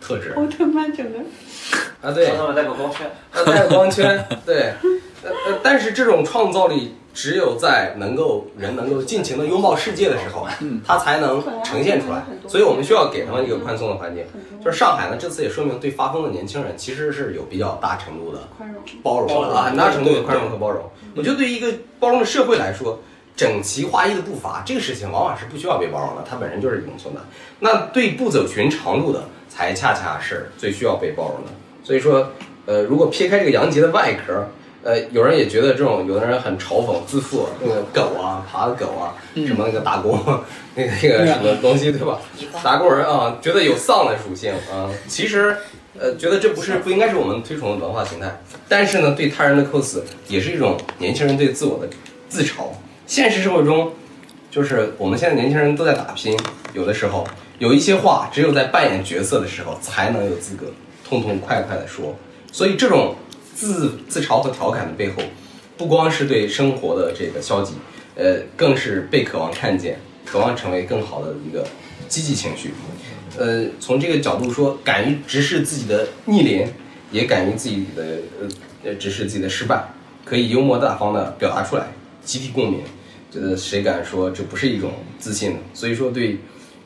[0.00, 0.32] 特质。
[0.34, 1.20] 奥特曼整个
[2.00, 4.72] 啊，对，奥特曼带个光圈，啊，带个光圈，对，
[5.22, 10.46] 呃呃，但是这种创造力只有在能够人能够尽情的拥抱世界的时候，
[10.86, 12.22] 它才能呈现出来。
[12.48, 14.24] 所以我们需要给他们一个宽松的环境。
[14.64, 18.38] 就是上海呢，这次也说明对发疯的年轻人其实是有比较大程度的
[19.02, 20.82] 包容的啊，很大程度的宽容和包容。
[21.16, 23.00] 我觉得对于一个包容的社会来说，
[23.36, 27.20] 整齐划一的步伐这个事情往往是不需要被包容的，它本身就是一种存在。
[27.58, 31.50] 那对不走寻常路的，才恰恰是最需要被包容的。
[31.84, 32.30] 所以说，
[32.66, 34.48] 呃，如果撇开这个杨杰的外壳，
[34.84, 40.18] 呃，有人也觉得这种，有的人很嘲讽自负，那个狗啊，爬的狗啊，什么那个打工，
[40.74, 42.18] 那个那个什么东西，对吧？
[42.64, 45.56] 打工人啊，觉得有丧的属性啊，其实，
[45.96, 48.40] 呃，觉得这不是不应该是我们推崇的文化形态。
[48.68, 51.88] 但是呢，对他人的 cos 也是一种年轻人对自我的
[52.28, 52.64] 自嘲。
[53.06, 53.92] 现实生活中，
[54.50, 56.36] 就是我们现在年轻人都在打拼，
[56.72, 57.24] 有的时候
[57.58, 60.66] 有一些话，只有在扮演角色的时候才能有资格
[61.08, 62.16] 痛痛快快的说。
[62.50, 63.14] 所以这种
[63.62, 65.22] 自自嘲和调侃的背后，
[65.78, 67.74] 不光是对生活的这个消极，
[68.16, 71.64] 呃，更是被渴望看见，渴望成为更好的一个
[72.08, 72.72] 积极情绪。
[73.38, 76.66] 呃，从这个角度说，敢于直视自己的逆鳞，
[77.12, 78.02] 也敢于自己的
[78.40, 78.48] 呃
[78.82, 79.84] 呃直视自己的失败，
[80.24, 81.86] 可以幽默大方的表达出来，
[82.24, 82.80] 集体共鸣。
[83.30, 85.58] 觉得谁敢说这不是一种自信呢？
[85.72, 86.36] 所以说，对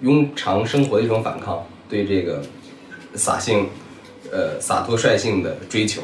[0.02, 2.42] 庸常生活的一种反抗，对这个
[3.14, 3.66] 洒性。
[4.32, 6.02] 呃，洒脱率性的追求，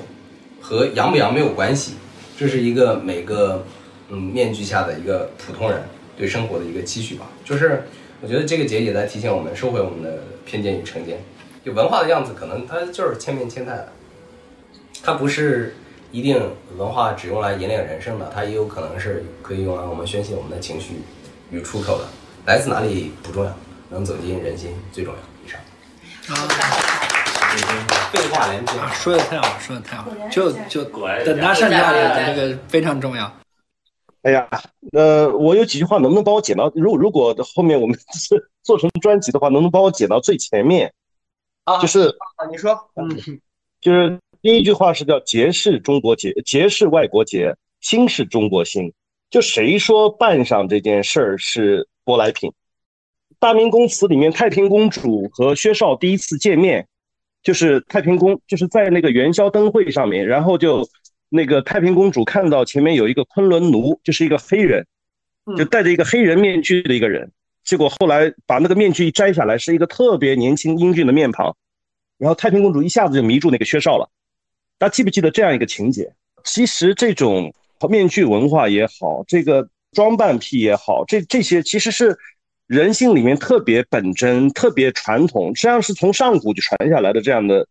[0.63, 1.95] 和洋不洋没有关系，
[2.39, 3.67] 这是一个每个
[4.09, 5.83] 嗯面具下的一个普通人
[6.17, 7.27] 对生活的一个期许吧。
[7.45, 7.83] 就是
[8.23, 11.19] 我觉得这个节也在提醒我们，收回我们的偏见与成见。
[11.65, 13.93] 就文化的样子，可能它就是千变千态的，
[15.03, 15.77] 它不是
[16.11, 16.41] 一定
[16.77, 21.03] 文化只用来引领人生的，它也有可能是可以用来我们宣泄我们的情绪
[21.51, 22.07] 与出口的。
[22.47, 23.57] 来自哪里不重要，
[23.91, 25.21] 能走进人心最重要。
[25.45, 25.61] 以上。
[26.27, 26.47] 好
[28.13, 30.85] 废话连篇，说的太好，说的太好，就就
[31.25, 33.33] 等他上架的这个非常重要。
[34.23, 34.49] 哎呀，
[34.93, 36.71] 呃，我有几句话，能不能帮我剪到？
[36.75, 40.93] 如如果后面我们是做成专辑的话，能不能帮我剪到最前面？
[41.65, 43.09] 啊，就是啊，你说，嗯，
[43.81, 48.93] 就是第一句话是叫“节是中国节，节是外国节，心是中国心”。
[49.31, 52.51] 就谁说扮上这件事儿是舶来品？
[53.39, 56.87] 《大明宫词》里面，太平公主和薛绍第一次见面。
[57.43, 60.89] 就是太平宫，就是在那个元宵灯会上面，然后就
[61.29, 64.87] 那个太平公主看到前面有一个昆仑奴，就是一个黑人，
[65.57, 67.33] 就戴着一个黑人面具的一个人。
[67.65, 71.57] 结果后来把那个面具一摘下来，是一个特别年轻英俊的面庞，
[72.19, 74.11] 然后太平公主一下子就迷住那个薛绍了。
[74.79, 76.13] 大家记不记得这样一个情节？
[76.45, 77.53] 其实这种
[77.89, 82.17] 面具文化也好，这个装扮癖也好，这这些其实是。
[82.73, 87.69] 人性里面特别本真、特别传统，实际上是从上古就传下来的这样的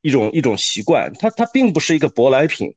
[0.00, 1.12] 一种一种习惯。
[1.18, 2.74] 它它并不是一个舶来品，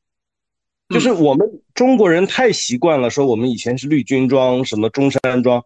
[0.90, 5.64] 就是我们中国人太习惯了说我们以前是绿军装、什么中山装，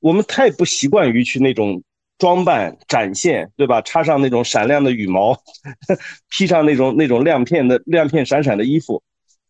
[0.00, 1.82] 我们太不习惯于去那种
[2.16, 3.82] 装扮展现，对吧？
[3.82, 5.38] 插上那种闪亮的羽毛，
[6.34, 9.02] 披上那种那种亮片的亮片闪闪的衣服，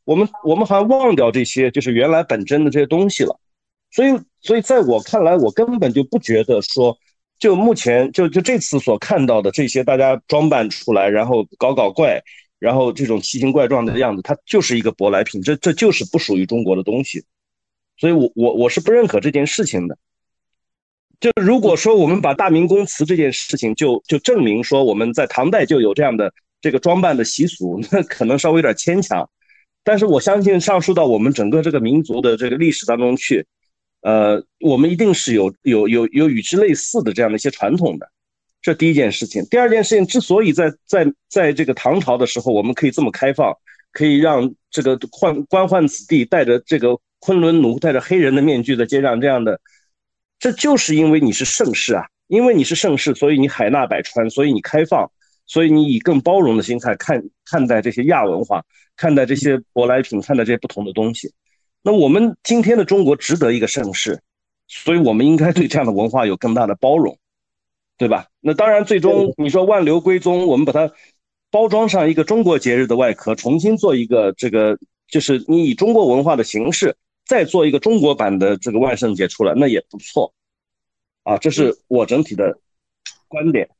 [0.05, 3.39] 我们我们好像忘掉这些就是原来本真的这些东西了。
[3.93, 4.11] 所以，
[4.47, 6.97] 所以在我看来，我根本就不觉得说，
[7.37, 12.23] 就目前就就这次所看到的这些大家装扮出来，然后搞搞怪，
[12.61, 17.25] 然后这种奇形怪状的样子，它就是一个舶来品，这这就是不属于中国的东西。
[17.99, 19.99] 所以，我我我是不认可这件事情的。
[21.19, 29.29] 就如果说我们把大明宫词这件事情就就证明说我们在唐代就有这样的这个装扮的习俗，那可能稍微有点牵强。
[29.83, 33.47] 但是我相信上溯到我们整个这个民族的这个历史当中去，
[34.07, 38.09] 呃，我们一定是有有有有与之类似的这样的一些传统的。
[38.63, 39.45] 这第一件事情。
[39.51, 43.53] 第二件事情，之所以在在在这个唐朝的时候，我们可以这么开放，
[43.91, 49.61] 可以让这个宦官宦子弟带着这个昆仑奴、带着黑人的面具在街上这样的，
[50.39, 55.11] 这就是因为你是盛世啊，因为你是盛世，所以你海纳百川，所以你开放，
[55.47, 58.65] 所以你以更包容的心态看看待这些亚文化，
[58.97, 61.33] 看待这些舶来品，看待这些不同的东西。
[61.87, 64.21] 那我们今天的中国值得一个盛世，
[64.67, 67.17] 所以我们应该对这样的文化有更大的包容。
[67.97, 68.27] 对吧？
[68.41, 70.93] 那当然，最终你说万流归宗，我们把它
[71.51, 74.77] 包装上一个中国节日的外壳，重新做一个这个，
[75.09, 76.95] 就是你以中国文化的形式
[77.25, 80.35] 再做一个中国版的这个万圣节出来，那也不错
[81.23, 81.39] 啊。
[81.39, 82.59] 这是我整体的
[83.29, 83.71] 观点。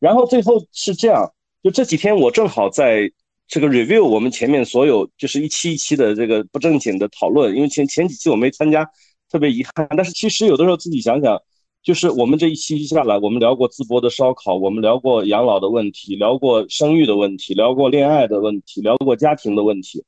[0.00, 1.32] 然后最后是这样，
[1.62, 3.10] 就这几天我正好在
[3.52, 8.82] 这个 review 我们前面所有就是一期一期的这个不正经的讨论，因为前前几期我没参加，
[9.30, 9.86] 特别遗憾。
[9.90, 11.38] 但是其实有的时候自己想想。
[11.82, 20.04] 就是我们这一期下来，我们聊过淄博的烧烤，我们聊过养老的问题，聊过生育的问题，聊过恋爱的问题，聊过家庭的问题，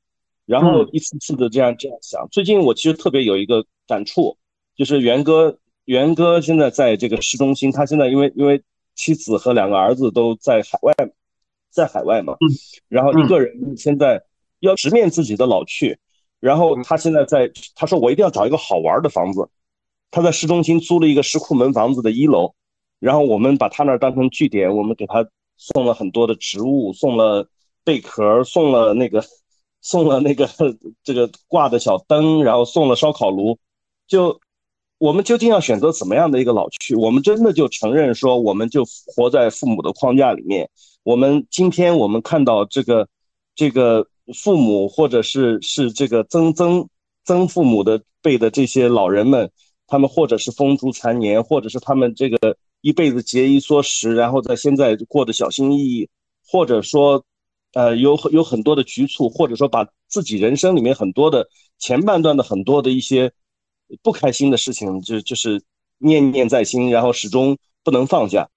[0.46, 2.28] 然后一次次的这样这样想。
[2.30, 4.38] 最近我其实特别有一个感触，
[4.76, 8.62] 就是元哥，元哥现在在这个市中心，他现在因为因为
[8.94, 10.94] 妻子和两个儿子都在海外，
[11.74, 12.36] 在海外嘛，
[12.88, 14.22] 然后一个人现在
[14.60, 15.98] 要直面自己的老去，
[16.38, 19.48] 然后他现在在，他说我一定要找一个好玩的房子。
[20.10, 22.54] 他在市中心租了一个石库门房子的一楼，
[23.00, 27.48] 然后我们把他那儿当成据点，我们给他送了很多的植物，送了
[27.82, 29.24] 贝壳，送了那个，
[29.82, 30.48] 送了那个
[31.02, 33.58] 这个挂的小灯，然后送了烧烤炉。
[34.06, 34.40] 就
[34.98, 36.94] 我们究竟要选择怎么样的一个老去？
[36.94, 38.84] 我们真的就承认说，我们就
[39.16, 40.70] 活在父母的框架里面。
[41.04, 43.08] 我们今天我们看到这个
[43.54, 46.88] 这个父母或者是是这个曾曾
[47.24, 49.48] 曾父母的辈的这些老人们。
[49.86, 56.08] 他们或者是风烛残年，或者是他们这个一辈子节衣缩食，然后在现在过得小心翼翼，
[56.42, 57.22] 或者说，
[57.74, 61.46] 呃，有有很多的局促，或者说把自己人生里面很多的
[61.78, 63.30] 前半段的很多的一些
[64.02, 65.62] 不开心的事情，就就是
[65.98, 68.48] 念念在心，然后始终不能放下。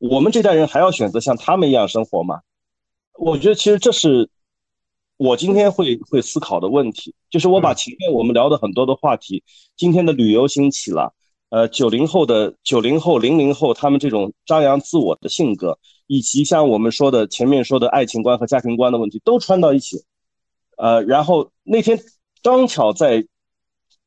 [0.00, 2.40] 我们这代人还要选择像他们一样生活吗？
[3.16, 4.28] 我觉得其实这是。
[5.22, 9.44] 我今天会会思考的问题，就是我把前面我们聊的很多的话题，
[9.76, 11.12] 今天的旅游兴起了，
[11.50, 20.02] 呃，九零后的九零后、零零后，他们这种张扬自我的性格，以及像我们说的前面说的爱情观和家庭观的问题，都穿到一起，
[20.78, 22.00] 呃，然后那天
[22.42, 23.22] 刚巧在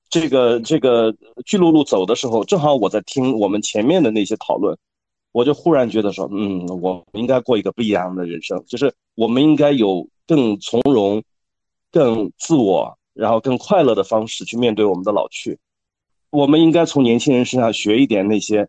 [0.10, 1.16] 这个这个
[1.46, 4.76] 巨鹿路走的时候，正好我在听我们前面的那些讨论，
[5.34, 10.08] 我就忽然觉得说，嗯，我应该过一个不一样的人生，就是我们应该有。
[10.26, 11.22] 更从容、
[11.92, 15.60] 更自我，然后更快乐的方式去面对我们的老去。
[16.30, 18.66] 我们应该从年轻人身上学一点那些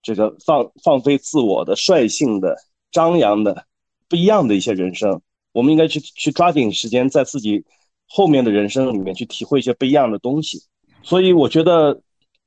[0.00, 2.56] 这个放放飞自我的、率性的、
[2.92, 3.66] 张扬的、
[4.08, 5.20] 不一样的一些人生。
[5.50, 7.64] 我们应该去去抓紧时间，在自己
[8.06, 10.62] 后面的人生里面去体会一些不一样的东西。
[11.02, 12.00] 所以，我觉得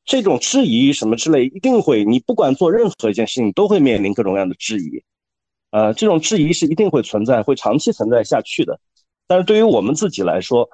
[0.05, 5.03] 这种质疑什么之类，一定会，你不管做任何一件事情，都会面临各种各样的质疑。
[5.71, 8.79] 呃，这种质疑是一定会存在，会长期存在下去的。
[9.27, 10.69] 但是对于我们自己来说，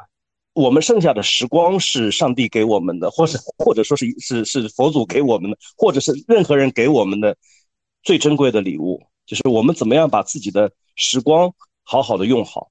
[0.54, 7.38] 我们剩下的时光是上帝给我们的，或者或者说是是是佛祖给我们的，或者是任何人给我们的
[8.04, 11.54] 最珍贵的礼物，就是我们怎么样把自己的时光
[11.84, 12.70] 好好的用好，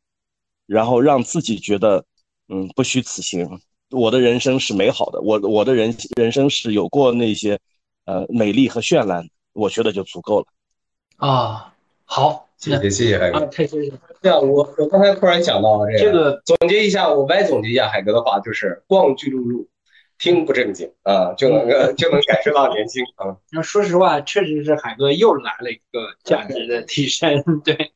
[0.66, 2.04] 然后让自己觉得，
[2.48, 3.60] 嗯，不虚此行，
[3.90, 7.58] 我的人生是美好的，我我的人人生是有过那些
[8.06, 10.46] 呃美丽和绚烂，我觉得就足够了
[11.16, 11.74] 啊。
[12.04, 13.40] 好，谢谢谢谢海哥。
[13.46, 13.92] 太谢谢。
[14.20, 19.68] 这样，我我刚才突然想到这个，总结一下，我歪总结一下海哥的话，就是逛巨鹿路，
[20.18, 23.36] 听不正经啊，就能够就能感受到年轻啊。
[23.52, 27.42] 那说实话，确实是海哥又来了一个价值的提升。
[27.64, 27.92] 对，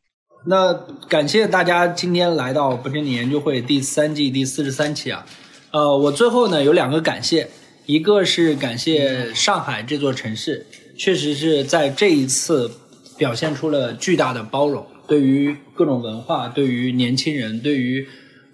[0.47, 0.73] 那
[1.09, 5.27] 感谢大家今天来到不正经研究会第三季第四十三期啊。
[5.75, 7.49] 呃，我最后呢有两个感谢，
[7.85, 10.65] 一个是感谢上海这座城市，
[10.97, 12.71] 确实是在这一次。
[13.17, 18.05] 表现出了巨大的包容，对于各种文化，对于年轻人，对于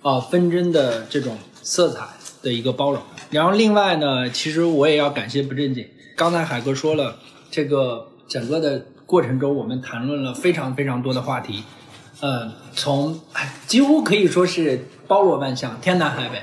[0.02, 2.06] 啊纷争的这种色彩
[2.42, 3.00] 的一个包容。
[3.30, 5.88] 然后另外呢，其实我也要感谢不正经。
[6.14, 7.16] 刚才海哥说了，
[7.50, 11.62] 这个整个的过程中，我们谈论了非常非常多的话题，
[12.20, 13.18] 呃，从
[13.66, 16.42] 几乎可以说是包罗万象，天南海北。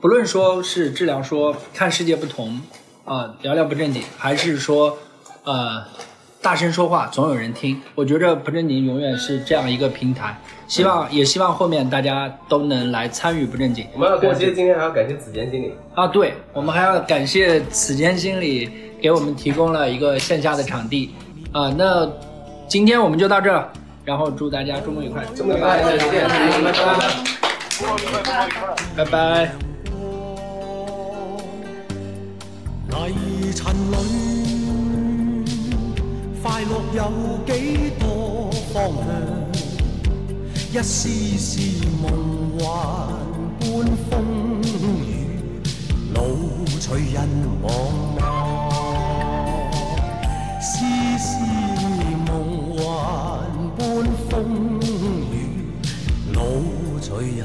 [0.00, 2.60] 不论说是治疗说看世界不同，
[3.04, 4.98] 啊、聊聊不正经，还是说
[5.44, 5.82] 呃
[6.42, 7.80] 大声说话总有人听？
[7.94, 13.86] 我觉着不正经永远是这样一个平台，希望也希望后面大家都能来参与不正经。
[13.94, 15.74] 我们要感谢今天还要感谢子健经理。
[15.94, 18.70] 啊，对，我们还要感谢此间经理
[19.00, 21.14] 给我们提供了一个线下的场地
[21.52, 22.06] 啊、那
[22.68, 23.70] 今天我们就到这儿，
[24.04, 26.28] 然后祝大家周末愉快，周末愉快再见
[26.62, 26.70] 拜
[28.22, 29.75] 拜拜拜。
[32.96, 33.60] 泥塵
[33.92, 33.94] 里，
[36.42, 37.00] 快樂有
[37.46, 37.52] 幾
[38.00, 38.74] 多方
[39.04, 39.06] 向？
[40.72, 40.98] 一絲
[41.38, 41.44] 絲
[42.02, 42.04] 夢
[42.58, 42.64] 幻
[43.60, 43.64] 般
[44.08, 44.12] 風
[44.82, 45.28] 雨，
[46.14, 46.18] 路
[46.80, 47.16] 隨人
[47.62, 47.64] 茫
[48.18, 48.18] 茫。
[50.58, 50.64] 絲
[51.18, 51.22] 絲
[52.26, 52.28] 夢
[52.78, 52.84] 幻
[53.76, 53.80] 般
[54.30, 54.32] 風
[55.30, 55.34] 雨，
[56.32, 56.40] 路
[57.00, 57.06] 隨
[57.36, 57.44] 人。